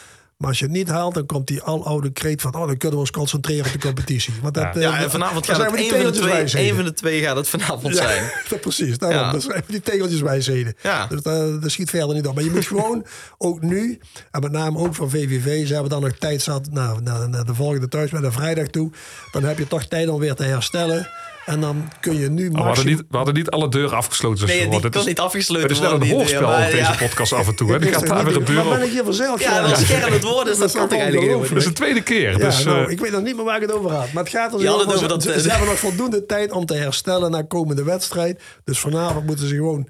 Maar 0.42 0.50
als 0.50 0.60
je 0.60 0.64
het 0.66 0.74
niet 0.74 0.88
haalt, 0.88 1.14
dan 1.14 1.26
komt 1.26 1.46
die 1.46 1.62
aloude 1.62 2.10
kreet 2.10 2.40
van... 2.40 2.54
oh, 2.54 2.66
dan 2.66 2.76
kunnen 2.76 2.90
we 2.92 2.96
ons 2.98 3.10
concentreren 3.10 3.66
op 3.66 3.72
de 3.72 3.78
competitie. 3.78 4.34
Want 4.42 4.54
dat, 4.54 4.62
Ja. 4.62 4.72
eh, 4.74 4.80
ja, 4.82 4.98
en 4.98 5.10
vanavond 5.10 5.46
gaat 5.46 5.56
het 5.56 5.70
we 5.70 5.76
één 5.76 5.88
van, 5.90 6.12
de 6.12 6.18
twee, 6.18 6.64
één 6.64 6.74
van 6.74 6.84
de 6.84 6.92
twee 6.92 7.22
gaat 7.22 7.36
het 7.36 7.48
vanavond 7.48 7.94
Ja, 7.94 8.02
zijn. 8.02 8.30
dat 8.48 8.60
precies. 8.60 8.98
Daarom. 8.98 9.18
Ja. 9.18 9.30
Dan 9.30 9.40
zijn 9.40 9.62
we 9.66 9.72
die 9.72 9.80
tegeltjes 9.80 10.20
wijsheden. 10.20 10.74
Ja. 10.82 11.06
Dus 11.06 11.22
dat, 11.22 11.62
dat 11.62 11.70
schiet 11.70 11.90
verder 11.90 12.14
niet 12.14 12.26
op. 12.26 12.34
Maar 12.34 12.44
je 12.44 12.50
moet 12.50 12.66
gewoon, 12.74 13.06
ook 13.38 13.60
nu, 13.62 13.98
en 14.30 14.40
met 14.40 14.52
name 14.52 14.78
ook 14.78 14.94
van 14.94 15.10
VVV... 15.10 15.66
ze 15.66 15.72
hebben 15.72 15.90
dan 15.90 16.00
nog 16.02 16.12
tijd 16.18 16.42
zat 16.42 16.68
naar, 16.70 17.02
naar, 17.02 17.28
naar 17.28 17.44
de 17.44 17.54
volgende 17.54 17.88
thuis, 17.88 18.10
met 18.10 18.22
een 18.22 18.32
vrijdag 18.32 18.66
toe. 18.66 18.90
Dan 19.32 19.44
heb 19.44 19.58
je 19.58 19.66
toch 19.66 19.84
tijd 19.84 20.08
om 20.08 20.18
weer 20.20 20.34
te 20.34 20.44
herstellen. 20.44 21.08
En 21.44 21.60
dan 21.60 21.88
kun 22.00 22.18
je 22.18 22.30
nu 22.30 22.48
Oh, 22.48 22.54
we, 22.54 22.60
hadden 22.62 22.86
niet, 22.86 23.02
we 23.08 23.16
hadden 23.16 23.34
niet 23.34 23.50
alle 23.50 23.68
deuren 23.68 23.96
afgesloten. 23.96 24.46
Dus 24.46 24.56
Nee, 24.56 24.68
die 24.68 24.88
kan 24.88 25.00
is- 25.00 25.06
niet 25.06 25.20
afgesloten 25.20 25.62
Het 25.62 25.70
is 25.70 25.80
net 25.80 25.90
worden. 25.90 26.08
een 26.08 26.14
hoorspel 26.14 26.40
maar 26.48 26.64
op 26.64 26.70
deze 26.70 26.76
ja. 26.92 26.96
podcast 26.98 27.32
af 27.32 27.46
en 27.48 27.54
toe. 27.56 27.72
Hè. 27.72 27.78
Die 27.78 27.92
gaat 27.92 28.06
daar 28.06 28.24
weer 28.24 28.36
een 28.36 28.44
deur 28.44 28.64
Maar 28.64 28.78
ben 28.78 28.86
ik 28.86 28.92
hier 28.92 29.04
vanzelf? 29.04 29.40
Ja, 29.40 29.60
dat 29.68 29.78
is 29.78 29.86
scherm 29.86 30.12
het 30.12 30.22
woord, 30.22 30.46
dus 30.46 30.58
dat 30.58 30.68
is 30.68 30.74
kan 30.74 30.88
toch 30.88 30.98
eigenlijk 30.98 31.26
helemaal 31.26 31.48
Dat 31.48 31.58
is 31.58 31.64
de 31.64 31.72
tweede 31.72 32.02
keer. 32.02 32.30
Ja, 32.30 32.36
dus, 32.38 32.64
nou, 32.64 32.84
eh, 32.84 32.90
ik 32.90 33.00
weet 33.00 33.12
nog 33.12 33.22
niet 33.22 33.36
meer 33.36 33.44
waar 33.44 33.56
ik 33.56 33.62
het 33.62 33.72
over 33.72 33.90
had. 33.90 34.12
Maar 34.12 34.22
het 34.22 34.32
gaat 34.32 34.54
er 34.54 34.60
zo 34.60 34.74
over. 34.74 34.86
over 34.86 34.98
Ze, 34.98 35.06
dat, 35.06 35.22
ze 35.22 35.32
eh, 35.32 35.44
hebben 35.44 35.68
nog 35.68 35.78
voldoende 35.78 36.26
tijd 36.26 36.52
om 36.52 36.66
te 36.66 36.74
herstellen 36.74 37.30
naar 37.30 37.44
komende 37.46 37.84
wedstrijd. 37.84 38.42
Dus 38.64 38.78
vanavond 38.78 39.26
moeten 39.26 39.46
ze 39.48 39.54
gewoon 39.54 39.88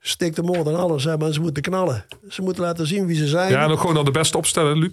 stik 0.00 0.34
de 0.34 0.42
moord 0.42 0.66
en 0.66 0.76
alles 0.76 1.04
hebben. 1.04 1.28
En 1.28 1.34
ze 1.34 1.40
moeten 1.40 1.62
knallen. 1.62 2.04
Ze 2.28 2.42
moeten 2.42 2.62
laten 2.62 2.86
zien 2.86 3.06
wie 3.06 3.16
ze 3.16 3.26
zijn. 3.26 3.50
ja, 3.50 3.64
en 3.64 3.70
ook 3.70 3.80
gewoon 3.80 3.94
dan 3.94 4.04
de 4.04 4.10
beste 4.10 4.36
opstellen, 4.36 4.78
Luc. 4.78 4.90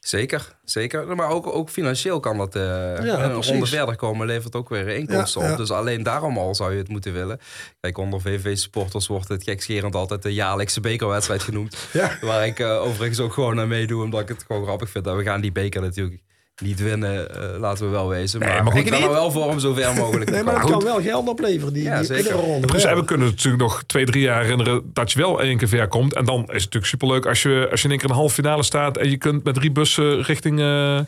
Zeker, 0.00 0.56
zeker. 0.64 1.16
Maar 1.16 1.28
ook, 1.28 1.46
ook 1.46 1.68
financieel 1.70 2.20
kan 2.20 2.36
dat 2.38 2.56
eh 2.56 2.62
een 2.62 3.30
precies. 3.30 3.50
ronde 3.50 3.66
verder 3.66 3.96
komen, 3.96 4.26
levert 4.26 4.54
ook 4.56 4.68
weer 4.68 4.88
inkomsten 4.88 5.40
Ja, 5.40 5.46
ja. 5.46 5.52
op. 5.52 5.58
Dus 5.58 5.70
alleen 5.70 6.02
daarom 6.02 6.38
al 6.38 6.54
zou 6.54 6.72
je 6.72 6.78
het 6.78 6.88
moeten 6.88 7.12
willen. 7.12 7.38
Kijk, 7.80 7.98
onder 7.98 8.20
VV-supporters 8.20 9.06
wordt 9.06 9.28
het 9.28 9.42
gekscherend 9.42 9.94
altijd 9.94 10.22
de 10.22 10.32
jaarlijkse 10.34 10.80
bekerwedstrijd 10.80 11.42
genoemd. 11.42 11.76
Waar 12.20 12.46
ik 12.46 12.58
eh, 12.58 12.82
overigens 12.82 13.20
ook 13.20 13.32
gewoon 13.32 13.60
aan 13.60 13.68
meedoe, 13.68 14.02
omdat 14.02 14.20
ik 14.20 14.28
het 14.28 14.44
gewoon 14.46 14.64
grappig 14.64 14.90
vind. 14.90 15.06
En 15.06 15.16
we 15.16 15.22
gaan 15.22 15.40
die 15.40 15.52
beker 15.52 15.80
natuurlijk 15.80 16.22
niet 16.60 16.82
winnen, 16.82 17.34
eh, 17.34 17.60
laten 17.60 17.84
we 17.84 17.90
wel 17.90 18.08
wezen. 18.08 18.40
Maar, 18.40 18.64
maar 18.64 18.72
goed. 18.72 18.80
ik 18.84 18.90
ben 18.90 19.02
er 19.02 19.10
wel 19.10 19.30
voor 19.30 19.46
om 19.46 19.58
zo 19.58 19.74
ver 19.74 19.94
mogelijk 20.02 20.30
nee, 20.30 20.42
maar 20.42 20.60
het 20.60 20.70
kan 20.70 20.82
wel 20.82 21.02
geld 21.02 21.28
opleveren. 21.28 21.72
Die, 21.72 21.82
Ja, 21.82 21.96
die 21.96 22.06
zeker. 22.06 22.32
ronde. 22.32 22.66
Dus 22.66 22.84
we 22.84 23.04
kunnen 23.04 23.26
natuurlijk 23.26 23.62
nog 23.62 23.82
twee, 23.86 24.04
drie 24.04 24.22
jaar 24.22 24.42
herinneren 24.42 24.90
dat 24.92 25.12
je 25.12 25.18
wel 25.18 25.42
één 25.42 25.56
keer 25.58 25.68
ver 25.68 25.88
komt. 25.88 26.14
En 26.14 26.24
dan 26.24 26.40
is 26.40 26.46
het 26.46 26.52
natuurlijk 26.52 26.86
superleuk 26.86 27.26
als 27.26 27.42
je, 27.42 27.68
als 27.70 27.80
je 27.80 27.84
in 27.84 27.90
één 27.90 28.00
keer 28.00 28.08
in 28.08 28.14
een 28.14 28.20
halve 28.20 28.34
finale 28.34 28.62
staat 28.62 28.96
en 28.96 29.10
je 29.10 29.16
kunt 29.16 29.44
met 29.44 29.54
drie 29.54 29.70
bussen 29.70 30.22
richting 30.22 30.56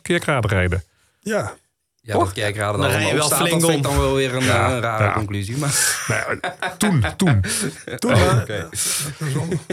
Keerkrade 0.02 0.48
rijden. 0.48 0.82
Ja, 1.20 1.54
Ja, 2.04 2.18
dat 2.18 2.32
kerkraden 2.32 2.80
Dan 2.80 2.90
dan, 2.90 2.98
rij 2.98 3.06
je 3.06 3.12
ook 3.12 3.18
wel 3.18 3.26
staat, 3.26 3.38
flink 3.38 3.60
dat 3.60 3.70
vind 3.70 3.84
ik 3.84 3.90
om. 3.90 3.96
dan 3.96 4.04
wel 4.04 4.14
weer 4.14 4.34
een, 4.34 4.44
Ja, 4.44 4.66
eh, 4.68 4.72
een 4.74 4.80
rare 4.80 5.04
ja. 5.04 5.12
conclusie. 5.12 5.56
Maar 5.56 5.70
ja, 6.08 6.36
toen, 6.76 7.04
toen. 7.16 7.40
toen 7.98 8.10
maar. 8.10 8.40
oké. 8.40 8.68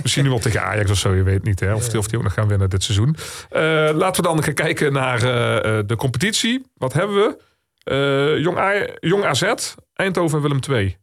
Misschien 0.01 0.23
nu 0.23 0.29
wel 0.29 0.39
tegen 0.39 0.61
Ajax 0.63 0.91
of 0.91 0.97
zo, 0.97 1.15
je 1.15 1.23
weet 1.23 1.43
niet 1.43 1.59
hè, 1.59 1.73
of, 1.73 1.89
die, 1.89 1.99
of 1.99 2.07
die 2.07 2.17
ook 2.17 2.23
nog 2.23 2.33
gaan 2.33 2.47
winnen 2.47 2.69
dit 2.69 2.83
seizoen. 2.83 3.15
Eh, 3.49 3.61
laten 3.93 4.23
we 4.23 4.27
dan 4.29 4.43
gaan 4.43 4.53
kijken 4.53 4.93
naar 4.93 5.23
eh, 5.23 5.77
eh, 5.79 5.87
de 5.87 5.95
competitie. 5.95 6.65
Wat 6.75 6.93
hebben 6.93 7.15
we? 7.15 7.37
Eh, 7.83 8.43
Jong, 8.43 8.57
A- 8.57 8.95
Jong 8.99 9.25
AZ, 9.25 9.53
Eindhoven 9.93 10.37
en 10.37 10.43
Willem 10.43 10.59
II. 10.69 10.97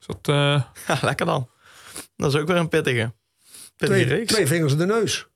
Is 0.00 0.06
dat, 0.06 0.18
eh, 0.34 0.62
Ja, 0.88 0.98
lekker 1.02 1.26
dan. 1.26 1.50
Dat 2.16 2.34
is 2.34 2.40
ook 2.40 2.46
weer 2.48 2.56
een 2.56 2.68
pittige. 2.68 3.14
Pittige 3.76 4.00
Twee, 4.04 4.16
reeks. 4.16 4.32
twee 4.32 4.46
vingers 4.46 4.72
in 4.72 4.78
de 4.78 4.86
neus. 4.86 5.26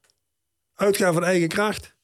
Uitgaan 0.74 1.12
van 1.12 1.24
eigen 1.24 1.48
kracht. 1.48 1.96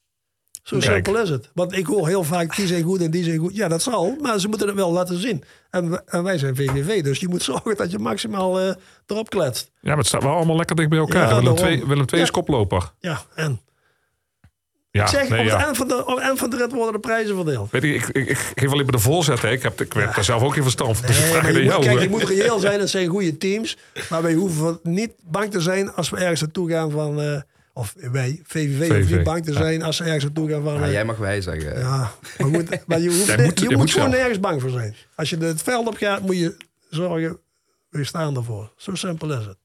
Zo 0.64 0.78
Kijk. 0.78 0.92
simpel 0.92 1.22
is 1.22 1.28
het. 1.30 1.50
Want 1.54 1.76
ik 1.76 1.86
hoor 1.86 2.06
heel 2.08 2.24
vaak, 2.24 2.56
die 2.56 2.66
zijn 2.66 2.82
goed 2.82 3.00
en 3.00 3.10
die 3.10 3.24
zijn 3.24 3.38
goed. 3.38 3.56
Ja, 3.56 3.68
dat 3.68 3.82
zal, 3.82 4.16
maar 4.20 4.38
ze 4.40 4.48
moeten 4.48 4.66
het 4.66 4.76
wel 4.76 4.92
laten 4.92 5.20
zien. 5.20 5.44
En, 5.70 6.02
en 6.06 6.22
wij 6.22 6.38
zijn 6.38 6.56
VVV, 6.56 7.02
dus 7.02 7.20
je 7.20 7.28
moet 7.28 7.42
zorgen 7.52 7.76
dat 7.76 7.90
je 7.90 7.98
maximaal 7.98 8.60
eh, 8.60 8.74
erop 9.06 9.30
kletst. 9.30 9.70
ja, 9.80 9.88
maar 9.88 9.96
het 9.98 10.06
staat 10.06 10.22
wel 10.22 10.32
allemaal 10.34 10.56
lekker 10.56 10.76
dicht 10.76 10.88
bij 10.88 10.98
elkaar. 10.98 11.28
Ja, 11.28 11.36
Willem, 11.40 11.54
daarom. 11.56 11.72
II, 11.74 11.84
Willem 11.86 12.04
II 12.12 12.22
is 12.22 12.30
koploper. 12.30 12.90
Ja, 13.00 13.20
en? 13.34 13.60
Ja, 14.90 15.02
Ik 15.02 15.08
zeg, 15.08 15.28
nee, 15.28 15.40
op, 15.40 15.46
ja. 15.46 15.56
het 15.56 15.64
eind 15.64 15.76
van 15.76 15.88
de, 15.88 16.06
op 16.06 16.14
het 16.14 16.18
eind 16.18 16.38
van 16.38 16.50
de 16.50 16.56
rit 16.56 16.72
worden 16.72 16.92
de 16.92 16.98
prijzen 16.98 17.34
verdeeld. 17.34 17.70
Weet 17.70 17.84
ik, 17.84 17.94
ik, 17.94 18.08
ik, 18.08 18.28
ik 18.28 18.36
geef 18.54 18.70
alleen 18.72 18.82
maar 18.82 18.92
de 18.92 18.98
voorzet. 18.98 19.42
Hè. 19.42 19.50
Ik 19.50 19.62
heb, 19.62 19.80
ik 19.80 19.92
heb 19.92 20.14
daar 20.14 20.24
zelf 20.24 20.42
ook 20.42 20.52
geen 20.54 20.62
verstand 20.62 20.96
van. 20.96 21.06
Dus 21.06 21.20
Nee, 21.20 21.30
vraag 21.30 21.46
je 21.46 21.52
moet, 21.52 21.62
jou. 21.62 21.82
kijk, 21.84 22.00
je 22.00 22.08
moet 22.08 22.22
reëel 22.22 22.58
zijn, 22.58 22.80
het 22.80 22.90
zijn 22.90 23.08
goede 23.08 23.36
teams. 23.38 23.76
Maar 24.10 24.22
wij 24.22 24.32
hoeven 24.34 24.78
niet 24.82 25.10
bang 25.22 25.50
te 25.50 25.60
zijn 25.60 25.92
als 25.94 26.10
we 26.10 26.16
ergens 26.16 26.40
naartoe 26.40 26.70
gaan 26.70 26.90
van... 26.90 27.20
eh, 27.20 27.40
of 27.76 27.94
wij, 27.96 28.40
VVV, 28.44 28.78
hoeft 28.78 28.90
VVV, 28.90 29.16
niet 29.16 29.24
bang 29.24 29.44
te 29.44 29.52
ja. 29.52 29.58
zijn 29.58 29.82
als 29.82 29.96
ze 29.96 30.04
ergens 30.04 30.24
naartoe 30.24 30.50
gaan 30.50 30.62
van... 30.62 30.74
Ja, 30.74 30.90
jij 30.90 31.04
mag 31.04 31.16
wij 31.16 31.40
zeggen. 31.40 31.78
Ja, 31.78 32.12
maar, 32.38 32.48
goed, 32.48 32.86
maar 32.86 33.00
je, 33.00 33.08
hoeft, 33.16 33.36
moet- 33.36 33.60
je 33.60 33.76
moet, 33.76 33.90
gewoon 33.90 34.10
nergens 34.10 34.40
bang 34.40 34.60
voor 34.60 34.70
zijn. 34.70 34.94
Als 35.14 35.30
je 35.30 35.36
het 35.36 35.62
veld 35.62 35.86
op 35.86 35.96
gaat, 35.96 36.20
moet 36.22 36.38
je 36.38 36.56
zorgen, 36.90 37.38
we 37.88 38.04
staan 38.04 38.36
ervoor. 38.36 38.72
Zo 38.76 38.94
simpel 38.94 39.32
is 39.38 39.46
het. 39.46 39.56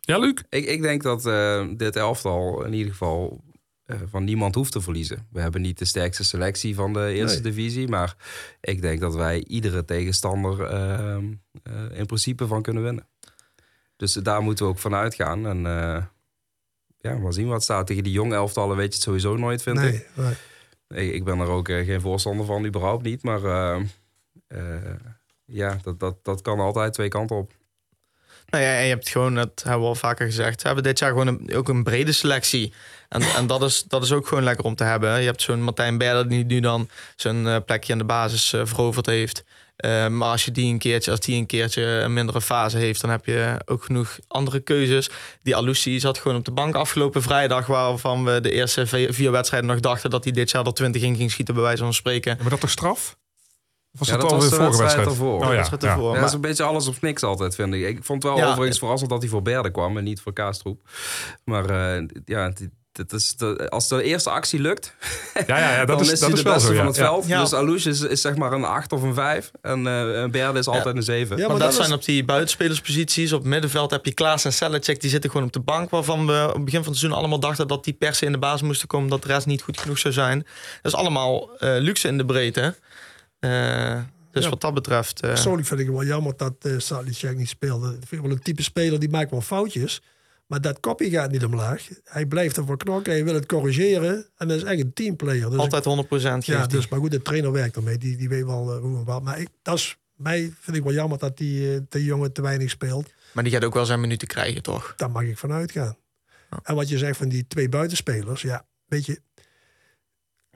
Ja, 0.00 0.18
Luc? 0.18 0.34
Ik, 0.48 0.64
ik 0.64 0.82
denk 0.82 1.02
dat 1.02 1.26
eh, 1.26 1.66
dit 1.76 1.96
elftal 1.96 2.64
in 2.64 2.72
ieder 2.72 2.90
geval 2.92 3.44
eh, 3.86 3.96
van 4.10 4.24
niemand 4.24 4.54
hoeft 4.54 4.72
te 4.72 4.80
verliezen. 4.80 5.26
We 5.32 5.40
hebben 5.40 5.60
niet 5.60 5.78
de 5.78 5.84
sterkste 5.84 6.24
selectie 6.24 6.74
van 6.74 6.92
de 6.92 7.12
eerste 7.12 7.42
Nee. 7.42 7.52
divisie. 7.52 7.88
Maar 7.88 8.16
ik 8.60 8.80
denk 8.82 9.00
dat 9.00 9.14
wij 9.14 9.44
iedere 9.46 9.84
tegenstander 9.84 10.60
eh, 10.64 11.14
eh, 11.14 11.22
in 11.92 12.06
principe 12.06 12.46
van 12.46 12.62
kunnen 12.62 12.82
winnen. 12.82 13.06
Dus 13.96 14.12
daar 14.12 14.42
moeten 14.42 14.64
we 14.64 14.70
ook 14.70 14.78
van 14.78 14.94
uitgaan. 14.94 15.46
En 15.46 15.66
eh, 15.66 16.02
ja, 17.06 17.18
maar 17.18 17.32
zien 17.32 17.48
wat 17.48 17.62
staat. 17.62 17.86
Tegen 17.86 18.02
die 18.02 18.12
jonge 18.12 18.34
elftallen 18.34 18.76
weet 18.76 18.88
je 18.88 18.94
het 18.94 19.02
sowieso 19.02 19.36
nooit, 19.36 19.62
vind 19.62 19.78
ik. 19.78 20.08
Nee, 20.14 20.26
nee. 20.88 21.06
Ik, 21.06 21.14
ik 21.14 21.24
ben 21.24 21.38
er 21.38 21.48
ook 21.48 21.68
eh, 21.68 21.86
geen 21.86 22.00
voorstander 22.00 22.46
van, 22.46 22.66
überhaupt 22.66 23.02
niet. 23.02 23.22
Maar 23.22 23.44
eh, 23.44 23.80
eh, 24.48 24.94
ja, 25.44 25.78
dat, 25.82 26.00
dat, 26.00 26.24
dat 26.24 26.42
kan 26.42 26.60
altijd 26.60 26.92
twee 26.92 27.08
kanten 27.08 27.36
op. 27.36 27.52
Nou 28.46 28.64
ja, 28.64 28.76
en 28.76 28.82
je 28.82 28.88
hebt 28.88 29.08
gewoon, 29.08 29.34
dat 29.34 29.62
hebben 29.62 29.80
we 29.80 29.86
al 29.86 29.94
vaker 29.94 30.26
gezegd, 30.26 30.60
we 30.60 30.66
hebben 30.66 30.84
dit 30.84 30.98
jaar 30.98 31.10
gewoon 31.10 31.26
een, 31.26 31.54
ook 31.54 31.68
een 31.68 31.82
brede 31.82 32.12
selectie. 32.12 32.72
En, 33.08 33.22
en 33.22 33.46
dat, 33.46 33.62
is, 33.62 33.82
dat 33.82 34.02
is 34.02 34.12
ook 34.12 34.26
gewoon 34.26 34.44
lekker 34.44 34.64
om 34.64 34.74
te 34.74 34.84
hebben. 34.84 35.20
Je 35.20 35.26
hebt 35.26 35.42
zo'n 35.42 35.62
Martijn 35.62 35.98
Berder 35.98 36.28
die 36.28 36.44
nu 36.44 36.60
dan 36.60 36.88
zijn 37.16 37.64
plekje 37.64 37.92
aan 37.92 37.98
de 37.98 38.04
basis 38.04 38.54
veroverd 38.64 39.06
heeft. 39.06 39.44
Eh, 39.76 40.06
maar 40.08 40.28
als 40.30 40.44
je 40.44 40.50
die 40.50 40.72
een 40.72 40.78
keertje, 40.78 41.10
als 41.10 41.20
die 41.20 41.36
een 41.36 41.46
keertje 41.46 41.82
een 41.82 42.12
mindere 42.12 42.40
fase 42.40 42.78
heeft, 42.78 43.00
dan 43.00 43.10
heb 43.10 43.26
je 43.26 43.60
ook 43.64 43.84
genoeg 43.84 44.18
andere 44.28 44.60
keuzes. 44.60 45.10
Die 45.42 45.56
Alusi 45.56 46.00
zat 46.00 46.18
gewoon 46.18 46.36
op 46.36 46.44
de 46.44 46.50
bank 46.52 46.74
afgelopen 46.74 47.22
vrijdag, 47.22 47.66
waarvan 47.66 48.24
we 48.24 48.40
de 48.40 48.50
eerste 48.50 48.86
vier 48.86 49.30
wedstrijden 49.30 49.70
nog 49.70 49.80
dachten 49.80 50.10
dat 50.10 50.24
hij 50.24 50.32
dit 50.32 50.50
jaar 50.50 50.66
er 50.66 50.72
20 50.74 51.02
in 51.02 51.16
ging 51.16 51.30
schieten, 51.30 51.54
bij 51.54 51.62
wijze 51.62 51.82
van 51.82 51.94
spreken. 51.94 52.36
Maar 52.40 52.50
dat 52.50 52.60
toch 52.60 52.70
straf? 52.70 53.16
Was 53.90 54.08
Ja, 54.08 54.16
dat, 54.16 54.30
was 54.30 54.44
de 54.44 54.50
de 54.50 54.56
vorige 54.56 54.78
wedstrijd 54.82 55.06
wedstrijd? 55.06 55.30
ervoor. 55.30 55.40
Oh, 55.44 55.50
ja, 55.50 55.56
wedstrijd 55.56 55.82
ervoor. 55.82 56.02
Ja, 56.04 56.10
Maar- 56.10 56.18
dat 56.20 56.28
is 56.28 56.34
een 56.34 56.40
beetje 56.40 56.62
alles 56.64 56.86
of 56.86 57.00
niks 57.00 57.22
altijd, 57.22 57.54
vind 57.54 57.74
ik. 57.74 57.86
Ik 57.88 58.04
vond 58.04 58.22
het 58.22 58.32
wel 58.32 58.42
Ja, 58.42 58.50
overigens 58.50 58.78
verrassend 58.78 59.10
dat 59.10 59.20
hij 59.20 59.30
voor 59.30 59.42
Berde 59.42 59.70
kwam 59.70 59.96
en 59.96 60.04
niet 60.04 60.20
voor 60.20 60.32
Kaastroep. 60.32 60.80
Maar 61.44 61.64
eh, 61.96 62.04
ja, 62.24 62.52
is 63.12 63.36
de, 63.36 63.66
als 63.70 63.88
de 63.88 64.02
eerste 64.02 64.30
actie 64.30 64.60
lukt, 64.60 64.94
Ja, 65.46 65.58
ja, 65.58 65.70
ja, 65.72 65.78
dat 65.84 65.88
dan 65.98 66.00
is, 66.06 66.12
is, 66.12 66.18
dat 66.20 66.28
hij 66.28 66.38
is 66.38 66.44
de 66.44 66.48
wel 66.48 66.54
beste 66.54 66.68
zo. 66.70 66.76
van 66.76 66.86
het 66.86 66.96
veld. 66.96 67.26
Ja. 67.26 67.40
Dus 67.40 67.52
Alouche 67.52 67.88
is, 67.88 68.00
is 68.00 68.20
zeg 68.20 68.36
maar 68.36 68.52
een 68.52 68.64
8 68.64 68.92
of 68.92 69.02
een 69.02 69.14
5. 69.14 69.50
En 69.62 69.86
eh 69.86 70.22
en 70.22 70.30
Berde 70.30 70.58
is 70.58 70.66
altijd 70.66 70.96
een 70.96 71.02
7. 71.02 71.36
Ja, 71.36 71.42
maar, 71.42 71.50
maar 71.50 71.66
dat, 71.66 71.76
dat 71.76 71.84
zijn 71.86 71.98
op 71.98 72.04
die 72.04 72.24
buitenspelersposities. 72.24 73.32
Op 73.32 73.40
het 73.40 73.48
middenveld 73.48 73.90
heb 73.90 74.04
je 74.04 74.14
Klaas 74.14 74.44
en 74.44 74.52
Sellecek. 74.52 75.00
Die 75.00 75.10
zitten 75.10 75.30
gewoon 75.30 75.46
op 75.46 75.52
de 75.52 75.60
bank. 75.60 75.90
Waarvan 75.90 76.26
we 76.26 76.44
op 76.48 76.54
het 76.54 76.64
begin 76.64 76.82
van 76.82 76.88
het 76.92 76.98
seizoen 76.98 77.18
allemaal 77.18 77.40
dachten 77.40 77.68
dat 77.68 77.84
die 77.84 77.94
per 77.94 78.14
se 78.14 78.24
in 78.26 78.32
de 78.32 78.38
basis 78.38 78.62
moesten 78.62 78.88
komen. 78.88 79.08
Dat 79.10 79.22
de 79.22 79.28
rest 79.28 79.46
niet 79.46 79.62
goed 79.62 79.78
genoeg 79.78 79.98
zou 79.98 80.14
zijn. 80.14 80.38
Dat 80.82 80.92
is 80.92 80.98
allemaal 80.98 81.56
eh, 81.58 81.76
luxe 81.78 82.08
in 82.08 82.18
de 82.18 82.24
breedte. 82.24 82.74
Eh, 83.38 83.98
dus 84.32 84.44
Ja. 84.44 84.50
wat 84.50 84.60
dat 84.60 84.74
betreft. 84.74 85.20
eh, 85.20 85.28
Persoonlijk 85.28 85.66
vind 85.66 85.80
ik 85.80 85.86
het 85.86 85.94
wel 85.94 86.04
jammer 86.04 86.32
dat 86.36 86.54
uh, 86.62 87.32
niet 87.36 87.48
speelde. 87.48 87.88
Ik 88.00 88.08
vind 88.08 88.22
wel 88.22 88.30
een 88.30 88.42
type 88.42 88.62
speler 88.62 88.98
die 89.00 89.08
maakt 89.10 89.30
wel 89.30 89.40
foutjes. 89.40 90.02
Maar 90.46 90.60
dat 90.60 90.80
kopje 90.80 91.10
gaat 91.10 91.30
niet 91.30 91.44
omlaag. 91.44 91.88
Hij 92.04 92.26
blijft 92.26 92.56
ervoor 92.56 92.76
knokken. 92.76 93.12
Hij 93.12 93.24
wil 93.24 93.34
het 93.34 93.46
corrigeren. 93.46 94.26
En 94.36 94.48
dat 94.48 94.56
is 94.56 94.62
echt 94.62 94.80
een 94.80 94.92
teamplayer. 94.92 95.50
Dus 95.50 95.58
altijd 95.58 95.84
100% 95.84 96.44
geeft 96.44 96.48
ik- 96.48 96.54
ja, 96.54 96.66
dus, 96.66 96.88
maar 96.88 96.98
goed, 96.98 97.10
de 97.10 97.22
trainer 97.22 97.52
werkt 97.52 97.76
ermee. 97.76 97.98
Die, 97.98 98.16
die 98.16 98.28
weet 98.28 98.44
wel 98.44 98.72
eh, 98.74 98.80
hoe 98.80 98.96
en 98.98 99.04
wat. 99.04 99.22
Maar 99.22 99.40
ik, 99.40 99.48
dat 99.62 99.74
is, 99.76 99.96
mij 100.14 100.52
vind 100.60 100.76
ik 100.76 100.82
wel 100.82 100.92
jammer 100.92 101.18
dat 101.18 101.36
die, 101.36 101.74
eh, 101.74 101.80
die 101.88 102.04
jongen 102.04 102.32
te 102.32 102.42
weinig 102.42 102.70
speelt. 102.70 103.10
Maar 103.32 103.44
die 103.44 103.52
gaat 103.52 103.64
ook 103.64 103.74
wel 103.74 103.84
zijn 103.86 104.00
minuten 104.00 104.28
krijgen, 104.28 104.62
toch? 104.62 104.92
Daar 104.96 105.10
mag 105.10 105.22
ik 105.22 105.38
van 105.38 105.52
uitgaan. 105.52 105.96
En 106.62 106.74
wat 106.74 106.88
je 106.88 106.98
zegt 106.98 107.16
van 107.16 107.28
die 107.28 107.46
twee 107.46 107.68
buitenspelers. 107.68 108.42
Ja, 108.42 108.66
weet 108.86 109.06
je. 109.06 109.20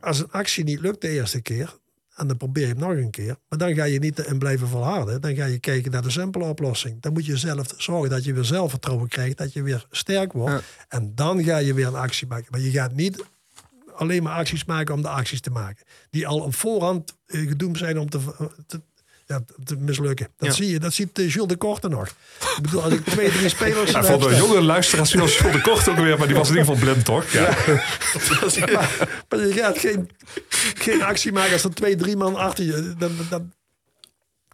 Als 0.00 0.18
een 0.18 0.30
actie 0.30 0.64
niet 0.64 0.80
lukt 0.80 1.00
de 1.00 1.08
eerste 1.08 1.40
keer. 1.40 1.78
En 2.20 2.26
dan 2.26 2.36
probeer 2.36 2.62
je 2.62 2.68
het 2.68 2.78
nog 2.78 2.90
een 2.90 3.10
keer. 3.10 3.36
Maar 3.48 3.58
dan 3.58 3.74
ga 3.74 3.84
je 3.84 3.98
niet 3.98 4.18
in 4.18 4.38
blijven 4.38 4.68
volharden. 4.68 5.20
Dan 5.20 5.34
ga 5.34 5.44
je 5.44 5.58
kijken 5.58 5.90
naar 5.90 6.02
de 6.02 6.10
simpele 6.10 6.44
oplossing. 6.44 7.00
Dan 7.02 7.12
moet 7.12 7.26
je 7.26 7.36
zelf 7.36 7.66
zorgen 7.76 8.10
dat 8.10 8.24
je 8.24 8.32
weer 8.32 8.44
zelfvertrouwen 8.44 9.08
krijgt. 9.08 9.38
Dat 9.38 9.52
je 9.52 9.62
weer 9.62 9.86
sterk 9.90 10.32
wordt. 10.32 10.62
En 10.88 11.12
dan 11.14 11.44
ga 11.44 11.56
je 11.56 11.74
weer 11.74 11.86
een 11.86 11.94
actie 11.94 12.26
maken. 12.26 12.46
Maar 12.50 12.60
je 12.60 12.70
gaat 12.70 12.92
niet 12.94 13.24
alleen 13.94 14.22
maar 14.22 14.32
acties 14.36 14.64
maken 14.64 14.94
om 14.94 15.02
de 15.02 15.08
acties 15.08 15.40
te 15.40 15.50
maken. 15.50 15.84
Die 16.10 16.26
al 16.26 16.38
op 16.40 16.54
voorhand 16.54 17.14
eh, 17.26 17.48
gedoemd 17.48 17.78
zijn 17.78 17.98
om 17.98 18.10
te, 18.10 18.18
te, 18.66 18.80
ja, 19.26 19.40
te 19.64 19.76
mislukken. 19.76 20.28
Dat 20.38 20.48
Ja. 20.48 20.54
zie 20.54 20.70
je. 20.70 20.78
Dat 20.78 20.92
ziet 20.92 21.18
eh, 21.18 21.30
Jules 21.30 21.48
de 21.48 21.56
Korte 21.56 21.88
nog. 21.88 22.06
Ik 22.56 22.62
bedoel, 22.62 22.82
als 22.82 22.92
ik 22.92 23.04
twee, 23.04 23.30
drie 23.30 23.48
spelers... 23.58 23.90
Ja, 23.90 24.04
voor 24.04 24.28
de 24.28 24.36
jonge 24.36 24.60
luisteraars 24.62 25.14
was 25.14 25.32
Jules 25.38 25.52
de 25.52 25.60
Kort 25.60 25.88
ook 25.88 25.96
weer, 25.96 26.18
maar 26.18 26.26
die 26.26 26.36
was 26.36 26.48
in 26.50 26.56
ieder 26.56 26.72
geval 26.74 26.88
blind, 26.92 27.04
toch? 27.04 27.30
Ja. 27.32 27.56
maar, 28.60 29.08
maar 29.28 29.46
je 29.46 29.52
gaat 29.52 29.78
geen, 29.78 30.10
geen 30.74 31.02
actie 31.02 31.32
maken 31.32 31.52
als 31.52 31.64
er 31.64 31.74
twee, 31.74 31.96
drie 31.96 32.16
man 32.16 32.36
achter 32.36 32.64
je. 32.64 32.94
Dan, 32.98 33.12
dan 33.30 33.52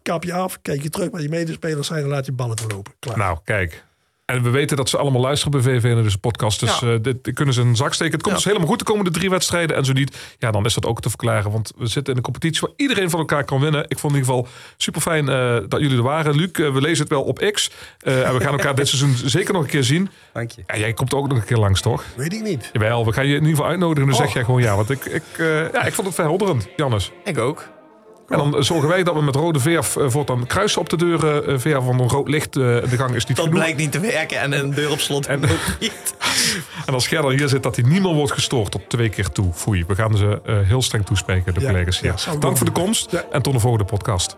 kap 0.03 0.25
je 0.25 0.33
af, 0.33 0.59
kijk 0.63 0.83
je 0.83 0.91
terug 0.91 1.11
waar 1.11 1.23
je 1.23 1.29
medespelers 1.29 1.87
zijn 1.87 2.03
en 2.03 2.09
laat 2.09 2.27
je 2.27 2.33
ballen 2.33 2.57
doorlopen. 2.57 2.95
Klaar. 2.99 3.19
Nou, 3.19 3.39
kijk. 3.45 3.85
En 4.27 4.43
we 4.43 4.51
weten 4.51 4.77
dat 4.77 4.89
ze 4.89 4.97
allemaal 4.97 5.21
luisteren 5.21 5.63
bij 5.63 5.73
VV 5.81 5.85
in 5.85 6.03
deze 6.03 6.19
podcast. 6.19 6.61
Dus 6.61 6.79
Ja. 6.79 6.93
eh, 6.93 6.99
dit, 7.03 7.33
kunnen 7.35 7.55
ze 7.55 7.61
een 7.61 7.77
zak 7.77 7.95
steken. 7.95 8.13
Het 8.13 8.23
komt 8.23 8.35
Ja. 8.35 8.41
dus 8.41 8.45
helemaal 8.51 8.69
goed 8.69 8.79
de 8.79 8.85
komende 8.85 9.11
drie 9.11 9.31
wedstrijden. 9.31 9.77
En 9.77 9.85
zo 9.85 9.93
niet, 9.93 10.17
ja, 10.39 10.51
dan 10.51 10.65
is 10.65 10.75
dat 10.75 10.87
ook 10.87 11.01
te 11.01 11.09
verklaren. 11.09 11.51
Want 11.51 11.73
we 11.77 11.87
zitten 11.87 12.13
in 12.13 12.17
een 12.19 12.25
competitie 12.25 12.61
waar 12.61 12.71
iedereen 12.77 13.11
van 13.11 13.19
elkaar 13.21 13.45
kan 13.45 13.61
winnen. 13.61 13.85
Ik 13.89 13.99
vond 13.99 14.13
in 14.15 14.19
ieder 14.21 14.35
geval 14.35 14.49
super 14.77 15.01
fijn 15.01 15.27
dat 15.69 15.81
jullie 15.81 15.97
er 15.97 16.03
waren. 16.03 16.35
Luc, 16.37 16.51
eh, 16.53 16.73
we 16.73 16.81
lezen 16.81 16.99
het 17.01 17.09
wel 17.09 17.23
op 17.23 17.39
X. 17.53 17.71
Eh, 17.99 18.27
en 18.27 18.35
we 18.35 18.41
gaan 18.41 18.53
elkaar 18.53 18.75
dit 18.75 18.89
seizoen 18.93 19.29
zeker 19.31 19.53
nog 19.53 19.63
een 19.63 19.69
keer 19.69 19.85
zien. 19.85 20.09
Dank 20.33 20.51
je. 20.51 20.63
En 20.67 20.79
jij 20.79 20.93
komt 20.93 21.15
ook 21.15 21.29
nog 21.29 21.39
een 21.39 21.45
keer 21.45 21.57
langs, 21.59 21.81
toch? 21.81 22.05
Weet 22.17 22.33
ik 22.33 22.43
niet. 22.43 22.71
Jawel, 22.73 23.05
we 23.05 23.13
gaan 23.13 23.25
je 23.27 23.31
in 23.35 23.41
ieder 23.41 23.51
geval 23.57 23.71
uitnodigen. 23.71 24.07
Dan 24.09 24.17
zeg 24.17 24.27
Oh. 24.27 24.33
jij 24.33 24.45
gewoon 24.45 24.63
ja. 24.63 24.77
Want 24.77 24.91
ik, 24.91 25.05
ik, 25.05 25.23
eh, 25.39 25.73
ja, 25.73 25.85
ik 25.85 25.93
vond 25.95 26.07
het 26.07 26.17
verhelderend, 26.17 26.69
Jannes. 26.77 27.11
Ik 27.25 27.39
ook. 27.39 27.69
En 28.29 28.39
dan 28.39 28.65
zorgen 28.65 28.89
wij 28.89 29.03
dat 29.03 29.15
we 29.15 29.23
met 29.23 29.35
rode 29.37 29.61
verf 29.61 29.97
uh, 29.97 30.05
voortaan 30.09 30.47
kruisen 30.47 30.81
op 30.81 30.89
de 30.89 30.97
deuren. 30.97 31.51
Uh, 31.51 31.59
verf 31.59 31.85
van 31.85 32.01
een 32.01 32.09
rood 32.09 32.29
licht 32.29 32.57
uh, 32.57 32.83
in 32.83 32.89
de 32.91 32.97
gang 32.97 33.15
is 33.15 33.27
niet 33.27 33.37
Dat 33.37 33.47
genoeg. 33.47 33.61
blijkt 33.61 33.79
niet 33.79 33.93
te 33.93 34.01
werken 34.01 34.41
en 34.41 34.53
een 34.53 34.75
deur 34.75 34.91
op 34.91 34.99
slot 34.99 35.27
En- 35.27 35.45
ook 35.45 35.77
niet. 35.81 36.15
En 36.87 36.95
als 36.95 37.07
Gerda 37.07 37.29
hier 37.29 37.49
zit, 37.49 37.63
dat 37.63 37.77
hij 37.77 37.85
niet 37.89 38.03
meer 38.03 38.15
wordt 38.15 38.33
gestoord 38.33 38.71
tot 38.71 38.89
twee 38.89 39.09
keer 39.09 39.29
toe. 39.31 39.53
Foei, 39.53 39.85
we 39.89 39.95
gaan 39.95 40.17
ze 40.17 40.41
uh, 40.47 40.57
heel 40.63 40.83
streng 40.83 41.07
toespreken, 41.07 41.55
de 41.55 41.61
Ja, 41.61 41.67
collega's 41.67 42.01
hier. 42.01 42.15
ja, 42.27 42.37
Dank 42.37 42.57
voor 42.57 42.67
de 42.67 42.73
komst 42.73 43.11
Ja. 43.11 43.25
en 43.31 43.43
tot 43.43 43.53
de 43.53 43.59
volgende 43.61 43.85
podcast. 43.85 44.37